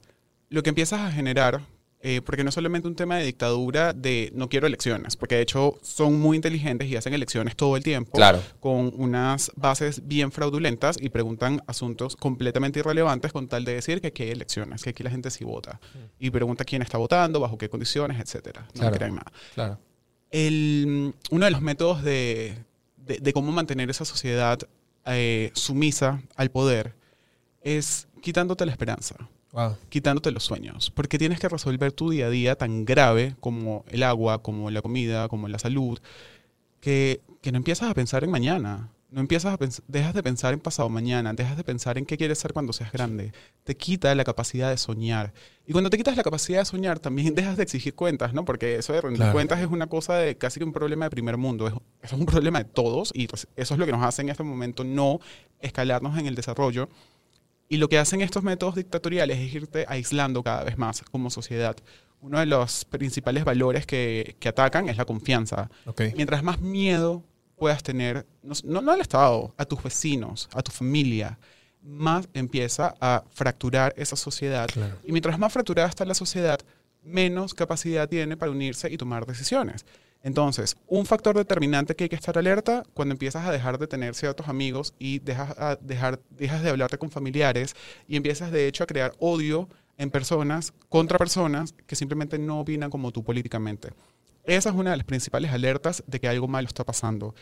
Lo 0.49 0.63
que 0.63 0.69
empiezas 0.69 1.01
a 1.01 1.11
generar, 1.11 1.61
eh, 2.01 2.21
porque 2.21 2.43
no 2.43 2.49
es 2.49 2.55
solamente 2.55 2.87
un 2.87 2.95
tema 2.95 3.17
de 3.17 3.25
dictadura 3.25 3.91
de 3.93 4.31
no 4.33 4.47
quiero 4.47 4.67
elecciones, 4.67 5.15
porque 5.17 5.35
de 5.35 5.41
hecho 5.41 5.77
son 5.81 6.17
muy 6.19 6.37
inteligentes 6.37 6.87
y 6.87 6.95
hacen 6.95 7.13
elecciones 7.13 7.55
todo 7.57 7.75
el 7.75 7.83
tiempo 7.83 8.13
Claro. 8.13 8.41
con 8.61 8.93
unas 8.95 9.51
bases 9.57 10.07
bien 10.07 10.31
fraudulentas 10.31 10.97
y 11.01 11.09
preguntan 11.09 11.61
asuntos 11.67 12.15
completamente 12.15 12.79
irrelevantes 12.79 13.33
con 13.33 13.47
tal 13.49 13.65
de 13.65 13.73
decir 13.73 13.99
que 13.99 14.07
aquí 14.07 14.23
hay 14.23 14.29
elecciones, 14.31 14.81
que 14.81 14.91
aquí 14.91 15.03
la 15.03 15.09
gente 15.11 15.29
sí 15.29 15.43
vota. 15.43 15.79
Y 16.19 16.29
pregunta 16.29 16.63
quién 16.63 16.81
está 16.81 16.97
votando, 16.97 17.39
bajo 17.41 17.57
qué 17.57 17.67
condiciones, 17.69 18.19
etcétera. 18.21 18.61
No 18.75 18.79
Claro. 18.81 18.95
crean 18.95 19.15
nada. 19.15 19.31
Claro. 19.55 19.79
El, 20.31 21.13
uno 21.31 21.45
de 21.45 21.51
los 21.51 21.61
métodos 21.61 22.03
de, 22.03 22.55
de- 22.97 23.17
de 23.17 23.33
cómo 23.33 23.51
mantener 23.51 23.89
esa 23.89 24.05
sociedad 24.05 24.59
eh, 25.05 25.51
sumisa 25.53 26.21
al 26.35 26.51
poder 26.51 26.93
es 27.61 28.07
quitándote 28.21 28.65
la 28.65 28.71
esperanza, 28.71 29.15
Wow. 29.51 29.77
quitándote 29.89 30.31
los 30.31 30.43
sueños, 30.43 30.91
porque 30.91 31.17
tienes 31.17 31.39
que 31.39 31.49
resolver 31.49 31.91
tu 31.91 32.11
día 32.11 32.27
a 32.27 32.29
día 32.29 32.55
tan 32.55 32.85
grave 32.85 33.35
como 33.39 33.83
el 33.89 34.03
agua, 34.03 34.43
como 34.43 34.69
la 34.69 34.81
comida, 34.81 35.27
como 35.27 35.47
la 35.47 35.57
salud, 35.57 35.99
que, 36.81 37.21
que 37.41 37.51
no 37.51 37.57
empiezas 37.57 37.89
a 37.89 37.93
pensar 37.93 38.23
en 38.23 38.31
mañana. 38.31 38.89
No 39.11 39.21
empiezas 39.21 39.59
a 39.59 39.81
dejas 39.87 40.13
de 40.13 40.21
pensar 40.21 40.53
en 40.53 40.59
pasado 40.59 40.87
mañana, 40.87 41.33
dejas 41.33 41.57
de 41.57 41.63
pensar 41.63 41.97
en 41.97 42.05
qué 42.05 42.15
quieres 42.15 42.37
ser 42.37 42.53
cuando 42.53 42.73
seas 42.73 42.91
grande. 42.91 43.31
Te 43.63 43.75
quita 43.75 44.13
la 44.13 44.23
capacidad 44.23 44.69
de 44.69 44.77
soñar. 44.77 45.33
Y 45.65 45.71
cuando 45.71 45.89
te 45.89 45.97
quitas 45.97 46.15
la 46.15 46.21
capacidad 46.21 46.59
de 46.59 46.65
soñar, 46.65 46.99
también 46.99 47.33
dejas 47.35 47.57
de 47.57 47.63
exigir 47.63 47.95
cuentas, 47.95 48.35
¿no? 48.35 48.45
Porque 48.45 48.75
eso 48.75 48.93
de 48.93 49.01
rendir 49.01 49.17
Claro. 49.17 49.33
cuentas 49.33 49.59
es 49.61 49.67
una 49.67 49.87
cosa 49.87 50.13
de 50.17 50.37
casi 50.37 50.59
que 50.59 50.63
un 50.63 50.73
problema 50.73 51.05
de 51.05 51.09
primer 51.09 51.37
mundo. 51.37 51.65
Es, 51.65 51.73
eso 52.03 52.15
es 52.15 52.19
un 52.19 52.27
problema 52.27 52.59
de 52.59 52.65
todos 52.65 53.11
y 53.15 53.25
pues, 53.27 53.47
eso 53.55 53.73
es 53.73 53.79
lo 53.79 53.87
que 53.87 53.91
nos 53.93 54.03
hace 54.03 54.21
en 54.21 54.29
este 54.29 54.43
momento 54.43 54.83
no 54.83 55.19
escalarnos 55.59 56.15
en 56.19 56.27
el 56.27 56.35
desarrollo. 56.35 56.87
Y 57.69 57.77
lo 57.77 57.87
que 57.87 57.99
hacen 57.99 58.21
estos 58.21 58.43
métodos 58.43 58.75
dictatoriales 58.75 59.37
es 59.37 59.53
irte 59.53 59.85
aislando 59.87 60.43
cada 60.43 60.63
vez 60.63 60.77
más 60.77 61.03
como 61.11 61.29
sociedad. 61.29 61.77
Uno 62.19 62.39
de 62.39 62.47
los 62.47 62.83
principales 62.85 63.45
valores 63.45 63.85
que, 63.85 64.35
que 64.39 64.49
atacan 64.49 64.89
es 64.89 64.97
la 64.97 65.05
confianza. 65.05 65.69
Mientras 66.15 66.43
más 66.43 66.59
miedo 66.59 67.23
puedas 67.55 67.83
tener, 67.83 68.25
no, 68.41 68.55
no, 68.63 68.81
no 68.81 68.91
al 68.91 69.01
Estado, 69.01 69.53
a 69.55 69.65
tus 69.65 69.83
vecinos, 69.83 70.49
a 70.51 70.63
tu 70.63 70.71
familia, 70.71 71.37
más 71.83 72.27
empieza 72.33 72.95
a 72.99 73.23
fracturar 73.29 73.93
esa 73.95 74.15
sociedad. 74.15 74.67
Claro. 74.67 74.97
Y 75.03 75.11
mientras 75.11 75.37
más 75.37 75.53
fracturada 75.53 75.87
está 75.87 76.05
la 76.05 76.15
sociedad, 76.15 76.59
menos 77.03 77.53
capacidad 77.53 78.09
tiene 78.09 78.35
para 78.35 78.51
unirse 78.51 78.91
y 78.91 78.97
tomar 78.97 79.27
decisiones. 79.27 79.85
Entonces, 80.21 80.75
un 80.87 81.05
factor 81.05 81.37
determinante 81.37 81.95
que 81.95 82.03
hay 82.05 82.09
que 82.09 82.15
estar 82.15 82.37
alerta 82.37 82.83
cuando 82.93 83.13
empiezas 83.13 83.45
a 83.45 83.51
dejar 83.51 83.77
de 83.77 83.87
tener 83.87 84.15
ciertos 84.15 84.49
amigos 84.49 84.93
y 84.99 85.19
dejas, 85.19 85.57
a 85.57 85.77
dejar, 85.79 86.19
dejas 86.31 86.61
de 86.61 86.69
hablarte 86.69 86.97
con 86.97 87.09
familiares 87.09 87.73
y 88.07 88.17
empiezas 88.17 88.51
de 88.51 88.67
hecho 88.67 88.83
a 88.83 88.87
crear 88.87 89.13
odio 89.19 89.69
en 89.97 90.11
personas 90.11 90.73
contra 90.89 91.17
personas 91.17 91.73
que 91.87 91.95
simplemente 91.95 92.37
no 92.37 92.59
opinan 92.59 92.89
como 92.89 93.11
tú 93.11 93.23
políticamente. 93.23 93.89
Esa 94.43 94.69
es 94.69 94.75
una 94.75 94.91
de 94.91 94.97
las 94.97 95.05
principales 95.05 95.51
alertas 95.51 96.03
de 96.07 96.19
que 96.19 96.27
algo 96.27 96.47
malo 96.47 96.67
está 96.67 96.83
pasando. 96.83 97.33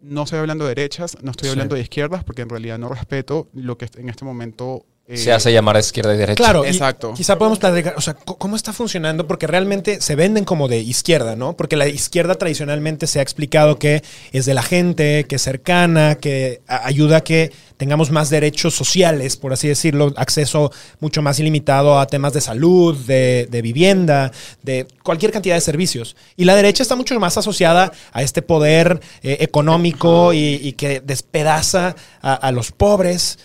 No 0.00 0.24
estoy 0.24 0.38
hablando 0.38 0.64
de 0.64 0.74
derechas, 0.74 1.16
no 1.22 1.30
estoy 1.30 1.48
Sí. 1.48 1.52
hablando 1.52 1.74
de 1.76 1.82
izquierdas, 1.82 2.24
porque 2.24 2.42
en 2.42 2.48
realidad 2.50 2.78
no 2.78 2.88
respeto 2.88 3.48
lo 3.54 3.78
que 3.78 3.88
en 3.96 4.08
este 4.08 4.24
momento... 4.24 4.84
eh, 5.08 5.16
Se 5.16 5.32
hace 5.32 5.52
llamar 5.52 5.76
a 5.76 5.80
izquierda 5.80 6.14
y 6.14 6.18
derecha. 6.18 6.36
Claro, 6.36 6.64
y 6.64 6.68
Exacto. 6.68 7.14
quizá 7.14 7.38
podemos 7.38 7.58
platicar, 7.58 7.94
o 7.96 8.00
sea, 8.00 8.14
¿cómo 8.14 8.56
está 8.56 8.72
funcionando? 8.72 9.26
Porque 9.26 9.46
realmente 9.46 10.00
se 10.00 10.14
venden 10.14 10.44
como 10.44 10.68
de 10.68 10.78
izquierda, 10.80 11.34
¿no? 11.34 11.56
Porque 11.56 11.76
la 11.76 11.88
izquierda 11.88 12.34
tradicionalmente 12.34 13.06
se 13.06 13.18
ha 13.18 13.22
explicado 13.22 13.78
que 13.78 14.02
es 14.32 14.44
de 14.46 14.54
la 14.54 14.62
gente, 14.62 15.24
que 15.24 15.36
es 15.36 15.42
cercana, 15.42 16.16
que 16.16 16.60
ayuda 16.66 17.18
a 17.18 17.20
que 17.22 17.52
tengamos 17.78 18.10
más 18.10 18.28
derechos 18.28 18.74
sociales, 18.74 19.36
por 19.36 19.52
así 19.52 19.68
decirlo, 19.68 20.12
acceso 20.16 20.72
mucho 21.00 21.22
más 21.22 21.38
ilimitado 21.38 21.98
a 21.98 22.06
temas 22.06 22.32
de 22.32 22.40
salud, 22.40 22.96
de, 23.06 23.46
de 23.50 23.62
vivienda, 23.62 24.32
de 24.62 24.86
cualquier 25.02 25.32
cantidad 25.32 25.54
de 25.54 25.60
servicios. 25.60 26.16
Y 26.36 26.44
la 26.44 26.56
derecha 26.56 26.82
está 26.82 26.96
mucho 26.96 27.18
más 27.18 27.38
asociada 27.38 27.92
a 28.12 28.22
este 28.22 28.42
poder 28.42 29.00
eh, 29.22 29.38
económico 29.40 30.32
y, 30.32 30.60
y 30.62 30.72
que 30.72 31.00
despedaza 31.00 31.94
a, 32.20 32.34
a 32.34 32.52
los 32.52 32.72
pobres. 32.72 33.38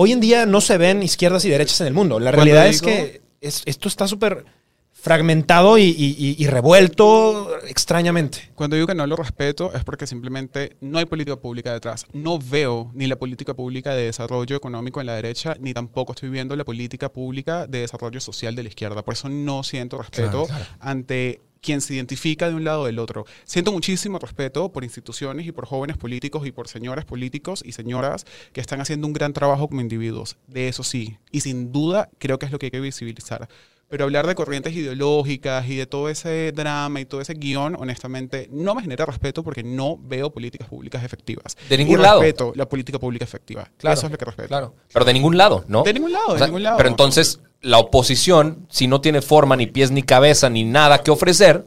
Hoy 0.00 0.12
en 0.12 0.20
día 0.20 0.46
no 0.46 0.60
se 0.60 0.78
ven 0.78 1.02
izquierdas 1.02 1.44
y 1.44 1.48
derechas 1.50 1.80
en 1.80 1.88
el 1.88 1.92
mundo. 1.92 2.20
La 2.20 2.30
realidad 2.30 2.68
es 2.68 2.80
que 2.94 3.20
es- 3.40 3.62
esto 3.66 3.88
está 3.88 4.06
súper 4.06 4.44
fragmentado 4.92 5.76
y, 5.78 5.82
y- 5.84 6.16
y- 6.18 6.36
y 6.38 6.46
revuelto 6.48 7.56
extrañamente. 7.66 8.50
Cuando 8.54 8.76
digo 8.76 8.86
que 8.86 8.94
no 8.94 9.06
lo 9.06 9.16
respeto 9.16 9.72
es 9.74 9.82
porque 9.84 10.06
simplemente 10.06 10.76
no 10.80 10.98
hay 10.98 11.04
política 11.06 11.36
pública 11.36 11.72
detrás. 11.72 12.06
No 12.12 12.38
veo 12.38 12.90
ni 12.94 13.06
la 13.06 13.16
política 13.16 13.54
pública 13.54 13.94
de 13.94 14.04
desarrollo 14.04 14.56
económico 14.56 15.00
en 15.00 15.06
la 15.06 15.14
derecha, 15.14 15.56
ni 15.60 15.72
tampoco 15.74 16.12
estoy 16.12 16.28
viendo 16.30 16.54
la 16.56 16.64
política 16.64 17.08
pública 17.12 17.66
de 17.66 17.80
desarrollo 17.80 18.20
social 18.20 18.54
de 18.56 18.62
la 18.64 18.68
izquierda. 18.68 19.02
Por 19.04 19.14
eso 19.14 19.28
no 19.28 19.62
siento 19.62 19.98
respeto 19.98 20.46
ante 20.80 21.40
quien 21.60 21.80
se 21.80 21.94
identifica 21.94 22.48
de 22.48 22.54
un 22.54 22.64
lado 22.64 22.82
o 22.82 22.86
del 22.86 22.98
otro. 22.98 23.24
Siento 23.44 23.72
muchísimo 23.72 24.18
respeto 24.18 24.70
por 24.70 24.84
instituciones 24.84 25.46
y 25.46 25.52
por 25.52 25.66
jóvenes 25.66 25.96
políticos 25.96 26.46
y 26.46 26.52
por 26.52 26.68
señores 26.68 27.04
políticos 27.04 27.62
y 27.64 27.72
señoras 27.72 28.26
que 28.52 28.60
están 28.60 28.80
haciendo 28.80 29.06
un 29.06 29.12
gran 29.12 29.32
trabajo 29.32 29.68
como 29.68 29.80
individuos. 29.80 30.36
De 30.46 30.68
eso 30.68 30.82
sí. 30.82 31.18
Y 31.30 31.40
sin 31.40 31.72
duda 31.72 32.08
creo 32.18 32.38
que 32.38 32.46
es 32.46 32.52
lo 32.52 32.58
que 32.58 32.66
hay 32.66 32.70
que 32.70 32.80
visibilizar. 32.80 33.48
Pero 33.90 34.04
hablar 34.04 34.26
de 34.26 34.34
corrientes 34.34 34.74
ideológicas 34.74 35.66
y 35.66 35.76
de 35.76 35.86
todo 35.86 36.10
ese 36.10 36.52
drama 36.52 37.00
y 37.00 37.06
todo 37.06 37.22
ese 37.22 37.32
guion, 37.32 37.74
honestamente, 37.78 38.46
no 38.52 38.74
me 38.74 38.82
genera 38.82 39.06
respeto 39.06 39.42
porque 39.42 39.62
no 39.62 39.96
veo 39.98 40.30
políticas 40.30 40.68
públicas 40.68 41.02
efectivas. 41.02 41.56
De 41.70 41.78
ningún 41.78 42.00
y 42.00 42.02
lado. 42.02 42.20
respeto 42.20 42.52
la 42.54 42.68
política 42.68 42.98
pública 42.98 43.24
efectiva. 43.24 43.70
Eso 43.78 44.06
es 44.06 44.12
lo 44.12 44.18
que 44.18 44.24
respeto. 44.26 44.48
Claro. 44.48 44.74
Pero 44.92 45.06
de 45.06 45.14
ningún 45.14 45.38
lado, 45.38 45.64
¿no? 45.68 45.84
De 45.84 45.94
ningún 45.94 46.12
lado, 46.12 46.28
O 46.28 46.32
de 46.34 46.38
sea, 46.38 46.48
ningún 46.48 46.64
lado. 46.64 46.76
Pero 46.76 46.90
entonces, 46.90 47.40
la 47.60 47.78
oposición, 47.78 48.66
si 48.70 48.86
no 48.86 49.00
tiene 49.00 49.20
forma, 49.22 49.56
ni 49.56 49.66
pies, 49.66 49.90
ni 49.90 50.02
cabeza, 50.02 50.48
ni 50.48 50.64
nada 50.64 51.02
que 51.02 51.10
ofrecer, 51.10 51.66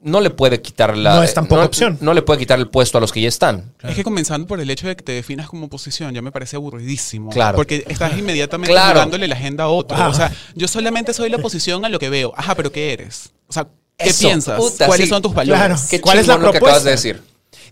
no 0.00 0.20
le 0.20 0.28
puede 0.30 0.60
quitar 0.60 0.96
la. 0.96 1.16
No 1.16 1.22
es 1.22 1.32
tampoco 1.32 1.62
no- 1.62 1.66
opción. 1.66 1.96
No 2.02 2.12
le 2.12 2.20
puede 2.22 2.38
quitar 2.40 2.58
el 2.58 2.68
puesto 2.68 2.98
a 2.98 3.00
los 3.00 3.10
que 3.10 3.22
ya 3.22 3.28
están. 3.28 3.72
Es 3.82 3.94
que 3.96 4.04
comenzando 4.04 4.46
por 4.46 4.60
el 4.60 4.68
hecho 4.70 4.86
de 4.86 4.96
que 4.96 5.02
te 5.02 5.12
definas 5.12 5.48
como 5.48 5.66
oposición, 5.66 6.12
ya 6.14 6.20
me 6.20 6.30
parece 6.30 6.56
aburridísimo. 6.56 7.30
Claro. 7.30 7.56
Porque 7.56 7.84
estás 7.88 8.16
inmediatamente 8.18 8.70
Claro. 8.72 8.98
dándole 9.00 9.26
la 9.28 9.34
agenda 9.34 9.64
a 9.64 9.68
otro. 9.68 9.96
Ah. 9.98 10.08
O 10.08 10.14
sea, 10.14 10.30
yo 10.54 10.68
solamente 10.68 11.14
soy 11.14 11.30
la 11.30 11.38
oposición 11.38 11.84
a 11.84 11.88
lo 11.88 11.98
que 11.98 12.10
veo. 12.10 12.34
Ajá, 12.36 12.54
pero 12.54 12.70
¿qué 12.70 12.92
eres? 12.92 13.30
O 13.48 13.52
sea, 13.54 13.66
¿qué 13.96 14.10
Eso, 14.10 14.28
piensas? 14.28 14.58
puta, 14.60 14.86
¿Cuáles 14.86 15.06
sí. 15.06 15.10
son 15.10 15.22
tus 15.22 15.32
valores? 15.34 15.58
Claro. 15.58 15.76
Qué 15.88 16.00
¿Cuál 16.02 16.18
es 16.18 16.26
la 16.26 16.38
que 16.38 16.58
acabas 16.58 16.84
de 16.84 16.90
decir. 16.90 17.22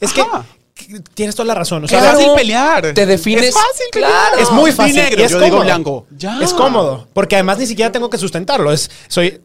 Es 0.00 0.10
Ajá. 0.18 0.46
que 0.46 0.61
tienes 1.14 1.34
toda 1.34 1.46
la 1.46 1.54
razón. 1.54 1.82
O 1.82 1.84
Es 1.86 1.90
sea, 1.90 2.00
Claro. 2.00 2.18
fácil 2.18 2.32
pelear. 2.34 2.92
Te 2.94 3.06
defines- 3.06 3.44
Es 3.48 3.54
fácil 3.54 3.86
Claro. 3.92 4.14
pelear. 4.30 4.42
Es 4.42 4.50
muy 4.50 4.72
fácil. 4.72 4.96
negro, 4.96 5.20
y 5.20 5.24
es 5.24 5.30
yo 5.30 5.38
cómodo. 5.38 5.50
digo 5.52 5.64
blanco. 5.64 6.06
Ya. 6.16 6.38
Es 6.42 6.52
cómodo. 6.54 7.08
Porque 7.12 7.36
además 7.36 7.58
ni 7.58 7.66
siquiera 7.66 7.90
tengo 7.92 8.08
que 8.10 8.18
sustentarlo. 8.18 8.72
Es, 8.72 8.90
soy, 9.08 9.40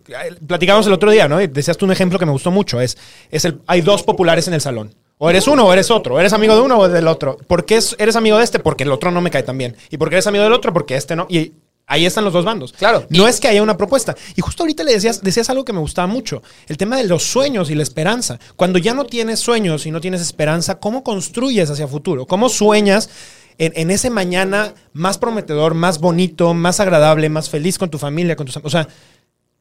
platicamos 0.45 0.85
el 0.87 0.93
otro 0.93 1.11
día, 1.11 1.27
¿no? 1.27 1.41
Y 1.41 1.47
decías 1.47 1.77
tú 1.77 1.85
un 1.85 1.91
ejemplo 1.91 2.19
que 2.19 2.25
me 2.25 2.31
gustó 2.31 2.51
mucho. 2.51 2.79
Es, 2.81 2.97
es 3.31 3.45
el, 3.45 3.59
hay 3.67 3.81
dos 3.81 4.03
populares 4.03 4.47
en 4.47 4.53
el 4.53 4.61
salón. 4.61 4.93
O 5.19 5.29
eres 5.29 5.47
uno 5.47 5.65
o 5.65 5.73
eres 5.73 5.89
otro. 5.89 6.15
O 6.15 6.19
eres 6.19 6.33
amigo 6.33 6.53
de 6.55 6.61
uno 6.61 6.77
o 6.77 6.87
del 6.87 7.07
otro. 7.07 7.37
¿Por 7.47 7.65
qué 7.65 7.77
es- 7.77 7.95
eres 7.97 8.15
amigo 8.15 8.37
de 8.37 8.43
este? 8.43 8.59
Porque 8.59 8.83
el 8.83 8.91
otro 8.91 9.09
no 9.09 9.19
me 9.21 9.31
cae 9.31 9.41
tan 9.43 9.57
bien. 9.57 9.75
Y 9.89 9.97
porque 9.97 10.15
eres 10.15 10.27
amigo 10.27 10.43
del 10.43 10.53
otro, 10.53 10.73
porque 10.73 10.95
este 10.95 11.15
no. 11.15 11.25
Y 11.29 11.53
ahí 11.87 12.05
están 12.05 12.23
los 12.25 12.33
dos 12.33 12.45
bandos. 12.45 12.73
Claro. 12.73 13.07
No 13.09 13.25
Y- 13.25 13.29
es 13.29 13.39
que 13.39 13.47
haya 13.47 13.63
una 13.63 13.75
propuesta. 13.77 14.15
Y 14.35 14.41
justo 14.41 14.63
ahorita 14.63 14.83
le 14.83 14.93
decías, 14.93 15.23
decías 15.23 15.49
algo 15.49 15.65
que 15.65 15.73
me 15.73 15.79
gustaba 15.79 16.05
mucho. 16.07 16.43
El 16.67 16.77
tema 16.77 16.97
de 16.97 17.05
los 17.05 17.23
sueños 17.23 17.69
y 17.71 17.75
la 17.75 17.83
esperanza. 17.83 18.37
Cuando 18.55 18.77
ya 18.77 18.93
no 18.93 19.05
tienes 19.05 19.39
sueños 19.39 19.85
y 19.85 19.91
no 19.91 19.99
tienes 20.01 20.21
esperanza, 20.21 20.79
¿cómo 20.79 21.03
construyes 21.03 21.69
hacia 21.71 21.87
futuro? 21.87 22.25
¿Cómo 22.27 22.49
sueñas 22.49 23.09
en, 23.57 23.73
en 23.75 23.89
ese 23.89 24.09
mañana 24.11 24.73
más 24.93 25.17
prometedor, 25.17 25.73
más 25.73 25.99
bonito, 25.99 26.53
más 26.53 26.79
agradable, 26.79 27.29
más 27.29 27.49
feliz 27.49 27.77
con 27.79 27.89
tu 27.89 27.97
familia, 27.97 28.35
con 28.35 28.45
tus 28.45 28.57
am- 28.57 28.63
O 28.65 28.69
sea, 28.69 28.87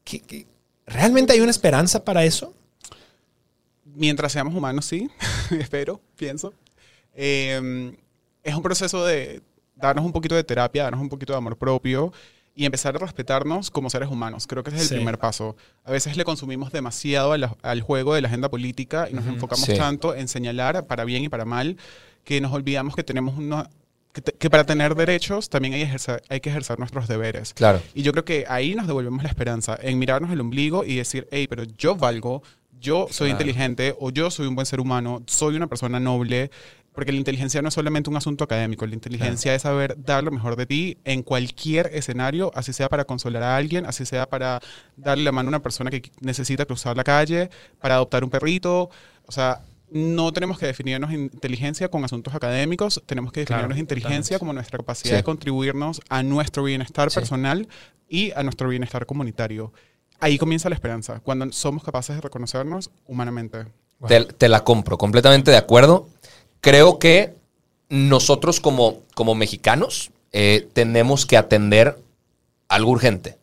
¿qué- 0.03 0.19
qué- 0.19 0.45
¿realmente 0.85 1.33
hay 1.33 1.39
una 1.39 1.49
esperanza 1.51 2.03
para 2.05 2.23
eso? 2.25 2.53
Mientras 3.85 4.31
seamos 4.31 4.53
humanos, 4.53 4.85
sí. 4.85 5.09
Espero, 5.59 5.99
pienso. 6.15 6.53
Eh, 7.15 7.91
es 8.43 8.53
un 8.55 8.61
proceso 8.61 9.03
de 9.05 9.41
darnos 9.79 10.05
un 10.05 10.11
poquito 10.11 10.35
de 10.35 10.43
terapia, 10.43 10.83
darnos 10.83 11.01
un 11.01 11.09
poquito 11.09 11.33
de 11.33 11.37
amor 11.37 11.57
propio 11.57 12.11
y 12.55 12.65
empezar 12.65 12.95
a 12.95 12.99
respetarnos 12.99 13.69
como 13.69 13.89
seres 13.89 14.09
humanos. 14.09 14.47
Creo 14.47 14.63
que 14.63 14.69
ese 14.71 14.77
es 14.77 14.83
el 14.83 14.89
Sí. 14.89 14.95
primer 14.95 15.19
paso. 15.19 15.55
A 15.85 15.91
veces 15.91 16.17
le 16.17 16.23
consumimos 16.23 16.71
demasiado 16.71 17.31
a 17.33 17.37
la- 17.37 17.55
al 17.61 17.81
juego 17.81 18.15
de 18.15 18.21
la 18.21 18.27
agenda 18.27 18.49
política 18.49 19.07
y 19.09 19.13
nos 19.13 19.27
enfocamos 19.27 19.65
Sí. 19.65 19.75
tanto 19.77 20.15
en 20.15 20.27
señalar 20.27 20.87
para 20.87 21.05
bien 21.05 21.23
y 21.23 21.29
para 21.29 21.45
mal 21.45 21.77
que 22.23 22.41
nos 22.41 22.51
olvidamos 22.51 22.95
que 22.95 23.03
tenemos 23.03 23.37
una... 23.37 23.69
Que, 24.11 24.21
te- 24.21 24.31
que 24.31 24.49
para 24.49 24.63
tener 24.65 24.95
derechos 24.95 25.47
también 25.49 25.75
hay, 25.75 25.83
ejercer- 25.83 26.23
hay 26.29 26.39
que 26.39 26.49
ejercer 26.49 26.79
nuestros 26.79 27.07
deberes. 27.07 27.53
Claro. 27.53 27.79
Y 27.93 28.01
yo 28.01 28.11
creo 28.11 28.25
que 28.25 28.45
ahí 28.49 28.73
nos 28.73 28.87
devolvemos 28.87 29.21
la 29.21 29.29
esperanza, 29.29 29.77
en 29.79 29.99
mirarnos 29.99 30.31
el 30.31 30.41
ombligo 30.41 30.83
y 30.83 30.95
decir, 30.95 31.27
hey, 31.29 31.45
pero 31.47 31.63
yo 31.77 31.95
valgo, 31.95 32.41
yo 32.79 33.07
soy 33.11 33.29
inteligente 33.29 33.95
o 33.99 34.09
yo 34.09 34.31
soy 34.31 34.47
un 34.47 34.55
buen 34.55 34.65
ser 34.65 34.79
humano, 34.79 35.21
soy 35.27 35.55
una 35.55 35.67
persona 35.67 35.99
noble, 35.99 36.49
porque 36.97 37.11
la 37.11 37.19
inteligencia 37.19 37.61
no 37.61 37.67
es 37.67 37.75
solamente 37.75 38.09
un 38.09 38.17
asunto 38.17 38.43
académico, 38.43 38.83
la 38.87 38.95
inteligencia 38.95 39.53
es 39.53 39.61
saber 39.61 39.95
dar 40.03 40.23
lo 40.23 40.31
mejor 40.31 40.55
de 40.55 40.65
ti 40.65 40.97
en 41.03 41.21
cualquier 41.21 41.91
escenario, 41.93 42.51
así 42.55 42.73
sea 42.73 42.89
para 42.89 43.05
consolar 43.05 43.43
a 43.43 43.55
alguien, 43.55 43.85
así 43.85 44.03
sea 44.03 44.27
para 44.27 44.59
darle 44.95 45.23
la 45.25 45.31
mano 45.31 45.49
a 45.49 45.51
una 45.51 45.61
persona 45.61 45.91
que 45.91 46.01
necesita 46.21 46.65
cruzar 46.65 46.97
la 46.97 47.03
calle, 47.03 47.51
para 47.79 47.93
adoptar 47.95 48.23
un 48.23 48.31
perrito, 48.31 48.89
o 49.27 49.31
sea... 49.31 49.61
No 49.89 50.33
tenemos 50.33 50.59
que 50.59 50.65
definirnos 50.65 51.13
inteligencia 51.13 51.87
con 51.87 52.03
asuntos 52.03 52.33
académicos, 52.35 53.01
tenemos 53.05 53.31
que 53.31 53.45
Claro, 53.45 53.61
definirnos 53.61 53.79
inteligencia 53.79 54.17
totalmente. 54.35 54.39
como 54.39 54.53
nuestra 54.53 54.77
capacidad 54.79 55.11
Sí. 55.11 55.15
de 55.17 55.23
contribuirnos 55.23 56.01
a 56.09 56.23
nuestro 56.23 56.63
bienestar 56.63 57.09
Sí. 57.09 57.15
personal 57.15 57.67
y 58.09 58.31
a 58.31 58.43
nuestro 58.43 58.67
bienestar 58.67 59.05
comunitario. 59.05 59.71
Ahí 60.19 60.37
comienza 60.37 60.67
la 60.67 60.75
esperanza, 60.75 61.21
cuando 61.21 61.49
somos 61.53 61.83
capaces 61.85 62.15
de 62.17 62.21
reconocernos 62.21 62.89
humanamente. 63.05 63.67
Te, 64.09 64.25
te 64.25 64.49
la 64.49 64.63
compro, 64.65 64.97
completamente 64.97 65.51
de 65.51 65.57
acuerdo. 65.57 66.09
Creo 66.61 66.99
que 66.99 67.35
nosotros 67.89 68.59
como, 68.59 68.99
como 69.15 69.35
mexicanos 69.35 70.11
eh, 70.31 70.67
tenemos 70.73 71.25
que 71.25 71.37
atender 71.37 71.97
algo 72.67 72.91
urgente. 72.91 73.37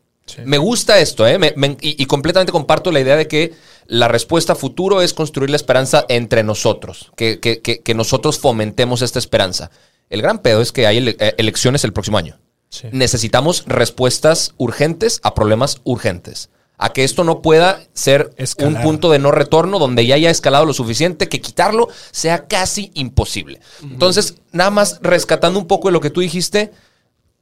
Me 0.45 0.59
gusta 0.59 0.99
esto, 1.01 1.27
¿eh? 1.27 1.39
Me- 1.39 1.53
me- 1.57 1.77
y, 1.81 2.03
y 2.03 2.07
completamente 2.07 2.53
comparto 2.53 2.91
la 2.91 3.01
idea 3.01 3.17
de 3.17 3.29
que 3.29 3.53
la 3.87 4.09
respuesta 4.09 4.55
a 4.55 4.57
futuro 4.57 5.03
es 5.03 5.13
construir 5.13 5.51
la 5.51 5.57
esperanza 5.57 6.05
entre 6.09 6.43
nosotros, 6.43 7.11
que, 7.17 7.41
que- 7.41 7.61
que- 7.61 7.81
que 7.81 7.95
nosotros 7.95 8.39
fomentemos 8.39 9.03
esta 9.03 9.19
esperanza. 9.19 9.71
El 10.11 10.23
gran 10.23 10.39
pedo 10.39 10.61
es 10.63 10.73
que 10.73 10.87
hay 10.87 10.97
ele- 10.99 11.17
eh, 11.21 11.35
elecciones 11.39 11.85
el 11.85 11.93
próximo 11.93 12.17
año. 12.19 12.39
Sí. 12.71 12.89
Necesitamos 12.91 13.65
respuestas 13.67 14.55
urgentes 14.57 15.21
a 15.23 15.35
problemas 15.35 15.81
urgentes. 15.85 16.49
A 16.77 16.93
que 16.93 17.05
esto 17.05 17.23
no 17.23 17.41
pueda 17.41 17.81
ser 17.93 18.33
Escalar. 18.37 18.75
un 18.79 18.83
punto 18.83 19.11
de 19.11 19.19
no 19.21 19.31
retorno 19.31 19.79
donde 19.79 20.05
ya 20.07 20.17
haya 20.17 20.29
escalado 20.31 20.67
lo 20.67 20.75
suficiente 20.75 21.29
que 21.29 21.41
quitarlo 21.41 21.89
sea 22.11 22.47
casi 22.47 22.91
imposible. 22.95 23.61
Entonces, 23.83 24.35
nada 24.51 24.71
más 24.71 24.99
rescatando 25.01 25.59
un 25.61 25.67
poco 25.69 25.89
de 25.89 25.93
lo 25.93 26.01
que 26.01 26.11
tú 26.11 26.21
dijiste, 26.21 26.73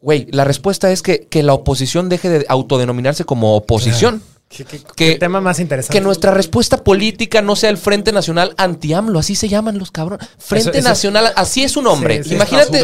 güey, 0.02 0.26
la 0.30 0.44
respuesta 0.44 0.90
es 0.92 1.00
que, 1.00 1.26
que 1.28 1.42
la 1.42 1.54
oposición 1.54 2.08
deje 2.10 2.28
de 2.28 2.46
autodenominarse 2.48 3.24
como 3.24 3.56
oposición. 3.56 4.22
¿Qué, 4.50 4.64
qué- 4.66 4.80
Que- 4.80 5.12
qué 5.12 5.14
tema 5.18 5.40
más 5.40 5.60
interesante? 5.60 5.96
Que 5.98 6.02
nuestra 6.04 6.30
respuesta 6.32 6.84
política 6.84 7.40
no 7.40 7.56
sea 7.56 7.70
el 7.70 7.78
Frente 7.78 8.12
Nacional 8.12 8.52
Anti-AMLO, 8.58 9.18
así 9.18 9.34
se 9.34 9.48
llaman 9.48 9.78
los 9.78 9.90
cabrones. 9.90 10.28
Frente 10.36 10.70
Eso- 10.70 10.78
eso- 10.80 10.88
Nacional, 10.90 11.32
así 11.36 11.62
es 11.64 11.72
su 11.72 11.80
nombre. 11.80 12.22
Sí, 12.22 12.28
sí. 12.28 12.34
Imagínate 12.34 12.82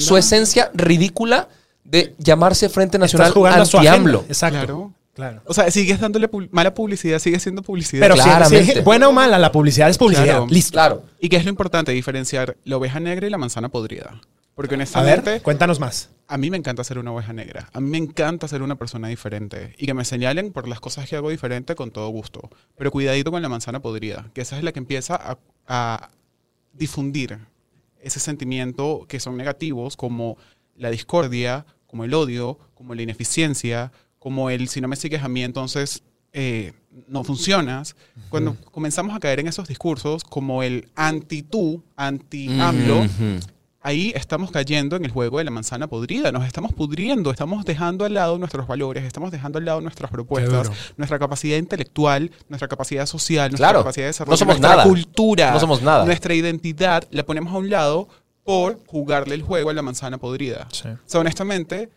su 0.00 0.18
esencia 0.18 0.70
ridícula 0.74 1.48
de 1.84 2.14
llamarse 2.18 2.68
Frente 2.68 2.98
Nacional 2.98 3.32
Anti-AMLO. 3.46 4.26
Exacto. 4.28 4.58
Claro. 4.58 4.92
Claro. 5.18 5.42
O 5.46 5.52
sea, 5.52 5.68
sigues 5.72 5.98
dándole 5.98 6.30
pu- 6.30 6.48
mala 6.52 6.72
publicidad, 6.74 7.18
sigue 7.18 7.40
siendo 7.40 7.62
publicidad. 7.62 8.02
Pero 8.02 8.14
sí, 8.14 8.22
Claramente. 8.22 8.72
sí, 8.74 8.80
buena 8.82 9.08
o 9.08 9.12
mala, 9.12 9.36
la 9.36 9.50
publicidad 9.50 9.88
es 9.90 9.98
publicidad. 9.98 10.24
Claro. 10.26 10.46
Listo. 10.48 10.72
Claro. 10.72 11.02
¿Y 11.20 11.28
qué 11.28 11.36
es 11.36 11.44
lo 11.44 11.50
importante? 11.50 11.90
Diferenciar 11.90 12.56
la 12.64 12.76
oveja 12.76 13.00
negra 13.00 13.26
y 13.26 13.30
la 13.30 13.36
manzana 13.36 13.68
podrida. 13.68 14.20
Porque 14.54 14.74
A 14.74 14.78
honestamente, 14.78 15.30
ver, 15.30 15.42
cuéntanos 15.42 15.80
más. 15.80 16.10
a 16.28 16.38
mí 16.38 16.50
me 16.50 16.56
encanta 16.56 16.84
ser 16.84 16.98
una 17.00 17.10
oveja 17.12 17.32
negra. 17.32 17.68
A 17.72 17.80
mí 17.80 17.90
me 17.90 17.98
encanta 17.98 18.46
ser 18.46 18.62
una 18.62 18.76
persona 18.76 19.08
diferente. 19.08 19.74
Y 19.76 19.86
que 19.86 19.94
me 19.94 20.04
señalen 20.04 20.52
por 20.52 20.68
las 20.68 20.78
cosas 20.78 21.08
que 21.08 21.16
hago 21.16 21.30
diferente 21.30 21.74
con 21.74 21.90
todo 21.90 22.08
gusto. 22.10 22.48
Pero 22.76 22.92
cuidadito 22.92 23.32
con 23.32 23.42
la 23.42 23.48
manzana 23.48 23.80
podrida, 23.80 24.30
que 24.34 24.40
esa 24.42 24.56
es 24.56 24.62
la 24.62 24.70
que 24.70 24.78
empieza 24.78 25.16
a, 25.16 25.38
a 25.66 26.10
difundir 26.72 27.38
ese 28.00 28.20
sentimiento 28.20 29.04
que 29.08 29.18
son 29.20 29.36
negativos, 29.36 29.96
como 29.96 30.36
la 30.76 30.90
discordia, 30.90 31.66
como 31.88 32.04
el 32.04 32.14
odio, 32.14 32.58
como 32.74 32.94
la 32.94 33.02
ineficiencia, 33.02 33.90
como 34.18 34.50
el 34.50 34.68
si 34.68 34.80
no 34.80 34.88
me 34.88 34.96
sigues 34.96 35.22
a 35.22 35.28
mí, 35.28 35.42
entonces 35.44 36.02
eh, 36.32 36.72
no 37.08 37.24
funcionas. 37.24 37.96
Cuando 38.30 38.56
comenzamos 38.72 39.14
a 39.16 39.20
caer 39.20 39.40
en 39.40 39.48
esos 39.48 39.68
discursos, 39.68 40.24
como 40.24 40.62
el 40.62 40.88
anti-tú, 40.94 41.82
anti-AMLO, 41.96 42.98
Ujú. 43.00 43.40
ahí 43.80 44.12
estamos 44.14 44.50
cayendo 44.50 44.96
en 44.96 45.04
el 45.04 45.10
juego 45.10 45.38
de 45.38 45.44
la 45.44 45.50
manzana 45.50 45.86
podrida, 45.86 46.30
nos 46.32 46.44
estamos 46.46 46.72
pudriendo, 46.74 47.30
estamos 47.30 47.64
dejando 47.64 48.04
al 48.04 48.14
lado 48.14 48.36
nuestros 48.38 48.66
valores, 48.66 49.04
estamos 49.04 49.30
dejando 49.30 49.58
al 49.58 49.64
lado 49.64 49.80
nuestras 49.80 50.10
propuestas, 50.10 50.70
nuestra 50.96 51.18
capacidad 51.18 51.56
intelectual, 51.56 52.30
nuestra 52.48 52.68
capacidad 52.68 53.06
social, 53.06 53.50
nuestra 53.50 53.68
Claro. 53.68 53.80
capacidad 53.80 54.04
de 54.04 54.08
desarrollo, 54.08 54.32
No 54.32 54.36
somos 54.36 54.54
nuestra 54.60 54.70
nada. 54.76 54.84
cultura, 54.88 55.50
No 55.52 55.60
somos 55.60 55.82
nada. 55.82 56.04
nuestra 56.04 56.34
identidad, 56.34 57.04
la 57.10 57.24
ponemos 57.24 57.54
a 57.54 57.56
un 57.58 57.70
lado 57.70 58.08
por 58.44 58.80
jugarle 58.86 59.34
el 59.34 59.42
juego 59.42 59.70
a 59.70 59.74
la 59.74 59.82
manzana 59.82 60.18
podrida. 60.18 60.66
Sí. 60.72 60.88
O 60.88 60.98
sea, 61.06 61.20
honestamente, 61.20 61.90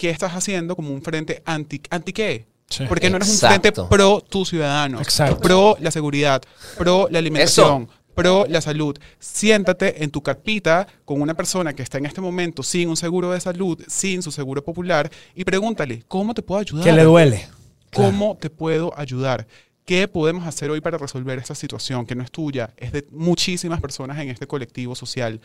¿qué 0.00 0.08
estás 0.08 0.32
haciendo 0.32 0.74
como 0.76 0.94
un 0.94 1.02
frente 1.02 1.42
anti, 1.44 1.82
anti 1.90 2.14
qué? 2.14 2.46
Sí. 2.70 2.84
Porque 2.88 3.10
no 3.10 3.16
eres 3.16 3.28
un 3.28 3.36
frente 3.36 3.70
pro 3.70 4.22
tus 4.22 4.48
ciudadanos, 4.48 5.02
Exacto. 5.02 5.38
pro 5.38 5.76
la 5.78 5.90
seguridad, 5.90 6.40
pro 6.78 7.06
la 7.10 7.18
alimentación, 7.18 7.86
pro 8.14 8.46
la 8.48 8.62
salud. 8.62 8.96
Siéntate 9.18 10.02
en 10.02 10.10
tu 10.10 10.22
carpita 10.22 10.86
con 11.04 11.20
una 11.20 11.34
persona 11.34 11.74
que 11.74 11.82
está 11.82 11.98
en 11.98 12.06
este 12.06 12.22
momento 12.22 12.62
sin 12.62 12.88
un 12.88 12.96
seguro 12.96 13.30
de 13.30 13.40
salud, 13.40 13.78
sin 13.88 14.22
su 14.22 14.32
seguro 14.32 14.64
popular, 14.64 15.10
y 15.34 15.44
pregúntale, 15.44 16.02
¿cómo 16.08 16.32
te 16.32 16.40
puedo 16.40 16.62
ayudar? 16.62 16.84
Que 16.84 16.92
le 16.92 17.04
duele. 17.04 17.46
¿Cómo 17.92 18.38
te 18.40 18.48
puedo 18.48 18.98
ayudar? 18.98 19.46
¿Qué 19.84 20.08
podemos 20.08 20.46
hacer 20.46 20.70
hoy 20.70 20.80
para 20.80 20.96
resolver 20.96 21.38
esta 21.38 21.54
situación 21.54 22.06
que 22.06 22.14
no 22.14 22.22
es 22.22 22.30
tuya? 22.30 22.72
Es 22.78 22.92
de 22.92 23.06
muchísimas 23.10 23.82
personas 23.82 24.18
en 24.18 24.30
este 24.30 24.46
colectivo 24.46 24.94
social. 24.94 25.42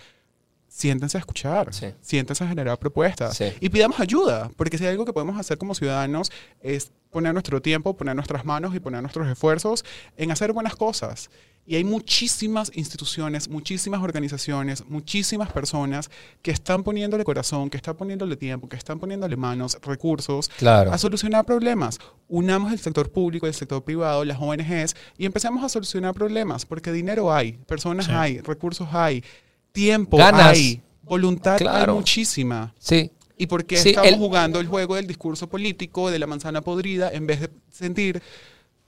Siéntense 0.67 1.17
a 1.17 1.19
escuchar, 1.19 1.73
Sí. 1.73 1.87
siéntense 2.01 2.43
a 2.43 2.47
generar 2.47 2.77
propuestas 2.77 3.37
Sí. 3.37 3.45
y 3.61 3.69
pidamos 3.69 3.99
ayuda, 3.99 4.49
porque 4.57 4.77
si 4.77 4.83
hay 4.85 4.91
algo 4.91 5.05
que 5.05 5.13
podemos 5.13 5.39
hacer 5.39 5.57
como 5.57 5.73
ciudadanos 5.73 6.31
es 6.61 6.91
poner 7.11 7.31
nuestro 7.33 7.61
tiempo, 7.61 7.95
poner 7.95 8.13
nuestras 8.15 8.43
manos 8.43 8.75
y 8.75 8.79
poner 8.81 9.01
nuestros 9.01 9.27
esfuerzos 9.29 9.85
en 10.17 10.31
hacer 10.31 10.51
buenas 10.51 10.75
cosas. 10.75 11.29
Y 11.67 11.75
hay 11.77 11.83
muchísimas 11.83 12.71
instituciones, 12.75 13.49
muchísimas 13.49 14.03
organizaciones, 14.03 14.85
muchísimas 14.87 15.51
personas 15.51 16.11
que 16.43 16.51
están 16.51 16.83
poniéndole 16.83 17.23
corazón, 17.23 17.69
que 17.71 17.77
están 17.77 17.95
poniéndole 17.95 18.35
tiempo, 18.35 18.67
que 18.69 18.75
están 18.75 18.99
poniéndole 18.99 19.35
manos, 19.35 19.77
recursos 19.81 20.49
Claro. 20.57 20.91
a 20.91 20.97
solucionar 20.97 21.43
problemas. 21.45 21.97
Unamos 22.27 22.71
el 22.71 22.79
sector 22.79 23.09
público 23.11 23.47
el 23.47 23.53
sector 23.53 23.83
privado, 23.83 24.23
las 24.25 24.37
ONGs, 24.39 24.95
y 25.17 25.25
empecemos 25.25 25.63
a 25.63 25.69
solucionar 25.69 26.13
problemas, 26.13 26.65
porque 26.67 26.91
dinero 26.91 27.33
hay, 27.33 27.53
personas 27.53 28.09
hay, 28.09 28.41
recursos 28.41 28.89
hay, 28.91 29.23
tiempo 29.75 30.17
Ganas. 30.17 30.47
hay, 30.57 30.81
voluntad 31.03 31.57
Claro. 31.57 31.91
hay 31.93 31.97
muchísima. 31.99 32.73
Sí. 32.79 33.11
¿Y 33.37 33.47
por 33.47 33.65
qué 33.65 33.77
Sí, 33.77 33.89
estamos 33.89 34.09
el- 34.09 34.17
jugando 34.17 34.59
el 34.59 34.67
juego 34.67 34.95
del 34.95 35.05
discurso 35.07 35.47
político, 35.47 36.09
de 36.09 36.17
la 36.19 36.25
manzana 36.27 36.61
podrida, 36.61 37.09
en 37.11 37.27
vez 37.27 37.41
de 37.41 37.49
sentir, 37.71 38.21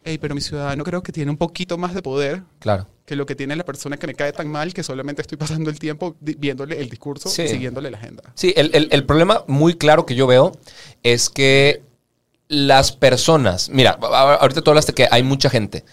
hey, 0.04 0.18
pero 0.20 0.34
mi 0.34 0.42
ciudadano 0.42 0.84
creo 0.86 1.04
que 1.04 1.12
tiene 1.12 1.30
un 1.30 1.38
poquito 1.38 1.78
más 1.78 1.94
de 1.94 2.02
poder 2.02 2.44
Claro. 2.60 2.88
que 3.06 3.18
lo 3.18 3.26
que 3.26 3.36
tiene 3.36 3.56
la 3.58 3.66
persona 3.66 3.98
que 3.98 4.08
me 4.08 4.16
cae 4.16 4.32
tan 4.32 4.48
mal 4.48 4.74
que 4.74 4.84
solamente 4.84 5.22
estoy 5.22 5.38
pasando 5.38 5.70
el 5.70 5.78
tiempo 5.80 6.16
viéndole 6.22 6.80
el 6.80 6.90
discurso 6.90 7.28
Sí. 7.30 7.42
y 7.44 7.48
siguiéndole 7.50 7.92
la 7.92 7.98
agenda? 7.98 8.24
Sí, 8.36 8.54
el, 8.56 8.72
el- 8.74 8.88
el 8.92 9.04
problema 9.06 9.44
muy 9.48 9.74
claro 9.76 10.06
que 10.06 10.16
yo 10.16 10.28
veo 10.28 10.54
es 11.04 11.30
que 11.30 11.82
las 12.48 12.94
personas, 12.94 13.70
mira, 13.70 13.92
ahorita 13.92 14.62
tú 14.62 14.72
hablaste 14.72 14.94
que 14.94 15.10
hay 15.12 15.24
mucha 15.24 15.50
gente. 15.50 15.84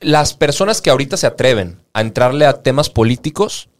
Las 0.00 0.34
personas 0.34 0.82
que 0.82 0.90
ahorita 0.90 1.16
se 1.16 1.26
atreven 1.26 1.78
a 1.94 2.02
entrarle 2.02 2.44
a 2.44 2.62
temas 2.62 2.90
políticos 2.90 3.70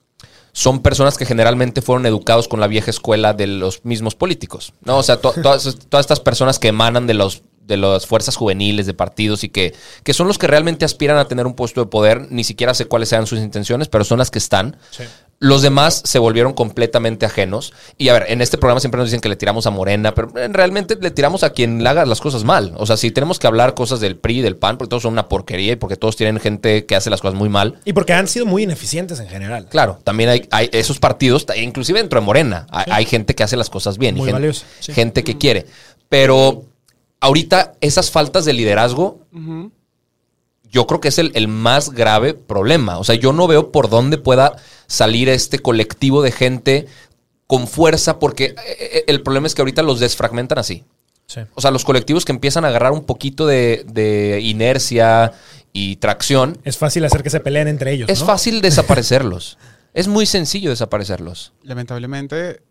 son 0.58 0.82
personas 0.82 1.16
que 1.16 1.24
generalmente 1.24 1.82
fueron 1.82 2.04
educados 2.04 2.48
con 2.48 2.58
la 2.58 2.66
vieja 2.66 2.90
escuela 2.90 3.32
de 3.32 3.46
los 3.46 3.84
mismos 3.84 4.16
políticos, 4.16 4.72
¿no? 4.84 4.98
O 4.98 5.02
sea, 5.04 5.20
to- 5.20 5.32
todas, 5.40 5.62
todas 5.88 6.02
estas 6.04 6.18
personas 6.18 6.58
que 6.58 6.66
emanan 6.68 7.06
de 7.06 7.14
los 7.14 7.42
de 7.68 7.76
las 7.76 8.06
fuerzas 8.06 8.34
juveniles, 8.34 8.86
de 8.86 8.94
partidos 8.94 9.44
y 9.44 9.50
que, 9.50 9.74
que 10.02 10.14
son 10.14 10.26
los 10.26 10.38
que 10.38 10.46
realmente 10.46 10.86
aspiran 10.86 11.18
a 11.18 11.26
tener 11.28 11.46
un 11.46 11.52
puesto 11.54 11.82
de 11.82 11.86
poder, 11.90 12.26
ni 12.32 12.42
siquiera 12.42 12.72
sé 12.72 12.86
cuáles 12.86 13.10
sean 13.10 13.26
sus 13.26 13.38
intenciones, 13.40 13.88
pero 13.88 14.04
son 14.04 14.18
las 14.18 14.30
que 14.30 14.38
están. 14.38 14.76
Los 15.40 15.62
demás 15.62 16.02
se 16.04 16.18
volvieron 16.18 16.52
completamente 16.52 17.24
ajenos. 17.24 17.72
Y 17.96 18.08
a 18.08 18.12
ver, 18.12 18.24
en 18.28 18.42
este 18.42 18.58
programa 18.58 18.80
siempre 18.80 18.98
nos 18.98 19.08
dicen 19.08 19.20
que 19.20 19.28
le 19.28 19.36
tiramos 19.36 19.68
a 19.68 19.70
Morena, 19.70 20.12
pero 20.12 20.32
realmente 20.50 20.98
le 21.00 21.12
tiramos 21.12 21.44
a 21.44 21.50
quien 21.50 21.82
le 21.84 21.88
haga 21.88 22.04
las 22.06 22.20
cosas 22.20 22.42
mal. 22.42 22.74
O 22.76 22.86
sea, 22.86 22.96
si 22.96 23.12
tenemos 23.12 23.38
que 23.38 23.46
hablar 23.46 23.74
cosas 23.74 24.00
del 24.00 24.16
PRI, 24.16 24.40
del 24.40 24.56
PAN, 24.56 24.78
porque 24.78 24.90
todos 24.90 25.04
son 25.04 25.12
una 25.12 25.28
porquería 25.28 25.72
y 25.72 25.76
porque 25.76 25.96
todos 25.96 26.16
tienen 26.16 26.40
gente 26.40 26.86
que 26.86 26.96
hace 26.96 27.08
las 27.08 27.20
cosas 27.20 27.38
muy 27.38 27.48
mal. 27.48 27.78
Y 27.84 27.92
porque 27.92 28.14
han 28.14 28.26
sido 28.26 28.46
muy 28.46 28.64
ineficientes 28.64 29.20
en 29.20 29.28
general. 29.28 29.68
Claro, 29.68 30.00
también 30.02 30.28
hay, 30.28 30.48
hay 30.50 30.70
esos 30.72 30.98
partidos, 30.98 31.46
inclusive 31.56 32.00
dentro 32.00 32.18
de 32.18 32.26
Morena, 32.26 32.66
hay, 32.70 32.86
hay 32.90 33.04
gente 33.06 33.36
que 33.36 33.44
hace 33.44 33.56
las 33.56 33.70
cosas 33.70 33.96
bien 33.96 34.16
Muy 34.16 34.22
y 34.22 34.24
gente, 34.26 34.40
valioso, 34.40 34.64
sí. 34.80 34.92
gente 34.92 35.22
que 35.22 35.38
quiere. 35.38 35.66
Pero 36.08 36.64
ahorita 37.20 37.74
esas 37.80 38.10
faltas 38.10 38.44
de 38.44 38.54
liderazgo, 38.54 39.20
yo 40.70 40.86
creo 40.88 41.00
que 41.00 41.08
es 41.08 41.18
el, 41.18 41.30
el 41.34 41.46
más 41.46 41.90
grave 41.90 42.34
problema. 42.34 42.98
O 42.98 43.04
sea, 43.04 43.14
yo 43.14 43.32
no 43.32 43.46
veo 43.46 43.70
por 43.70 43.88
dónde 43.88 44.18
pueda 44.18 44.56
salir 44.88 45.28
este 45.28 45.60
colectivo 45.60 46.22
de 46.22 46.32
gente 46.32 46.86
con 47.46 47.68
fuerza, 47.68 48.18
porque 48.18 48.46
eh, 48.46 48.56
eh, 48.66 49.04
el 49.06 49.22
problema 49.22 49.46
es 49.46 49.54
que 49.54 49.62
ahorita 49.62 49.82
los 49.82 50.00
desfragmentan 50.00 50.58
así. 50.58 50.84
O 51.54 51.60
sea, 51.60 51.70
los 51.70 51.84
colectivos 51.84 52.24
que 52.24 52.32
empiezan 52.32 52.64
a 52.64 52.68
agarrar 52.68 52.92
un 52.92 53.04
poquito 53.04 53.46
de, 53.46 54.40
inercia 54.42 55.32
y 55.74 55.96
tracción. 55.96 56.58
Es 56.64 56.78
fácil 56.78 57.04
hacer 57.04 57.22
que 57.22 57.28
se 57.28 57.40
peleen 57.40 57.68
entre 57.68 57.92
ellos. 57.92 58.08
Es 58.08 58.24
fácil 58.24 58.60
desaparecerlos. 58.62 59.58
es 59.92 60.08
muy 60.08 60.24
sencillo 60.24 60.70
desaparecerlos. 60.70 61.52
Lamentablemente, 61.62 62.62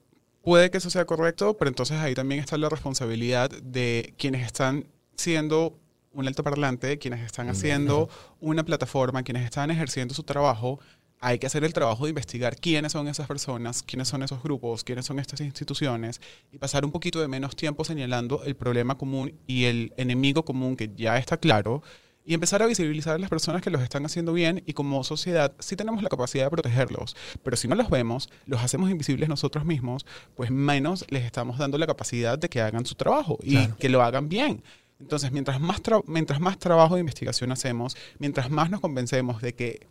puede 0.42 0.72
que 0.72 0.80
eso 0.80 0.90
sea 0.90 1.06
correcto, 1.06 1.56
pero 1.56 1.70
entonces 1.70 1.98
ahí 1.98 2.16
también 2.16 2.42
está 2.42 2.58
la 2.58 2.70
responsabilidad 2.70 3.52
de 3.52 4.16
quienes 4.18 4.44
están 4.44 4.88
siendo 5.16 5.78
un 6.14 6.28
altoparlante, 6.28 6.98
quienes 6.98 7.24
están 7.24 7.50
haciendo 7.50 8.10
una 8.40 8.64
plataforma, 8.64 9.22
quienes 9.22 9.46
están 9.46 9.70
ejerciendo 9.70 10.16
su 10.16 10.24
trabajo, 10.24 10.80
hay 11.20 11.40
que 11.40 11.48
hacer 11.48 11.64
el 11.64 11.74
trabajo 11.74 12.06
de 12.06 12.10
investigar 12.10 12.58
quiénes 12.58 12.92
son 12.92 13.08
esas 13.08 13.28
personas, 13.28 13.84
quiénes 13.84 14.08
son 14.08 14.24
esos 14.24 14.42
grupos, 14.42 14.84
quiénes 14.84 15.06
son 15.06 15.20
estas 15.20 15.42
instituciones 15.42 16.22
y 16.52 16.58
pasar 16.58 16.86
un 16.86 16.92
poquito 16.92 17.20
de 17.20 17.28
menos 17.28 17.56
tiempo 17.56 17.84
señalando 17.84 18.44
el 18.44 18.56
problema 18.56 18.98
común 18.98 19.34
y 19.48 19.66
el 19.66 19.94
enemigo 19.98 20.46
común 20.46 20.76
que 20.76 20.92
ya 20.96 21.18
está 21.18 21.38
claro 21.38 21.82
y 22.28 22.34
empezar 22.34 22.62
a 22.62 22.68
visibilizar 22.68 23.16
a 23.16 23.20
las 23.20 23.30
personas 23.30 23.62
que 23.62 23.70
los 23.70 23.82
están 23.82 24.06
haciendo 24.06 24.34
bien 24.34 24.62
y 24.66 24.74
como 24.74 25.04
sociedad 25.06 25.54
sí 25.60 25.78
tenemos 25.78 26.04
la 26.04 26.10
capacidad 26.10 26.44
de 26.44 26.52
protegerlos, 26.52 27.16
pero 27.42 27.56
si 27.56 27.70
no 27.70 27.76
los 27.76 27.90
vemos, 27.90 28.30
los 28.46 28.62
hacemos 28.62 28.92
invisibles 28.92 29.30
nosotros 29.30 29.64
mismos, 29.64 30.06
pues 30.36 30.52
menos 30.52 31.06
les 31.10 31.24
estamos 31.24 31.58
dando 31.58 31.78
la 31.78 31.88
capacidad 31.88 32.38
de 32.38 32.50
que 32.50 32.62
hagan 32.62 32.86
su 32.86 32.96
trabajo 32.96 33.40
y 33.42 33.68
que 33.80 33.88
lo 33.88 34.04
hagan 34.04 34.28
bien. 34.28 34.62
Entonces, 35.00 35.32
mientras 35.32 35.62
más, 35.62 35.82
mientras 36.06 36.40
más 36.40 36.58
trabajo 36.58 36.96
de 36.96 37.02
investigación 37.02 37.52
hacemos, 37.52 37.96
mientras 38.20 38.50
más 38.50 38.70
nos 38.70 38.82
convencemos 38.82 39.42
de 39.42 39.54
que 39.54 39.88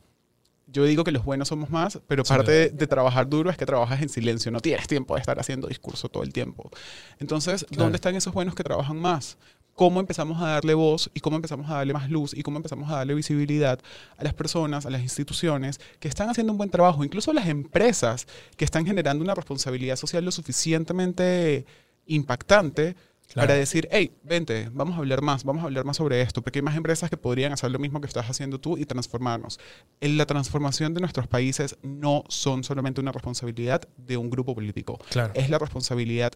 yo 0.66 0.84
digo 0.84 1.04
que 1.04 1.12
los 1.12 1.24
buenos 1.24 1.48
somos 1.48 1.70
más, 1.70 2.00
pero 2.08 2.24
parte 2.24 2.70
de, 2.70 2.86
trabajar 2.86 3.28
duro 3.28 3.50
es 3.50 3.56
que 3.56 3.66
trabajas 3.66 4.02
en 4.02 4.08
silencio, 4.08 4.50
no 4.50 4.60
tienes 4.60 4.86
tiempo 4.88 5.14
de 5.14 5.20
estar 5.20 5.38
haciendo 5.38 5.68
discurso 5.68 6.08
todo 6.08 6.22
el 6.22 6.32
tiempo. 6.32 6.70
Entonces, 7.18 7.66
¿dónde 7.70 7.96
están 7.96 8.16
esos 8.16 8.34
buenos 8.34 8.54
que 8.54 8.64
trabajan 8.64 9.00
más? 9.00 9.38
¿Cómo 9.74 10.00
empezamos 10.00 10.40
a 10.40 10.48
darle 10.48 10.74
voz 10.74 11.10
y 11.14 11.20
cómo 11.20 11.36
empezamos 11.36 11.70
a 11.70 11.74
darle 11.74 11.92
más 11.92 12.10
luz 12.10 12.34
y 12.34 12.42
cómo 12.42 12.56
empezamos 12.56 12.90
a 12.90 12.96
darle 12.96 13.14
visibilidad 13.14 13.78
a 14.16 14.24
las 14.24 14.34
personas, 14.34 14.86
a 14.86 14.90
las 14.90 15.02
instituciones 15.02 15.80
que 16.00 16.08
están 16.08 16.30
haciendo 16.30 16.52
un 16.52 16.58
buen 16.58 16.70
trabajo, 16.70 17.04
incluso 17.04 17.30
a 17.30 17.34
las 17.34 17.46
empresas 17.46 18.26
que 18.56 18.64
están 18.64 18.86
generando 18.86 19.22
una 19.22 19.34
responsabilidad 19.34 19.96
social 19.96 20.24
lo 20.24 20.32
suficientemente 20.32 21.66
impactante 22.06 22.96
para 23.35 23.55
decir, 23.55 23.89
hey, 23.91 24.12
vente, 24.22 24.68
vamos 24.72 24.95
a 24.95 24.99
hablar 24.99 25.22
más, 25.22 25.45
vamos 25.45 25.62
a 25.62 25.66
hablar 25.66 25.85
más 25.85 25.97
sobre 25.97 26.22
esto, 26.22 26.43
porque 26.43 26.61
hay 26.61 26.62
más 26.62 26.77
empresas 26.77 27.11
que 27.11 27.16
podrían 27.16 27.53
hacer 27.53 27.70
lo 27.70 27.79
mismo 27.79 28.01
que 28.01 28.07
estás 28.07 28.29
haciendo 28.31 28.61
tú 28.61 28.79
y 28.79 28.87
transformarnos. 28.87 29.59
En 30.01 30.16
la 30.16 30.27
transformación 30.27 30.95
de 30.95 31.01
nuestros 31.01 31.27
países 31.27 31.77
no 31.83 32.24
son 32.29 32.64
solamente 32.64 33.01
una 33.01 33.12
responsabilidad 33.12 33.83
de 33.97 34.16
un 34.16 34.31
grupo 34.31 34.55
político, 34.55 34.99
es 35.35 35.51
la 35.51 35.59
responsabilidad 35.59 36.33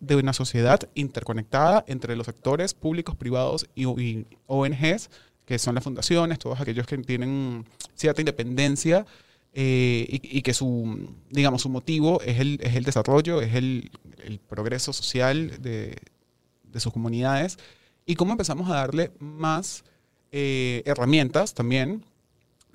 de 0.00 0.16
una 0.16 0.32
sociedad 0.32 0.80
interconectada 0.94 1.84
entre 1.88 2.16
los 2.16 2.26
sectores 2.26 2.74
públicos, 2.74 3.16
privados 3.16 3.66
y, 3.74 3.86
ONGs, 4.46 5.10
que 5.44 5.58
son 5.58 5.74
las 5.74 5.84
fundaciones, 5.84 6.38
todos 6.38 6.60
aquellos 6.60 6.86
que 6.86 6.98
tienen 6.98 7.66
cierta 7.94 8.20
independencia 8.20 9.06
eh, 9.56 10.06
y, 10.10 10.42
que 10.42 10.52
su, 10.52 11.14
digamos, 11.30 11.62
su 11.62 11.68
motivo 11.68 12.20
es 12.22 12.40
el, 12.40 12.58
es 12.60 12.74
el 12.74 12.82
desarrollo, 12.82 13.40
es 13.40 13.54
el, 13.54 13.92
el 14.24 14.40
progreso 14.40 14.92
social 14.92 15.62
de, 15.62 15.96
de, 16.64 16.80
sus 16.80 16.92
comunidades 16.92 17.58
y 18.04 18.16
cómo 18.16 18.32
empezamos 18.32 18.68
a 18.68 18.74
darle 18.74 19.12
más 19.20 19.84
eh, 20.32 20.82
herramientas 20.86 21.54
también 21.54 22.04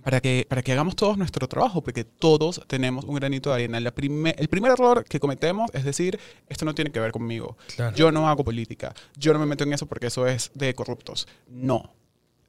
para 0.03 0.21
que, 0.21 0.45
para 0.47 0.61
que 0.61 0.71
hagamos 0.71 0.95
todos 0.95 1.17
nuestro 1.17 1.49
trabajo, 1.49 1.81
porque 1.81 2.05
todos 2.05 2.61
tenemos 2.67 3.03
un 3.03 3.15
granito 3.15 3.49
de 3.49 3.55
arena. 3.55 3.77
el 3.77 3.91
primer 3.91 4.71
error 4.71 5.03
que 5.03 5.19
cometemos 5.19 5.69
es 5.73 5.83
decir, 5.83 6.17
esto 6.47 6.63
no 6.63 6.73
tiene 6.73 6.91
que 6.91 7.01
ver 7.01 7.11
conmigo. 7.11 7.57
Yo 7.95 8.11
no 8.11 8.29
hago 8.29 8.45
política. 8.45 8.93
Yo 9.17 9.33
no 9.33 9.39
me 9.39 9.45
meto 9.45 9.65
en 9.65 9.73
eso 9.73 9.85
porque 9.85 10.07
eso 10.07 10.25
es 10.27 10.51
de 10.53 10.73
corruptos. 10.73 11.27
No. 11.49 11.93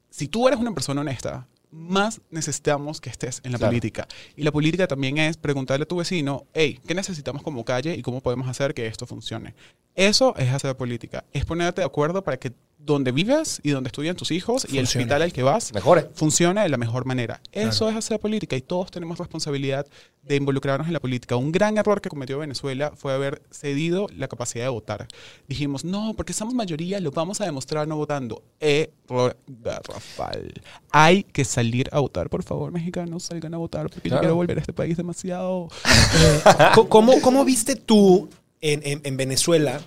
Si 0.09 0.29
tú 0.29 0.47
eres 0.47 0.59
una 0.59 0.73
persona 0.73 1.01
honesta, 1.01 1.47
más 1.71 2.21
necesitamos 2.29 3.01
que 3.01 3.09
estés 3.09 3.41
en 3.43 3.53
la 3.53 3.57
política. 3.57 4.07
Y 4.35 4.43
la 4.43 4.51
política 4.51 4.87
también 4.87 5.17
es 5.17 5.37
preguntarle 5.37 5.83
a 5.83 5.87
tu 5.87 5.97
vecino, 5.97 6.45
hey, 6.53 6.79
¿qué 6.85 6.93
necesitamos 6.93 7.41
como 7.41 7.65
calle 7.65 7.95
y 7.95 8.01
cómo 8.01 8.21
podemos 8.21 8.47
hacer 8.47 8.73
que 8.73 8.87
esto 8.87 9.07
funcione? 9.07 9.55
Eso 9.95 10.35
es 10.37 10.51
hacer 10.51 10.75
política, 10.75 11.23
es 11.33 11.45
ponerte 11.45 11.81
de 11.81 11.85
acuerdo 11.85 12.23
para 12.23 12.37
que 12.37 12.51
donde 12.83 13.11
vives 13.11 13.59
y 13.63 13.69
donde 13.71 13.89
estudian 13.89 14.15
tus 14.15 14.31
hijos 14.31 14.65
y 14.69 14.77
el 14.77 14.85
hospital 14.85 15.21
al 15.21 15.31
que 15.31 15.43
vas 15.43 15.73
Mejore. 15.73 16.09
funcione 16.13 16.61
de 16.61 16.69
la 16.69 16.77
mejor 16.77 17.05
manera. 17.05 17.41
Eso 17.51 17.87
es 17.89 17.95
hacer 17.95 18.19
política 18.19 18.55
y 18.55 18.61
todos 18.61 18.91
tenemos 18.91 19.17
responsabilidad 19.17 19.85
de 20.23 20.35
involucrarnos 20.35 20.87
en 20.87 20.93
la 20.93 20.99
política. 20.99 21.35
Un 21.35 21.51
gran 21.51 21.77
error 21.77 22.01
que 22.01 22.09
cometió 22.09 22.39
Venezuela 22.39 22.91
fue 22.95 23.13
haber 23.13 23.41
cedido 23.51 24.07
la 24.15 24.27
capacidad 24.27 24.65
de 24.65 24.69
votar. 24.69 25.07
Dijimos, 25.47 25.85
no, 25.85 26.13
porque 26.15 26.33
somos 26.33 26.53
mayoría, 26.53 26.99
lo 26.99 27.11
vamos 27.11 27.41
a 27.41 27.45
demostrar 27.45 27.87
no 27.87 27.97
votando. 27.97 28.43
Error 28.59 29.37
Rafael. 29.63 30.53
Hay 30.91 31.23
que 31.23 31.45
salir 31.45 31.87
a 31.91 31.99
votar, 31.99 32.29
por 32.29 32.43
favor, 32.43 32.71
mexicanos, 32.71 33.23
salgan 33.23 33.53
a 33.53 33.57
votar 33.57 33.89
porque 33.89 34.09
yo 34.09 34.19
quiero 34.19 34.35
volver 34.35 34.57
a 34.57 34.61
este 34.61 34.73
país 34.73 34.97
demasiado. 34.97 35.67
¿Cómo, 36.89 37.21
¿Cómo 37.21 37.45
viste 37.45 37.75
tú 37.75 38.29
en, 38.59 39.01
en 39.03 39.17
Venezuela? 39.17 39.81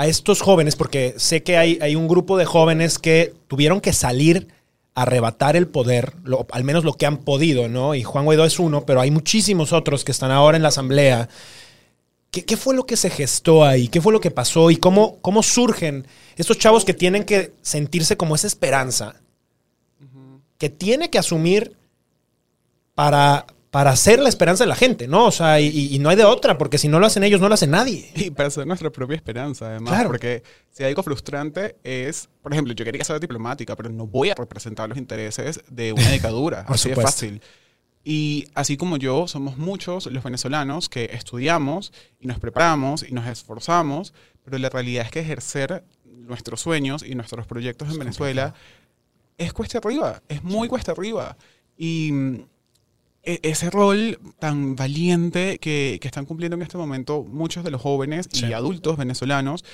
A 0.00 0.06
estos 0.06 0.40
jóvenes, 0.40 0.76
porque 0.76 1.12
sé 1.18 1.42
que 1.42 1.58
hay, 1.58 1.78
hay 1.82 1.94
un 1.94 2.08
grupo 2.08 2.38
de 2.38 2.46
jóvenes 2.46 2.98
que 2.98 3.34
tuvieron 3.48 3.82
que 3.82 3.92
salir 3.92 4.48
a 4.94 5.02
arrebatar 5.02 5.56
el 5.56 5.68
poder, 5.68 6.14
al 6.52 6.64
menos 6.64 6.84
lo 6.84 6.94
que 6.94 7.04
han 7.04 7.18
podido, 7.18 7.68
¿no? 7.68 7.94
Y 7.94 8.02
Juan 8.02 8.24
Guaidó 8.24 8.46
es 8.46 8.58
uno, 8.58 8.86
pero 8.86 9.02
hay 9.02 9.10
muchísimos 9.10 9.74
otros 9.74 10.02
que 10.02 10.12
están 10.12 10.30
ahora 10.30 10.56
en 10.56 10.62
la 10.62 10.70
asamblea. 10.70 11.28
¿Qué, 12.30 12.56
fue 12.56 12.74
lo 12.74 12.86
que 12.86 12.96
se 12.96 13.10
gestó 13.10 13.62
ahí? 13.62 13.88
¿Qué 13.88 14.00
fue 14.00 14.14
lo 14.14 14.22
que 14.22 14.30
pasó? 14.30 14.70
¿Y 14.70 14.78
cómo, 14.78 15.18
cómo 15.20 15.42
surgen 15.42 16.06
estos 16.38 16.56
chavos 16.56 16.86
que 16.86 16.94
tienen 16.94 17.24
que 17.24 17.52
sentirse 17.60 18.16
como 18.16 18.34
esa 18.34 18.46
esperanza? 18.46 19.16
Que 20.56 20.70
tiene 20.70 21.10
que 21.10 21.18
asumir 21.18 21.76
para, 22.94 23.44
para 23.70 23.94
ser 23.94 24.18
la 24.18 24.28
esperanza 24.28 24.64
de 24.64 24.68
la 24.68 24.74
gente, 24.74 25.06
¿no? 25.06 25.26
O 25.26 25.30
sea, 25.30 25.60
y, 25.60 25.96
no 26.00 26.08
hay 26.08 26.16
de 26.16 26.24
otra, 26.24 26.58
porque 26.58 26.76
si 26.76 26.88
no 26.88 26.98
lo 26.98 27.06
hacen 27.06 27.22
ellos, 27.22 27.40
no 27.40 27.48
lo 27.48 27.54
hace 27.54 27.68
nadie. 27.68 28.10
Y 28.16 28.30
para 28.30 28.50
ser 28.50 28.66
nuestra 28.66 28.90
propia 28.90 29.14
esperanza, 29.14 29.66
además. 29.66 29.94
Claro. 29.94 30.08
Porque 30.08 30.42
si 30.70 30.82
algo 30.82 31.02
frustrante 31.04 31.76
es, 31.84 32.28
por 32.42 32.52
ejemplo, 32.52 32.74
yo 32.74 32.84
quería 32.84 33.04
ser 33.04 33.20
diplomática, 33.20 33.76
pero 33.76 33.88
no 33.88 34.06
voy 34.08 34.30
a 34.30 34.34
representar 34.34 34.88
los 34.88 34.98
intereses 34.98 35.60
de 35.68 35.92
una 35.92 36.10
dictadura. 36.12 36.64
así 36.68 36.88
de 36.88 36.96
fácil. 36.96 37.42
Y 38.02 38.48
así 38.54 38.76
como 38.76 38.96
yo, 38.96 39.28
somos 39.28 39.56
muchos 39.56 40.06
los 40.06 40.24
venezolanos 40.24 40.88
que 40.88 41.10
estudiamos 41.12 41.92
y 42.18 42.26
nos 42.26 42.40
preparamos 42.40 43.04
y 43.08 43.12
nos 43.12 43.26
esforzamos, 43.28 44.14
pero 44.42 44.58
la 44.58 44.70
realidad 44.70 45.04
es 45.04 45.12
que 45.12 45.20
ejercer 45.20 45.84
nuestros 46.04 46.60
sueños 46.60 47.04
y 47.06 47.14
nuestros 47.14 47.46
proyectos 47.46 47.90
en 47.90 47.98
Venezuela 47.98 48.54
es 49.36 49.52
cuesta 49.52 49.78
arriba, 49.78 50.22
es 50.28 50.42
muy 50.42 50.66
cuesta 50.66 50.92
arriba. 50.92 51.36
Y 51.76 52.12
e-, 52.12 52.46
ese 53.22 53.70
rol 53.70 54.18
tan 54.38 54.76
valiente 54.76 55.58
que, 55.58 56.00
están 56.02 56.26
cumpliendo 56.26 56.56
en 56.56 56.62
este 56.62 56.78
momento 56.78 57.22
muchos 57.22 57.64
de 57.64 57.70
los 57.70 57.80
jóvenes 57.80 58.28
y 58.32 58.52
adultos 58.52 58.96
venezolanos 58.96 59.64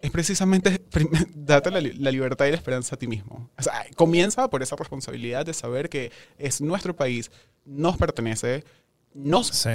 es 0.00 0.10
precisamente 0.10 0.80
darte 1.34 1.70
la, 1.70 1.80
libertad 1.80 2.46
y 2.46 2.50
la 2.50 2.56
esperanza 2.56 2.94
a 2.94 2.98
ti 2.98 3.06
mismo. 3.06 3.50
O 3.58 3.62
sea, 3.62 3.84
comienza 3.96 4.48
por 4.48 4.62
esa 4.62 4.76
responsabilidad 4.76 5.44
de 5.44 5.54
saber 5.54 5.88
que 5.88 6.10
es 6.38 6.60
nuestro 6.60 6.96
país, 6.96 7.30
nos 7.64 7.96
pertenece, 7.96 8.64
nos, 9.12 9.66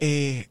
eh, 0.00 0.48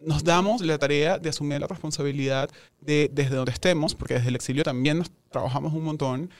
nos 0.00 0.24
damos 0.24 0.60
la 0.60 0.78
tarea 0.78 1.18
de 1.18 1.28
asumir 1.28 1.60
la 1.60 1.68
responsabilidad 1.68 2.50
de 2.80 3.10
desde 3.12 3.36
donde 3.36 3.52
estemos, 3.52 3.94
porque 3.94 4.14
desde 4.14 4.28
el 4.28 4.36
exilio 4.36 4.64
también 4.64 4.98
nos 4.98 5.10
trabajamos 5.30 5.72
un 5.72 5.84
montón, 5.84 6.30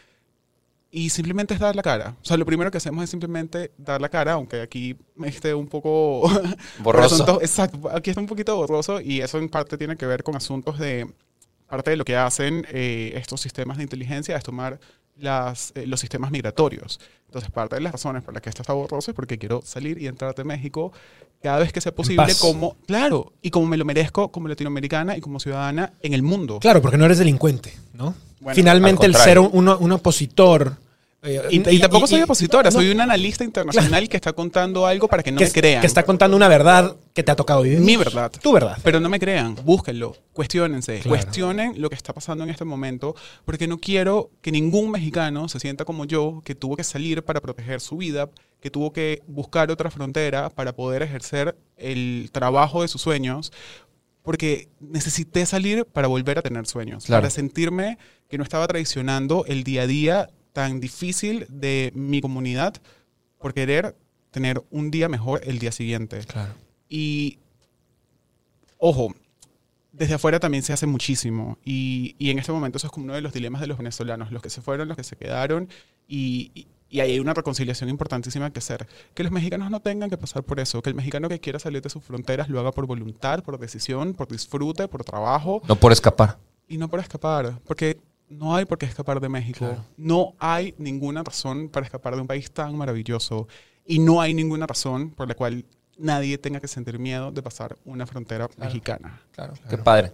y 0.91 1.11
simplemente 1.11 1.55
es 1.55 1.61
dar 1.61 1.77
la 1.77 1.83
cara. 1.83 2.17
O 2.23 2.25
sea, 2.25 2.37
lo 2.37 2.47
primero 2.47 2.71
que 2.71 2.79
hacemos 2.79 3.05
es 3.05 3.11
simplemente 3.11 3.73
dar 3.77 4.01
la 4.01 4.09
cara, 4.09 4.33
aunque 4.33 4.61
aquí 4.61 4.97
esté 5.25 5.55
un 5.55 5.67
poco... 5.67 6.29
Borroso. 6.79 7.41
exacto, 7.41 7.91
aquí 7.91 8.11
está 8.11 8.21
un 8.21 8.27
poquito 8.27 8.57
borroso 8.57 9.01
y 9.01 9.21
eso 9.21 9.39
en 9.39 9.49
parte 9.49 9.77
tiene 9.77 9.97
que 9.97 10.07
ver 10.07 10.23
con 10.23 10.37
asuntos 10.37 10.79
de... 10.79 11.07
Parte 11.69 11.91
de 11.91 11.97
lo 11.97 12.05
que 12.05 12.15
hacen 12.15 12.65
eh, 12.71 13.13
estos 13.17 13.41
sistemas 13.41 13.77
de 13.77 13.83
inteligencia 13.83 14.37
es 14.37 14.45
tomar 14.45 14.79
las, 15.19 15.73
eh, 15.75 15.87
los 15.87 16.01
sistemas 16.01 16.31
migratorios. 16.31 17.01
Entonces, 17.27 17.51
parte 17.51 17.75
de 17.77 17.81
las 17.81 17.93
razones 17.93 18.23
por 18.23 18.35
las 18.35 18.43
que 18.43 18.49
esto 18.49 18.63
está 18.63 18.73
borroso 18.73 19.11
es 19.11 19.15
porque 19.15 19.39
quiero 19.39 19.61
salir 19.65 20.01
y 20.01 20.07
entrar 20.07 20.35
de 20.35 20.45
México 20.45 20.93
cada 21.43 21.59
vez 21.59 21.73
que 21.73 21.81
sea 21.81 21.95
posible 21.95 22.33
como, 22.41 22.77
claro, 22.87 23.33
y 23.43 23.51
como 23.51 23.67
me 23.67 23.77
lo 23.77 23.85
merezco 23.85 24.31
como 24.31 24.49
latinoamericana 24.49 25.17
y 25.17 25.21
como 25.21 25.39
ciudadana 25.39 25.93
en 26.03 26.15
el 26.15 26.23
mundo. 26.23 26.59
Claro, 26.61 26.81
porque 26.81 26.97
no 26.97 27.05
eres 27.05 27.19
delincuente, 27.19 27.75
¿no? 27.93 28.15
Finalmente 28.55 29.07
el 29.07 29.15
ser 29.15 29.39
un, 29.39 29.69
un 29.69 29.93
opositor 29.93 30.77
eh, 31.23 31.49
y, 31.51 31.79
tampoco 31.81 32.07
soy 32.07 32.23
opositora, 32.23 32.71
soy 32.71 32.91
un 32.91 33.01
analista 33.01 33.43
internacional 33.43 34.09
que 34.09 34.17
está 34.17 34.33
contando 34.33 34.87
algo 34.87 35.09
para 35.09 35.23
que 35.23 35.33
no 35.33 35.41
me 35.41 35.51
crean. 35.51 35.81
Que 35.81 35.87
está 35.87 36.05
contando 36.05 36.37
una 36.37 36.47
verdad 36.47 36.95
que 37.15 37.23
te 37.23 37.33
ha 37.33 37.37
tocado 37.37 37.63
vivir. 37.63 37.81
Mi 37.81 37.97
verdad. 37.97 38.31
Tu 38.31 38.53
verdad. 38.53 38.79
Pero 38.85 39.01
no 39.01 39.09
me 39.09 39.19
crean, 39.19 39.57
búsquenlo, 39.65 40.17
cuestionense, 40.33 41.01
cuestionen 41.01 41.81
lo 41.81 41.89
que 41.89 41.97
está 41.97 42.13
pasando 42.13 42.45
en 42.45 42.51
este 42.51 42.65
momento, 42.65 43.17
porque 43.45 43.67
no 43.67 43.79
quiero 43.79 44.31
que 44.41 44.53
ningún 44.53 44.91
mexicano 44.91 45.49
se 45.49 45.59
sienta 45.59 45.85
como 45.85 46.05
yo, 46.05 46.43
que 46.45 46.55
tuvo 46.55 46.77
que 46.77 46.85
salir 46.85 47.25
para 47.25 47.41
proteger 47.41 47.81
su 47.81 47.97
vida, 47.97 48.29
que 48.61 48.71
tuvo 48.71 48.93
que 48.93 49.23
buscar 49.27 49.71
otra 49.71 49.91
frontera 49.91 50.51
para 50.51 50.75
poder 50.75 51.03
ejercer 51.03 51.57
el 51.77 52.29
trabajo 52.33 52.83
de 52.83 52.89
sus 52.89 53.01
sueños, 53.01 53.53
porque 54.23 54.69
necesité 54.81 55.47
salir 55.47 55.87
para 55.87 56.09
volver 56.09 56.39
a 56.39 56.43
tener 56.43 56.67
sueños, 56.67 57.07
para 57.07 57.31
sentirme 57.31 57.99
que 58.29 58.39
no 58.39 58.45
estaba 58.45 58.67
traicionando 58.67 59.45
el 59.47 59.65
día 59.65 59.83
a 59.83 59.87
día 59.87 60.31
tan 60.57 60.81
difícil 60.81 61.45
de 61.51 61.93
mi 61.95 62.23
comunidad 62.23 62.73
por 63.39 63.53
querer 63.53 63.95
tener 64.31 64.65
un 64.71 64.91
día 64.91 65.07
mejor 65.07 65.43
el 65.45 65.59
día 65.59 65.71
siguiente. 65.71 66.21
Claro. 66.21 66.55
Y, 66.89 67.37
ojo, 68.79 69.15
desde 69.93 70.15
afuera 70.15 70.41
también 70.41 70.63
se 70.63 70.73
hace 70.73 70.87
muchísimo. 70.87 71.59
Y, 71.63 72.17
y, 72.19 72.31
en 72.31 72.39
este 72.39 72.53
momento 72.53 72.79
eso 72.79 72.87
es 72.87 72.91
como 72.91 73.05
uno 73.05 73.13
de 73.13 73.21
los 73.21 73.35
dilemas 73.35 73.61
de 73.61 73.67
los 73.67 73.77
venezolanos, 73.77 74.33
los 74.33 74.41
que 74.41 74.49
se 74.49 74.63
fueron, 74.63 74.89
los 74.89 74.97
que 74.97 75.05
se 75.05 75.17
quedaron. 75.17 75.69
Y, 76.09 76.67
y 76.89 77.01
hay 77.01 77.21
una 77.21 77.35
reconciliación 77.35 77.91
importantísima 77.91 78.51
que 78.51 78.61
hacer. 78.61 78.89
Que 79.13 79.25
los 79.25 79.33
mexicanos 79.33 79.71
no 79.71 79.81
tengan 79.81 80.09
que 80.09 80.17
pasar 80.17 80.43
por 80.43 80.59
eso. 80.59 80.81
Que 80.81 80.89
el 80.89 80.97
mexicano 80.97 81.29
que 81.29 81.39
quiera 81.39 81.59
salir 81.59 81.83
de 81.83 81.91
sus 81.91 82.03
fronteras 82.03 82.49
lo 82.49 82.61
haga 82.61 82.73
por 82.73 82.87
voluntad, 82.87 83.43
por 83.43 83.59
decisión, 83.59 84.15
por 84.15 84.29
disfrute, 84.29 84.89
por 84.89 85.05
trabajo. 85.05 85.61
No 85.69 85.77
por 85.77 85.93
escapar. 85.93 86.39
Y 86.67 86.79
no 86.79 86.89
por 86.89 87.01
escapar. 87.01 87.61
Porque 87.67 87.99
no 88.29 88.57
hay 88.57 88.65
por 88.65 88.79
qué 88.79 88.87
escapar 88.87 89.21
de 89.21 89.29
México. 89.29 89.77
No 89.97 90.35
hay 90.39 90.75
ninguna 90.79 91.23
razón 91.23 91.69
para 91.69 91.87
escapar 91.87 92.15
de 92.15 92.21
un 92.21 92.27
país 92.27 92.51
tan 92.51 92.77
maravilloso. 92.77 93.49
Y 93.85 93.99
no 93.99 94.21
hay 94.21 94.35
ninguna 94.35 94.67
razón 94.67 95.11
por 95.11 95.29
la 95.29 95.35
cual 95.35 95.65
nadie 95.97 96.39
tenga 96.39 96.61
que 96.61 96.69
sentir 96.69 96.99
miedo 96.99 97.31
de 97.31 97.43
pasar 97.43 97.77
una 97.85 98.07
frontera 98.07 98.49
mexicana. 98.57 99.21
Claro, 99.33 99.55
qué 99.69 99.79
padre. 99.79 100.13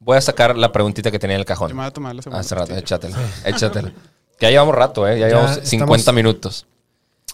Voy 0.00 0.16
a 0.16 0.20
sacar 0.20 0.56
la 0.56 0.70
preguntita 0.70 1.10
que 1.10 1.18
tenía 1.18 1.34
en 1.34 1.40
el 1.40 1.46
cajón. 1.46 1.70
Yo 1.70 1.74
me 1.74 1.82
voy 1.82 1.88
a 1.88 1.92
tomar 1.92 2.14
la 2.14 2.22
segunda. 2.22 2.40
Hace 2.40 2.54
rato, 2.54 2.76
échatela. 2.76 3.18
Échatela. 3.44 3.92
Ya 4.40 4.50
llevamos 4.50 4.74
rato, 4.74 5.08
¿eh? 5.08 5.18
Ya, 5.18 5.28
llevamos 5.28 5.60
50 5.64 6.12
minutos. 6.12 6.66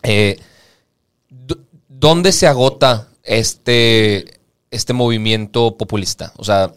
Eh, 0.02 0.40
¿Dónde 1.88 2.32
se 2.32 2.46
agota 2.46 3.08
este, 3.22 4.40
este 4.70 4.92
movimiento 4.94 5.76
populista? 5.76 6.32
O 6.36 6.44
sea, 6.44 6.72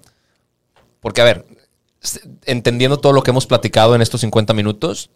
porque 1.00 1.22
a 1.22 1.24
ver, 1.24 1.46
entendiendo 2.46 3.00
todo 3.00 3.14
lo 3.14 3.24
que 3.24 3.32
hemos 3.32 3.48
platicado 3.48 3.96
en 3.96 4.02
estos 4.02 4.22
50 4.22 4.54
minutos, 4.54 5.10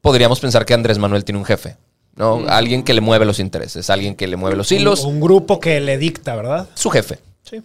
podríamos 0.00 0.40
pensar 0.40 0.64
que 0.64 0.74
Andrés 0.74 0.98
Manuel 0.98 1.24
tiene 1.24 1.38
un 1.38 1.44
jefe. 1.44 1.76
¿no? 2.16 2.38
Mm. 2.38 2.46
Alguien 2.48 2.82
que 2.82 2.94
le 2.94 3.00
mueve 3.00 3.24
los 3.24 3.38
intereses, 3.38 3.88
alguien 3.90 4.14
que 4.14 4.26
le 4.26 4.36
mueve 4.36 4.56
los 4.56 4.70
hilos. 4.70 5.04
Un, 5.04 5.20
grupo 5.20 5.60
que 5.60 5.80
le 5.80 5.98
dicta, 5.98 6.36
¿verdad? 6.36 6.68
Su 6.74 6.90
jefe. 6.90 7.18
Sí. 7.44 7.62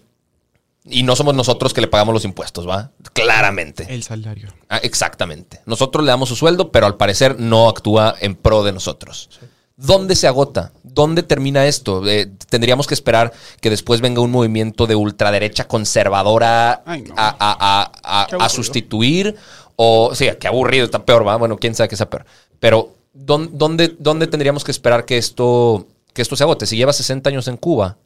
Y 0.85 1.03
no 1.03 1.15
somos 1.15 1.35
nosotros 1.35 1.73
que 1.73 1.81
le 1.81 1.87
pagamos 1.87 2.13
los 2.13 2.23
impuestos, 2.25 2.67
¿va? 2.67 2.91
Claramente. 3.13 3.85
El 3.89 4.03
salario. 4.03 4.53
Ah, 4.69 4.77
exactamente. 4.77 5.61
Nosotros 5.65 6.05
le 6.05 6.09
damos 6.09 6.29
su 6.29 6.35
sueldo, 6.35 6.71
pero 6.71 6.85
al 6.85 6.95
parecer 6.95 7.39
no 7.39 7.67
actúa 7.67 8.15
en 8.19 8.35
pro 8.35 8.63
de 8.63 8.71
nosotros. 8.71 9.29
¿Dónde 9.77 10.15
se 10.15 10.27
agota? 10.27 10.71
¿Dónde 10.81 11.21
termina 11.21 11.67
esto? 11.67 12.05
Eh, 12.07 12.31
tendríamos 12.49 12.87
que 12.87 12.95
esperar 12.95 13.31
que 13.61 13.69
después 13.69 14.01
venga 14.01 14.21
un 14.21 14.31
movimiento 14.31 14.87
de 14.87 14.95
ultraderecha 14.95 15.67
conservadora 15.67 16.83
a, 17.15 18.49
sustituir. 18.49 19.35
O, 19.75 20.15
sí, 20.15 20.27
qué 20.39 20.47
aburrido, 20.47 20.85
está 20.85 21.05
peor, 21.05 21.27
¿va? 21.27 21.35
Bueno, 21.35 21.57
quién 21.57 21.75
sabe 21.75 21.89
qué 21.89 21.95
está 21.95 22.09
peor. 22.09 22.25
Pero, 22.59 22.95
¿dónde, 23.13 23.95
dónde 23.99 24.25
tendríamos 24.25 24.63
que 24.63 24.71
esperar 24.71 25.05
que 25.05 25.19
esto, 25.19 25.85
que 26.13 26.23
esto 26.23 26.35
se 26.35 26.43
agote? 26.43 26.65
Si 26.65 26.75
lleva 26.75 26.91
60 26.91 27.29
años 27.29 27.47
en 27.47 27.57
Cuba 27.57 27.97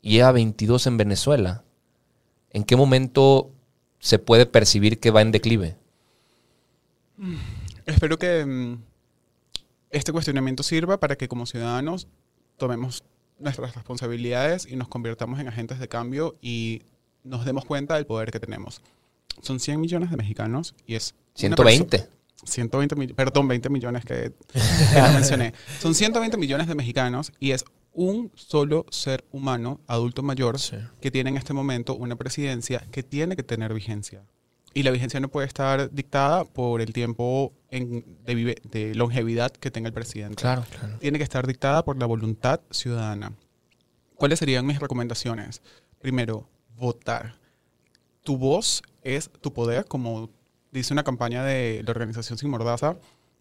y 0.00 0.12
lleva 0.12 0.30
22 0.30 0.86
en 0.86 0.98
Venezuela, 0.98 1.64
¿en 2.52 2.62
qué 2.62 2.76
momento 2.76 3.50
se 3.98 4.20
puede 4.20 4.46
percibir 4.46 5.00
que 5.00 5.10
va 5.10 5.22
en 5.22 5.32
declive? 5.32 5.76
Espero 7.86 8.20
que 8.20 8.44
mm, 8.46 8.87
este 9.90 10.12
cuestionamiento 10.12 10.62
sirva 10.62 11.00
para 11.00 11.16
que 11.16 11.28
como 11.28 11.46
ciudadanos 11.46 12.08
tomemos 12.56 13.04
nuestras 13.38 13.74
responsabilidades 13.74 14.66
y 14.66 14.76
nos 14.76 14.88
convirtamos 14.88 15.40
en 15.40 15.48
agentes 15.48 15.78
de 15.78 15.88
cambio 15.88 16.36
y 16.42 16.82
nos 17.24 17.44
demos 17.44 17.64
cuenta 17.64 17.94
del 17.94 18.06
poder 18.06 18.30
que 18.30 18.40
tenemos. 18.40 18.82
Son 19.42 19.60
100 19.60 19.80
millones 19.80 20.10
de 20.10 20.16
mexicanos 20.16 20.74
y 20.86 20.94
es... 20.94 21.14
120. 21.34 22.08
120 22.44 22.94
millones, 22.96 23.16
perdón, 23.16 23.48
20 23.48 23.68
millones 23.68 24.04
que, 24.04 24.32
que 24.52 25.02
mencioné. 25.12 25.54
Son 25.80 25.94
120 25.94 26.36
millones 26.36 26.66
de 26.66 26.74
mexicanos 26.74 27.32
y 27.38 27.52
es 27.52 27.64
un 27.92 28.30
solo 28.34 28.86
ser 28.90 29.24
humano, 29.32 29.80
adulto 29.86 30.22
mayor, 30.22 30.56
que 31.00 31.10
tiene 31.10 31.30
en 31.30 31.36
este 31.36 31.52
momento 31.52 31.96
una 31.96 32.16
presidencia 32.16 32.86
que 32.92 33.02
tiene 33.02 33.34
que 33.34 33.42
tener 33.42 33.74
vigencia. 33.74 34.24
Y 34.78 34.84
la 34.84 34.92
vigencia 34.92 35.18
no 35.18 35.28
puede 35.28 35.48
estar 35.48 35.90
dictada 35.90 36.44
por 36.44 36.80
el 36.80 36.92
tiempo 36.92 37.52
de, 37.68 38.92
longevidad 38.94 39.50
que 39.50 39.72
tenga 39.72 39.88
el 39.88 39.92
presidente. 39.92 40.36
Claro, 40.36 40.64
claro. 40.70 40.98
Tiene 41.00 41.18
que 41.18 41.24
estar 41.24 41.48
dictada 41.48 41.84
por 41.84 41.98
la 41.98 42.06
voluntad 42.06 42.60
ciudadana. 42.70 43.32
¿Cuáles 44.14 44.38
serían 44.38 44.64
mis 44.64 44.78
recomendaciones? 44.78 45.62
Primero, 45.98 46.48
votar. 46.76 47.34
Tu 48.22 48.38
voz 48.38 48.84
es 49.02 49.28
tu 49.40 49.52
poder, 49.52 49.84
como 49.84 50.30
dice 50.70 50.92
una 50.92 51.02
campaña 51.02 51.42
de 51.42 51.82
la 51.84 51.90
organización 51.90 52.38
Sin 52.38 52.48
Mordaza. 52.48 52.98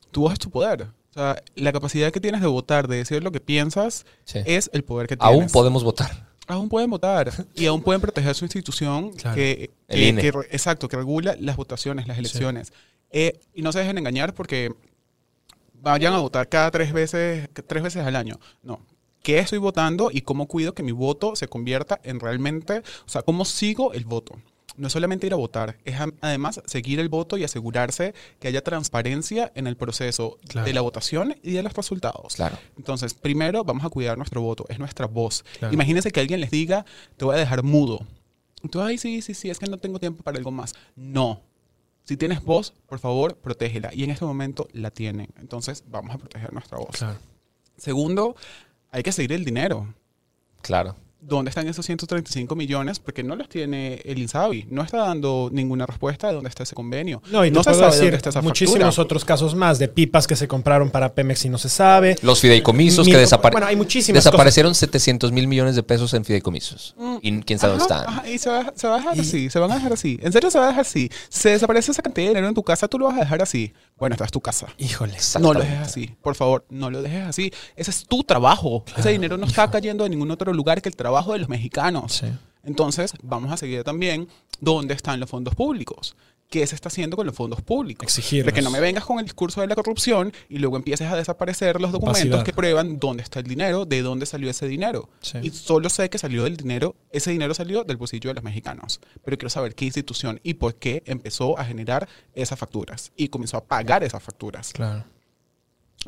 Tu 0.10 0.22
voz 0.22 0.34
es 0.34 0.40
tu 0.40 0.50
poder. 0.50 0.88
O 1.12 1.14
sea, 1.14 1.44
la 1.54 1.72
capacidad 1.72 2.12
que 2.12 2.20
tienes 2.20 2.42
de 2.42 2.48
votar, 2.48 2.88
de 2.88 2.96
decir 2.96 3.24
lo 3.24 3.32
que 3.32 3.42
piensas, 3.42 4.08
es 4.34 4.72
el 4.74 4.84
poder 4.84 5.06
que 5.06 5.18
tienes. 5.18 5.36
Aún 5.36 5.52
podemos 5.52 5.84
votar 5.84 6.27
aún 6.48 6.70
pueden 6.70 6.90
votar 6.90 7.32
y 7.54 7.66
aún 7.66 7.82
pueden 7.82 8.02
proteger 8.02 8.34
su 8.34 8.46
institución 8.46 9.12
que, 9.14 9.70
exacto, 9.88 10.88
que 10.88 10.98
regula 10.98 11.36
las 11.40 11.58
votaciones, 11.58 12.08
las 12.08 12.18
elecciones. 12.18 12.74
Eh, 13.12 13.40
y 13.54 13.62
no 13.62 13.72
se 13.72 13.80
dejen 13.80 13.98
engañar 13.98 14.34
porque 14.34 14.74
vayan 15.82 16.14
a 16.14 16.20
votar 16.20 16.50
cada 16.50 16.72
tres 16.72 16.92
veces, 16.94 17.50
tres 17.68 17.84
veces 17.84 18.06
al 18.06 18.16
año. 18.16 18.40
No. 18.64 18.80
¿Qué 19.24 19.40
estoy 19.40 19.60
votando 19.60 20.10
y 20.12 20.22
cómo 20.22 20.48
cuido 20.48 20.74
que 20.74 20.84
mi 20.84 20.94
voto 20.94 21.36
se 21.36 21.48
convierta 21.48 22.00
en 22.04 22.20
realmente, 22.20 22.80
o 23.06 23.10
sea, 23.10 23.24
cómo 23.24 23.44
sigo 23.44 23.94
el 23.94 24.06
voto? 24.06 24.40
No 24.78 24.88
es 24.88 24.94
solamente 24.94 25.28
ir 25.28 25.34
a 25.34 25.36
votar, 25.36 25.78
es 25.84 25.96
además 26.22 26.62
seguir 26.66 27.00
el 27.00 27.10
voto 27.10 27.38
y 27.38 27.44
asegurarse 27.44 28.14
que 28.40 28.48
haya 28.48 28.64
transparencia 28.64 29.52
en 29.56 29.68
el 29.68 29.76
proceso 29.76 30.38
de 30.66 30.74
la 30.74 30.82
votación 30.82 31.36
y 31.44 31.52
de 31.52 31.64
los 31.64 31.74
resultados. 31.74 32.36
Claro. 32.36 32.58
Entonces, 32.78 33.14
primero 33.14 33.64
vamos 33.64 33.84
a 33.84 33.90
cuidar 33.90 34.18
nuestro 34.18 34.42
voto, 34.42 34.66
es 34.70 34.80
nuestra 34.80 35.08
voz. 35.08 35.44
Imagínense 35.72 36.12
que 36.12 36.20
alguien 36.20 36.40
les 36.40 36.52
diga, 36.52 36.86
te 37.18 37.26
voy 37.26 37.36
a 37.36 37.40
dejar 37.40 37.64
mudo. 37.64 38.06
tú, 38.72 38.82
ay, 38.82 38.98
sí, 38.98 39.22
sí, 39.22 39.34
sí, 39.34 39.50
es 39.50 39.60
que 39.60 39.68
no 39.68 39.78
tengo 39.78 40.00
tiempo 40.00 40.24
para 40.24 40.38
algo 40.38 40.52
más. 40.52 40.74
No. 40.96 41.42
Si 42.04 42.16
tienes 42.16 42.42
voz, 42.42 42.74
por 42.88 43.00
favor, 43.00 43.36
protégela. 43.36 43.94
Y 43.94 44.04
en 44.04 44.12
este 44.12 44.24
momento 44.24 44.68
la 44.72 44.92
tienen. 44.92 45.28
Entonces, 45.40 45.84
vamos 45.88 46.16
a 46.16 46.18
proteger 46.18 46.54
nuestra 46.54 46.78
voz. 46.78 47.04
Segundo, 47.76 48.36
hay 48.92 49.04
que 49.04 49.12
seguir 49.12 49.34
el 49.34 49.44
dinero. 49.44 49.94
Claro. 50.62 50.96
¿Dónde 51.20 51.50
están 51.50 51.68
esos 51.68 51.86
135 51.86 52.56
millones? 52.56 53.00
Porque 53.00 53.24
no 53.24 53.36
los 53.36 53.50
tiene 53.50 54.02
el 54.06 54.20
INSABI. 54.20 54.68
No 54.70 54.84
está 54.84 54.98
dando 55.00 55.50
ninguna 55.52 55.86
respuesta 55.86 56.28
de 56.28 56.36
dónde 56.36 56.50
está 56.50 56.64
ese 56.64 56.76
convenio. 56.76 57.22
No, 57.32 57.44
y 57.44 57.52
no 57.52 57.64
se 57.64 57.74
sabe 57.74 57.98
dónde 57.98 58.16
está 58.16 58.30
esa 58.30 58.42
muchísimos 58.42 59.00
otros 59.00 59.26
casos 59.26 59.56
más 59.56 59.80
de 59.80 59.88
pipas 59.88 60.28
que 60.28 60.36
se 60.36 60.48
compraron 60.48 60.92
para 60.92 61.14
Pemex 61.14 61.46
y 61.46 61.50
no 61.50 61.58
se 61.58 61.70
sabe. 61.70 62.16
Los 62.22 62.40
fideicomisos 62.40 63.08
que 63.08 63.18
desaparecieron. 63.18 63.54
Bueno, 63.54 63.68
hay 63.68 63.76
muchísimas 63.76 64.24
Desaparecieron 64.24 64.76
700 64.76 65.32
mil 65.32 65.48
millones 65.48 65.76
de 65.76 65.84
pesos 65.84 66.14
en 66.14 66.24
fideicomisos. 66.24 66.96
Mm. 66.98 67.18
Y 67.22 67.42
quién 67.42 67.58
sabe 67.58 67.78
dónde 67.78 67.84
están. 67.84 68.28
y 68.28 68.38
se 68.38 68.50
va, 68.50 68.60
a 68.60 68.98
dejar 68.98 69.20
así. 69.20 69.50
Se 69.50 69.60
van 69.60 69.72
a 69.72 69.76
dejar 69.76 69.94
así. 69.94 70.20
En 70.22 70.32
serio 70.32 70.52
se 70.52 70.60
va 70.60 70.66
a 70.66 70.68
dejar 70.68 70.82
así. 70.82 71.10
Se 71.30 71.50
desaparece 71.50 71.92
esa 71.92 72.04
cantidad 72.04 72.26
de 72.26 72.30
dinero 72.30 72.48
en 72.48 72.54
tu 72.54 72.64
casa, 72.64 72.88
tú 72.88 73.00
lo 73.00 73.06
vas 73.06 73.18
a 73.18 73.22
dejar 73.22 73.42
así. 73.42 73.74
Bueno, 73.98 74.14
esta 74.14 74.26
es 74.26 74.32
tu 74.32 74.42
casa. 74.42 74.68
Híjole. 74.78 75.18
No 75.40 75.54
lo 75.54 75.60
dejes 75.62 75.80
así. 75.80 76.16
Por 76.22 76.36
favor, 76.36 76.66
no 76.70 76.92
lo 76.92 77.02
dejes 77.02 77.26
así. 77.26 77.52
Ese 77.76 77.90
es 77.90 78.06
tu 78.06 78.24
trabajo. 78.24 78.86
Ese 78.96 79.10
dinero 79.10 79.38
no 79.38 79.48
está 79.48 79.70
cayendo 79.72 80.06
en 80.06 80.12
ningún 80.12 80.30
otro 80.30 80.54
lugar 80.54 80.82
que 80.82 80.90
el 80.90 80.96
trabajo 80.96 81.07
de 81.08 81.40
los 81.40 81.50
mexicanos. 81.50 82.24
Entonces, 82.64 83.14
vamos 83.24 83.52
a 83.52 83.58
seguir 83.58 83.84
también 83.84 84.28
dónde 84.60 84.94
están 84.94 85.20
los 85.20 85.30
fondos 85.30 85.56
públicos. 85.56 86.16
¿Qué 86.50 86.66
se 86.66 86.76
está 86.76 86.88
haciendo 86.88 87.18
con 87.18 87.26
los 87.26 87.36
fondos 87.36 87.62
públicos? 87.62 88.06
Exigir. 88.06 88.46
De 88.46 88.54
que 88.54 88.62
no 88.62 88.72
me 88.72 88.80
vengas 88.80 89.04
con 89.04 89.20
el 89.20 89.26
discurso 89.26 89.60
de 89.60 89.68
la 89.68 89.76
corrupción 89.76 90.32
y 90.48 90.60
luego 90.60 90.78
empieces 90.78 91.12
a 91.12 91.16
desaparecer 91.18 91.82
los 91.82 91.92
documentos 91.92 92.42
que 92.46 92.54
prueban 92.54 93.00
dónde 93.00 93.24
está 93.24 93.40
el 93.40 93.48
dinero, 93.48 93.86
de 93.86 94.02
dónde 94.02 94.26
salió 94.26 94.50
ese 94.50 94.66
dinero. 94.66 95.10
Y 95.42 95.50
solo 95.50 95.90
sé 95.90 96.10
que 96.10 96.18
salió 96.18 96.46
del 96.46 96.56
dinero, 96.56 96.96
ese 97.12 97.32
dinero 97.32 97.54
salió 97.54 97.84
del 97.84 97.98
bolsillo 97.98 98.30
de 98.30 98.36
los 98.36 98.44
mexicanos. 98.46 99.02
Pero 99.26 99.38
quiero 99.38 99.50
saber 99.50 99.76
qué 99.76 99.86
institución 99.86 100.40
y 100.42 100.54
por 100.54 100.76
qué 100.76 101.04
empezó 101.06 101.60
a 101.60 101.66
generar 101.66 102.08
esas 102.34 102.58
facturas 102.58 103.12
y 103.18 103.28
comenzó 103.28 103.58
a 103.58 103.66
pagar 103.66 104.06
esas 104.06 104.24
facturas. 104.24 104.72
Claro. 104.72 105.04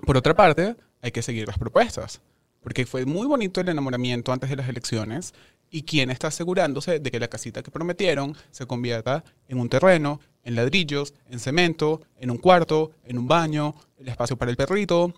Por 0.06 0.16
otra 0.16 0.34
parte, 0.34 0.78
hay 1.02 1.12
que 1.12 1.22
seguir 1.22 1.48
las 1.48 1.58
propuestas. 1.58 2.22
Porque 2.62 2.86
fue 2.86 3.06
muy 3.06 3.28
bonito 3.28 3.62
el 3.62 3.70
enamoramiento 3.70 4.32
antes 4.32 4.50
de 4.50 4.56
las 4.56 4.68
elecciones 4.68 5.34
y 5.72 5.84
quién 5.84 6.10
está 6.10 6.28
asegurándose 6.28 7.00
de 7.00 7.12
que 7.12 7.20
la 7.20 7.28
casita 7.28 7.64
que 7.64 7.72
prometieron 7.72 8.36
se 8.52 8.66
convierta 8.66 9.24
en 9.48 9.60
un 9.60 9.70
terreno, 9.70 10.20
en 10.44 10.56
ladrillos, 10.56 11.14
en 11.30 11.40
cemento, 11.40 12.02
en 12.18 12.32
un 12.32 12.38
cuarto, 12.38 12.92
en 13.04 13.18
un 13.18 13.28
baño, 13.28 13.76
el 13.98 14.08
espacio 14.08 14.38
para 14.38 14.52
el 14.52 14.58
perrito. 14.58 15.14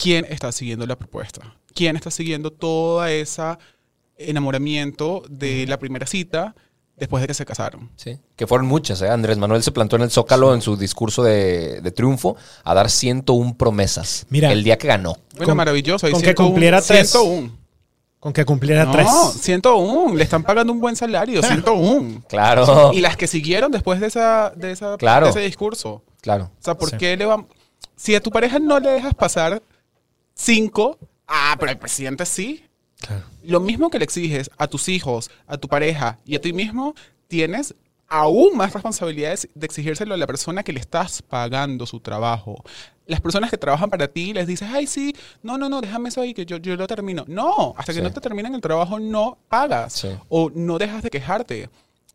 ¿Quién 0.00 0.24
está 0.28 0.52
siguiendo 0.52 0.86
la 0.86 0.96
propuesta? 0.96 1.56
¿Quién 1.74 1.96
está 1.96 2.10
siguiendo 2.10 2.52
todo 2.52 3.04
ese 3.06 3.56
enamoramiento 4.16 5.22
de 5.28 5.66
la 5.66 5.78
primera 5.78 6.06
cita 6.06 6.54
después 6.98 7.20
de 7.20 7.26
que 7.28 7.34
se 7.34 7.44
casaron? 7.46 7.90
Sí, 7.96 8.18
que 8.36 8.46
fueron 8.46 8.66
muchas. 8.66 9.00
¿eh? 9.02 9.08
Andrés 9.08 9.38
Manuel 9.38 9.62
se 9.62 9.72
plantó 9.72 9.96
en 9.96 10.02
el 10.02 10.10
Zócalo 10.10 10.54
en 10.54 10.60
su 10.62 10.76
discurso 10.76 11.22
de, 11.22 11.80
triunfo 11.94 12.36
a 12.64 12.74
dar 12.74 12.90
101 12.90 13.56
promesas. 13.56 14.26
Mira, 14.28 14.52
el 14.52 14.64
día 14.64 14.76
que 14.78 14.88
ganó. 14.88 15.16
Bueno, 15.36 15.54
maravilloso. 15.54 16.10
con 16.10 16.20
que 16.22 16.34
cumpliera 16.34 16.82
tres. 16.82 17.16
Con 18.20 18.32
que 18.32 18.44
cumpliera 18.44 18.84
No, 18.84 18.92
tres. 18.92 19.06
101. 19.40 20.16
Le 20.16 20.24
están 20.24 20.42
pagando 20.42 20.72
un 20.72 20.80
buen 20.80 20.96
salario, 20.96 21.40
101. 21.42 22.24
Claro. 22.28 22.92
Y 22.92 23.00
las 23.00 23.16
que 23.16 23.26
siguieron 23.28 23.70
después 23.70 24.00
de, 24.00 24.08
esa, 24.08 24.52
de, 24.56 24.72
esa, 24.72 24.96
Claro. 24.96 25.26
de 25.26 25.30
ese 25.30 25.40
discurso. 25.40 26.02
Claro. 26.20 26.50
O 26.58 26.62
sea, 26.62 26.74
¿por 26.76 26.90
Sí. 26.90 26.96
qué 26.98 27.16
le 27.16 27.26
van... 27.26 27.46
Si 27.94 28.14
a 28.14 28.20
tu 28.20 28.30
pareja 28.30 28.58
no 28.58 28.80
le 28.80 28.90
dejas 28.90 29.14
pasar 29.14 29.62
cinco, 30.34 30.98
ah, 31.26 31.56
pero 31.58 31.70
al 31.70 31.78
presidente 31.78 32.26
sí. 32.26 32.64
Claro. 33.00 33.24
Lo 33.44 33.60
mismo 33.60 33.90
que 33.90 33.98
le 33.98 34.04
exiges 34.04 34.50
a 34.58 34.66
tus 34.66 34.88
hijos, 34.88 35.30
a 35.46 35.56
tu 35.56 35.68
pareja 35.68 36.18
y 36.24 36.34
a 36.36 36.40
ti 36.40 36.52
mismo, 36.52 36.94
tienes 37.28 37.74
aún 38.08 38.56
más 38.56 38.72
responsabilidades 38.72 39.48
de 39.54 39.66
exigírselo 39.66 40.14
a 40.14 40.16
la 40.16 40.26
persona 40.26 40.62
que 40.62 40.72
le 40.72 40.80
estás 40.80 41.20
pagando 41.22 41.86
su 41.86 42.00
trabajo. 42.00 42.64
Las 43.06 43.20
personas 43.20 43.50
que 43.50 43.56
trabajan 43.58 43.88
para 43.90 44.08
ti 44.08 44.32
les 44.32 44.46
dices, 44.46 44.68
ay, 44.72 44.86
sí, 44.86 45.14
no, 45.42 45.58
no, 45.58 45.68
no, 45.68 45.80
déjame 45.80 46.08
eso 46.08 46.20
ahí, 46.22 46.34
que 46.34 46.44
yo, 46.46 46.56
yo 46.56 46.74
lo 46.76 46.86
termino. 46.86 47.24
No, 47.28 47.74
hasta 47.76 47.92
que 47.92 47.98
Sí. 48.00 48.02
no 48.04 48.10
te 48.12 48.20
terminan 48.20 48.54
el 48.54 48.60
trabajo 48.60 48.98
no 48.98 49.38
pagas. 49.48 49.92
Sí. 49.92 50.08
O 50.28 50.50
no 50.54 50.78
dejas 50.78 51.02
de 51.02 51.10
quejarte. 51.10 51.70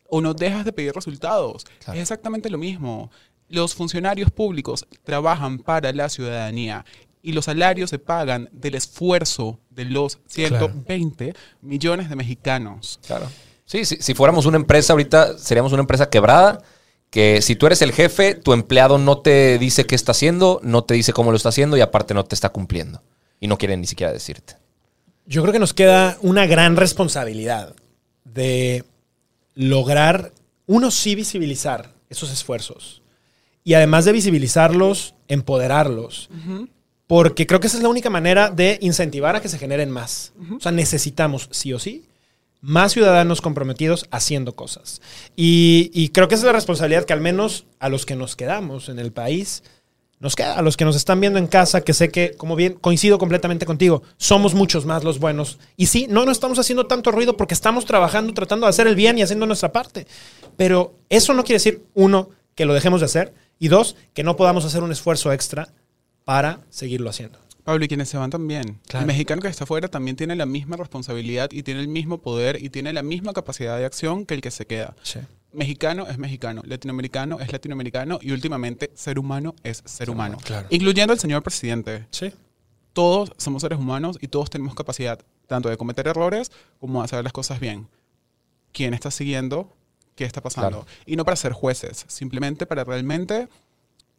O 0.08 0.20
no 0.20 0.34
dejas 0.34 0.64
de 0.64 0.72
pedir 0.72 0.92
resultados. 0.92 1.64
Claro. 1.78 1.94
Es 1.98 2.02
exactamente 2.02 2.50
lo 2.50 2.58
mismo. 2.58 3.10
Los 3.48 3.74
funcionarios 3.74 4.30
públicos 4.30 4.86
trabajan 5.04 5.58
para 5.58 5.92
la 5.92 6.08
ciudadanía 6.08 6.84
y 7.24 7.32
los 7.32 7.46
salarios 7.46 7.88
se 7.88 7.98
pagan 7.98 8.50
del 8.52 8.74
esfuerzo 8.74 9.58
de 9.70 9.86
los 9.86 10.18
120 10.28 11.34
millones 11.62 12.10
de 12.10 12.16
mexicanos. 12.16 13.00
Claro. 13.06 13.30
Sí, 13.64 13.86
sí, 13.86 13.96
si 13.98 14.12
fuéramos 14.12 14.44
una 14.44 14.58
empresa 14.58 14.92
ahorita, 14.92 15.38
seríamos 15.38 15.72
una 15.72 15.80
empresa 15.80 16.10
quebrada, 16.10 16.62
que 17.08 17.40
si 17.40 17.56
tú 17.56 17.64
eres 17.64 17.80
el 17.80 17.92
jefe, 17.92 18.34
tu 18.34 18.52
empleado 18.52 18.98
no 18.98 19.20
te 19.20 19.58
dice 19.58 19.86
qué 19.86 19.94
está 19.94 20.12
haciendo, 20.12 20.60
no 20.62 20.84
te 20.84 20.92
dice 20.92 21.14
cómo 21.14 21.30
lo 21.30 21.38
está 21.38 21.48
haciendo 21.48 21.78
y 21.78 21.80
aparte 21.80 22.12
no 22.12 22.24
te 22.24 22.34
está 22.34 22.50
cumpliendo. 22.50 23.02
Y 23.40 23.48
no 23.48 23.56
quiere 23.56 23.74
ni 23.78 23.86
siquiera 23.86 24.12
decirte. 24.12 24.56
Yo 25.24 25.40
creo 25.40 25.54
que 25.54 25.58
nos 25.58 25.72
queda 25.72 26.18
una 26.20 26.44
gran 26.44 26.76
responsabilidad 26.76 27.74
de 28.24 28.84
lograr, 29.54 30.32
uno 30.66 30.90
sí 30.90 31.14
visibilizar 31.14 31.94
esos 32.10 32.30
esfuerzos. 32.30 33.00
Y 33.64 33.72
además 33.72 34.04
de 34.04 34.12
visibilizarlos, 34.12 35.14
empoderarlos. 35.26 36.28
Porque 37.06 37.46
creo 37.46 37.60
que 37.60 37.66
esa 37.66 37.76
es 37.76 37.82
la 37.82 37.88
única 37.88 38.10
manera 38.10 38.50
de 38.50 38.78
incentivar 38.80 39.36
a 39.36 39.42
que 39.42 39.48
se 39.48 39.58
generen 39.58 39.90
más. 39.90 40.32
O 40.56 40.60
sea, 40.60 40.72
necesitamos, 40.72 41.48
sí 41.52 41.72
o 41.72 41.78
sí, 41.78 42.06
más 42.60 42.92
ciudadanos 42.92 43.42
comprometidos 43.42 44.06
haciendo 44.10 44.56
cosas. 44.56 45.02
Y, 45.36 45.90
y 45.92 46.08
creo 46.08 46.28
que 46.28 46.34
esa 46.34 46.44
es 46.44 46.46
la 46.46 46.52
responsabilidad 46.52 47.04
que 47.04 47.12
al 47.12 47.20
menos 47.20 47.66
a 47.78 47.90
los 47.90 48.06
que 48.06 48.16
nos 48.16 48.36
quedamos 48.36 48.88
en 48.88 48.98
el 48.98 49.12
país, 49.12 49.62
nos 50.18 50.34
queda, 50.34 50.54
a 50.54 50.62
los 50.62 50.78
que 50.78 50.86
nos 50.86 50.96
están 50.96 51.20
viendo 51.20 51.38
en 51.38 51.46
casa, 51.46 51.82
que 51.82 51.92
sé 51.92 52.08
que, 52.08 52.32
como 52.38 52.56
bien, 52.56 52.74
coincido 52.80 53.18
completamente 53.18 53.66
contigo, 53.66 54.02
somos 54.16 54.54
muchos 54.54 54.86
más 54.86 55.04
los 55.04 55.18
buenos. 55.18 55.58
Y 55.76 55.86
sí, 55.86 56.06
no, 56.08 56.24
no 56.24 56.32
estamos 56.32 56.58
haciendo 56.58 56.86
tanto 56.86 57.10
ruido 57.10 57.36
porque 57.36 57.52
estamos 57.52 57.84
trabajando, 57.84 58.32
tratando 58.32 58.64
de 58.64 58.70
hacer 58.70 58.86
el 58.86 58.94
bien 58.94 59.18
y 59.18 59.22
haciendo 59.22 59.44
nuestra 59.44 59.72
parte. 59.72 60.06
Pero 60.56 60.94
eso 61.10 61.34
no 61.34 61.44
quiere 61.44 61.56
decir, 61.56 61.82
uno, 61.92 62.30
que 62.54 62.64
lo 62.64 62.72
dejemos 62.72 63.00
de 63.00 63.06
hacer, 63.06 63.34
y 63.58 63.68
dos, 63.68 63.96
que 64.14 64.24
no 64.24 64.36
podamos 64.36 64.64
hacer 64.64 64.82
un 64.82 64.92
esfuerzo 64.92 65.30
extra 65.32 65.68
para 66.24 66.60
seguirlo 66.70 67.10
haciendo. 67.10 67.38
Pablo, 67.64 67.84
y 67.84 67.88
quienes 67.88 68.10
se 68.10 68.18
van 68.18 68.30
también. 68.30 68.78
Claro. 68.86 69.04
El 69.04 69.06
mexicano 69.06 69.40
que 69.40 69.48
está 69.48 69.64
afuera 69.64 69.88
también 69.88 70.16
tiene 70.16 70.36
la 70.36 70.44
misma 70.44 70.76
responsabilidad 70.76 71.50
y 71.50 71.62
tiene 71.62 71.80
el 71.80 71.88
mismo 71.88 72.18
poder 72.18 72.62
y 72.62 72.68
tiene 72.68 72.92
la 72.92 73.02
misma 73.02 73.32
capacidad 73.32 73.78
de 73.78 73.86
acción 73.86 74.26
que 74.26 74.34
el 74.34 74.42
que 74.42 74.50
se 74.50 74.66
queda. 74.66 74.94
Sí. 75.02 75.20
Mexicano 75.52 76.06
es 76.06 76.18
mexicano, 76.18 76.62
latinoamericano 76.66 77.40
es 77.40 77.50
latinoamericano 77.50 78.18
y 78.20 78.32
últimamente 78.32 78.90
ser 78.94 79.18
humano 79.18 79.54
es 79.62 79.82
ser 79.86 80.10
humano. 80.10 80.36
claro. 80.44 80.66
Incluyendo 80.68 81.12
al 81.12 81.18
señor 81.18 81.42
presidente. 81.42 82.06
Sí. 82.10 82.32
Todos 82.92 83.32
somos 83.38 83.62
seres 83.62 83.78
humanos 83.78 84.18
y 84.20 84.28
todos 84.28 84.50
tenemos 84.50 84.74
capacidad 84.74 85.18
tanto 85.46 85.68
de 85.68 85.76
cometer 85.76 86.06
errores 86.06 86.52
como 86.80 87.00
de 87.00 87.06
hacer 87.06 87.24
las 87.24 87.32
cosas 87.32 87.60
bien. 87.60 87.88
¿Quién 88.72 88.92
está 88.92 89.10
siguiendo? 89.10 89.72
¿Qué 90.16 90.24
está 90.24 90.42
pasando? 90.42 90.82
Claro. 90.82 90.86
Y 91.06 91.16
no 91.16 91.24
para 91.24 91.36
ser 91.36 91.52
jueces, 91.52 92.04
simplemente 92.08 92.66
para 92.66 92.84
realmente... 92.84 93.48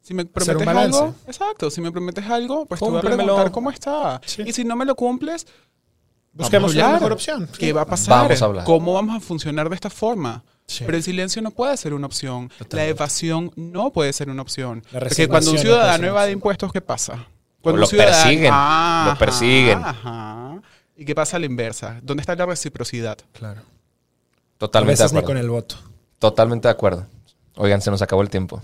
Si 0.06 0.14
me 0.14 0.22
Hacer 0.22 0.56
prometes 0.58 0.68
algo, 0.84 1.16
exacto, 1.26 1.72
si 1.72 1.82
me 1.82 1.92
prometes 1.92 2.24
algo, 2.30 2.68
pues 2.68 2.80
te 2.80 2.86
voy 2.88 3.00
a 3.00 3.02
preguntar 3.02 3.50
cómo 3.52 3.72
está. 3.72 4.22
Sí. 4.24 4.44
Y 4.46 4.54
si 4.54 4.64
no 4.64 4.76
me 4.76 4.86
lo 4.86 4.94
cumples, 4.94 5.48
Busquemos 6.32 6.76
a 6.76 6.86
hablar. 6.86 6.94
mejor 6.94 7.14
opción. 7.14 7.50
¿Qué 7.58 7.74
va 7.74 7.82
a 7.82 7.86
pasar? 7.88 8.24
Vamos 8.26 8.40
a 8.40 8.46
hablar. 8.46 8.66
¿Cómo 8.66 8.94
vamos 8.94 9.16
a 9.18 9.20
funcionar 9.20 9.68
de 9.68 9.74
esta 9.74 9.90
forma? 9.90 10.44
Sí. 10.68 10.84
Pero 10.86 10.96
el 10.98 11.02
silencio 11.04 11.42
no 11.42 11.50
puede 11.50 11.76
ser 11.78 11.96
una 11.96 12.06
opción. 12.06 12.52
La 12.70 12.86
evasión 12.86 13.52
no 13.56 13.92
puede 13.92 14.14
ser 14.14 14.30
una 14.30 14.44
opción. 14.44 14.84
La 14.92 15.00
Porque 15.00 15.28
cuando 15.28 15.50
un 15.52 15.58
ciudadano 15.58 16.06
evade 16.06 16.32
impuestos, 16.32 16.72
¿qué 16.72 16.82
pasa? 16.82 17.26
Cuando 17.64 17.80
Lo 17.80 17.86
un 17.88 17.90
ciudadano- 17.90 18.24
persiguen, 18.24 18.52
lo 18.52 18.56
Ajá, 18.58 19.16
persiguen. 19.18 19.80
Ajá. 19.84 20.62
¿Y 20.96 21.04
qué 21.06 21.16
pasa 21.16 21.38
a 21.38 21.40
la 21.40 21.48
inversa? 21.48 22.00
¿Dónde 22.04 22.22
está 22.22 22.36
la 22.36 22.46
reciprocidad? 22.46 23.18
Claro. 23.34 23.62
A 23.62 24.58
Totalmente 24.60 25.00
de 25.00 25.04
veces 25.04 25.14
ni 25.14 25.18
acuerdo. 25.20 25.28
con 25.28 25.38
el 25.44 25.50
voto. 25.50 25.76
Totalmente 26.20 26.68
de 26.68 26.72
acuerdo. 26.74 27.08
Oigan, 27.56 27.82
se 27.82 27.90
nos 27.90 28.04
acabó 28.04 28.22
el 28.22 28.30
tiempo. 28.30 28.62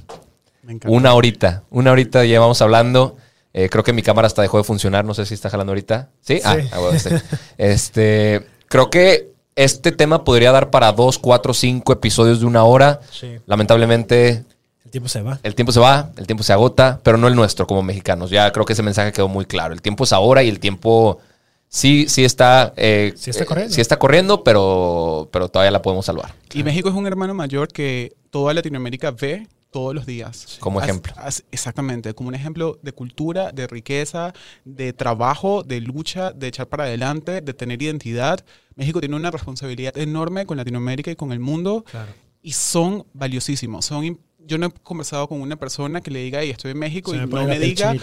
Una 0.86 1.14
horita. 1.14 1.64
Una 1.70 1.92
horita 1.92 2.24
llevamos 2.26 2.62
hablando. 2.62 3.18
Eh, 3.54 3.68
creo 3.70 3.84
que 3.84 3.92
mi 3.94 4.02
cámara 4.02 4.28
hasta 4.28 4.42
dejó 4.42 4.58
de 4.58 4.64
funcionar. 4.64 5.04
No 5.06 5.14
sé 5.14 5.26
si 5.26 5.34
está 5.34 5.50
jalando 5.50 5.72
ahorita. 5.72 6.10
¿Sí? 6.22 6.40
Ah, 6.44 6.56
Sí. 6.60 6.68
ah, 6.72 6.80
bueno, 6.80 7.00
sí. 7.00 7.10
Este, 7.58 8.46
creo 8.68 8.90
que 8.90 9.32
este 9.56 9.92
tema 9.92 10.24
podría 10.24 10.52
dar 10.52 10.70
para 10.70 10.92
dos, 10.94 11.18
cuatro, 11.20 11.54
cinco 11.54 11.94
episodios 11.94 12.40
de 12.40 12.46
una 12.46 12.64
hora. 12.64 13.02
Sí. 13.12 13.38
Lamentablemente, 13.46 14.46
El 14.86 14.92
tiempo 14.92 15.10
se 15.10 15.22
va. 15.22 15.40
el 15.44 15.56
tiempo 15.56 15.72
se 15.72 15.80
va, 15.80 16.12
el 16.18 16.26
tiempo 16.28 16.44
se 16.44 16.54
agota, 16.54 17.00
pero 17.04 17.18
no 17.18 17.28
el 17.28 17.36
nuestro 17.36 17.68
como 17.68 17.84
mexicanos. 17.84 18.30
Ya 18.30 18.52
creo 18.52 18.66
que 18.66 18.74
ese 18.74 18.84
mensaje 18.84 19.12
quedó 19.12 19.28
muy 19.28 19.46
claro. 19.46 19.74
El 19.74 19.82
tiempo 19.82 20.06
es 20.06 20.14
ahora 20.14 20.42
y 20.44 20.50
el 20.50 20.60
tiempo 20.60 21.20
sí, 21.68 22.06
sí 22.08 22.24
está, 22.24 22.74
eh, 22.78 23.14
Sí 23.18 23.30
está 23.30 23.44
eh, 23.44 23.46
corriendo. 23.46 23.74
sí 23.76 23.82
está 23.82 24.00
corriendo, 24.00 24.44
pero, 24.44 25.28
pero 25.32 25.50
todavía 25.50 25.72
la 25.72 25.82
podemos 25.82 26.06
salvar. 26.06 26.34
Y 26.54 26.64
México 26.64 26.88
es 26.90 26.96
un 26.96 27.06
hermano 27.08 27.34
mayor 27.34 27.68
que 27.68 28.14
toda 28.30 28.54
Latinoamérica 28.54 29.12
ve 29.12 29.48
todos 29.72 29.96
los 29.96 30.06
días. 30.06 30.58
Como 30.60 30.82
ejemplo. 30.82 31.14
as- 31.18 31.44
exactamente, 31.52 32.14
como 32.14 32.30
un 32.30 32.36
ejemplo 32.36 32.78
de 32.82 32.92
cultura, 32.92 33.52
de 33.52 33.68
riqueza, 33.68 34.34
de 34.66 34.94
trabajo, 34.94 35.64
de 35.64 35.82
lucha, 35.82 36.32
de 36.32 36.48
echar 36.48 36.68
para 36.68 36.84
adelante, 36.84 37.42
de 37.42 37.54
tener 37.54 37.82
identidad. 37.82 38.46
México 38.76 39.00
tiene 39.00 39.16
una 39.16 39.32
responsabilidad 39.32 39.98
enorme 39.98 40.46
con 40.46 40.58
Latinoamérica 40.58 41.10
y 41.12 41.16
con 41.16 41.32
el 41.32 41.40
mundo. 41.40 41.84
Claro. 41.90 42.12
Y 42.44 42.52
son 42.54 43.06
valiosísimos. 43.14 43.86
Son 43.86 44.04
im- 44.04 44.18
yo 44.52 44.58
no 44.58 44.68
he 44.68 44.72
conversado 44.84 45.28
con 45.30 45.40
una 45.42 45.56
persona 45.56 46.02
que 46.02 46.12
le 46.12 46.20
diga, 46.20 46.42
hey, 46.42 46.50
estoy 46.50 46.72
en 46.72 46.80
México 46.80 47.12
Se 47.12 47.18
y 47.18 47.20
me 47.22 47.26
no 47.28 47.46
me 47.48 47.58
diga, 47.58 47.96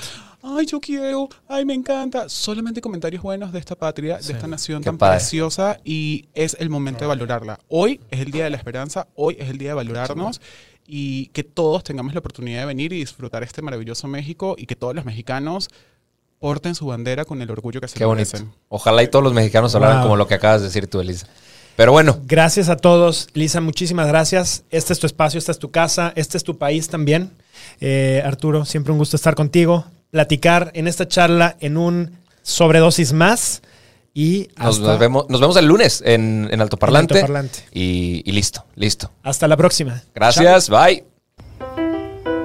ay, 0.43 0.65
yo 0.67 0.81
quiero, 0.81 1.29
ay, 1.47 1.67
me 1.67 1.75
encanta. 1.75 2.29
Solamente 2.31 2.81
comentarios 2.81 3.23
buenos 3.23 3.53
de 3.53 3.59
esta 3.59 3.75
patria, 3.75 4.21
Sí. 4.23 4.29
de 4.29 4.33
esta 4.35 4.47
nación 4.47 4.81
Qué 4.81 4.87
tan 4.87 4.97
padre. 4.97 5.17
preciosa 5.19 5.79
y 5.85 6.27
es 6.33 6.57
el 6.59 6.71
momento 6.71 7.01
de 7.01 7.09
valorarla. 7.09 7.61
Hoy 7.69 8.01
es 8.11 8.21
el 8.21 8.31
día 8.31 8.45
de 8.45 8.51
la 8.51 8.57
esperanza, 8.57 9.07
hoy 9.15 9.37
es 9.39 9.51
el 9.51 9.59
día 9.59 9.69
de 9.71 9.75
valorarnos 9.75 10.41
y 10.87 11.27
que 11.35 11.45
todos 11.45 11.85
tengamos 11.85 12.15
la 12.15 12.21
oportunidad 12.21 12.61
de 12.61 12.67
venir 12.67 12.95
y 12.95 13.01
disfrutar 13.01 13.43
este 13.43 13.61
maravilloso 13.61 14.09
México 14.09 14.55
y 14.57 14.65
que 14.65 14.75
todos 14.75 14.95
los 14.95 15.05
mexicanos 15.05 15.69
porten 16.39 16.75
su 16.75 16.87
bandera 16.87 17.27
con 17.27 17.43
el 17.43 17.51
orgullo 17.51 17.81
que 17.81 17.89
se 17.89 17.99
Qué 17.99 18.07
bonito. 18.07 18.31
merecen. 18.39 18.55
Ojalá 18.69 19.03
y 19.03 19.09
todos 19.09 19.23
los 19.25 19.35
mexicanos 19.35 19.75
hablaran 19.75 19.99
Wow. 19.99 20.05
como 20.05 20.17
lo 20.17 20.27
que 20.27 20.35
acabas 20.35 20.63
de 20.63 20.69
decir 20.69 20.87
tú, 20.87 21.01
Elisa. 21.01 21.27
Pero 21.79 21.93
bueno, 21.93 22.19
Gracias 22.25 22.69
a 22.71 22.77
todos. 22.77 23.29
Lisa, 23.35 23.61
muchísimas 23.61 24.09
gracias. 24.09 24.65
Este 24.69 24.93
es 24.93 24.99
tu 24.99 25.07
espacio, 25.07 25.39
esta 25.39 25.53
es 25.53 25.61
tu 25.61 25.71
casa, 25.71 26.13
este 26.17 26.37
es 26.37 26.43
tu 26.43 26.59
país 26.59 26.89
también. 26.89 27.31
Eh, 27.81 28.21
Arturo, 28.25 28.65
siempre 28.65 28.91
un 28.91 28.99
gusto 28.99 29.15
estar 29.15 29.37
contigo, 29.37 29.85
platicar 30.11 30.73
en 30.75 30.89
esta 30.89 31.07
charla 31.07 31.57
en 31.61 31.77
un 31.77 32.19
sobredosis 32.43 33.13
más 33.13 33.63
y 34.13 34.49
nos, 34.57 34.79
hasta, 34.79 34.89
nos 34.89 34.99
vemos, 34.99 35.27
nos 35.29 35.41
vemos 35.41 35.57
el 35.57 35.67
lunes 35.67 36.03
en, 36.05 36.49
en 36.51 36.61
Altoparlante. 36.61 37.15
En 37.15 37.19
Altoparlante. 37.19 37.61
Y, 37.73 38.23
y 38.25 38.33
listo, 38.33 38.65
listo. 38.75 39.13
hasta 39.23 39.47
la 39.47 39.57
próxima. 39.57 40.03
Gracias, 40.17 40.69
bye. 40.69 41.05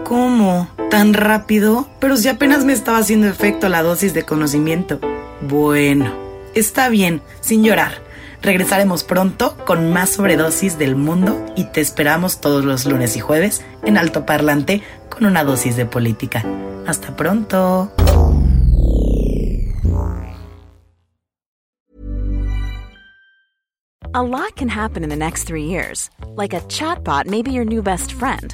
¿Cómo? 0.03 0.69
¿Tan 0.91 1.15
rápido? 1.15 1.87
Pero 1.99 2.17
si 2.17 2.27
apenas 2.27 2.65
me 2.65 2.73
estaba 2.73 2.99
haciendo 2.99 3.27
efecto 3.27 3.67
la 3.67 3.81
dosis 3.81 4.13
de 4.13 4.25
conocimiento. 4.25 4.99
Bueno, 5.41 6.13
está 6.53 6.89
bien, 6.89 7.23
sin 7.41 7.63
llorar. 7.63 8.12
Regresaremos 8.43 9.05
pronto 9.05 9.55
con 9.65 9.93
más 9.93 10.09
sobredosis 10.09 10.77
del 10.77 10.97
mundo 10.97 11.45
y 11.55 11.63
te 11.63 11.79
esperamos 11.79 12.41
todos 12.41 12.65
los 12.65 12.85
lunes 12.85 13.15
y 13.15 13.21
jueves 13.21 13.63
en 13.83 13.97
Alto 13.97 14.25
Parlante 14.25 14.83
con 15.09 15.25
una 15.25 15.45
dosis 15.45 15.77
de 15.77 15.85
política. 15.85 16.43
Hasta 16.85 17.15
pronto. 17.15 17.89
A 24.13 24.21
lot 24.21 24.55
can 24.57 24.67
happen 24.67 25.03
in 25.03 25.09
the 25.09 25.15
next 25.15 25.47
three 25.47 25.63
years. 25.63 26.09
Like 26.35 26.53
a 26.53 26.59
chatbot 26.67 27.25
may 27.25 27.43
be 27.43 27.51
your 27.51 27.65
new 27.65 27.81
best 27.81 28.11
friend. 28.11 28.53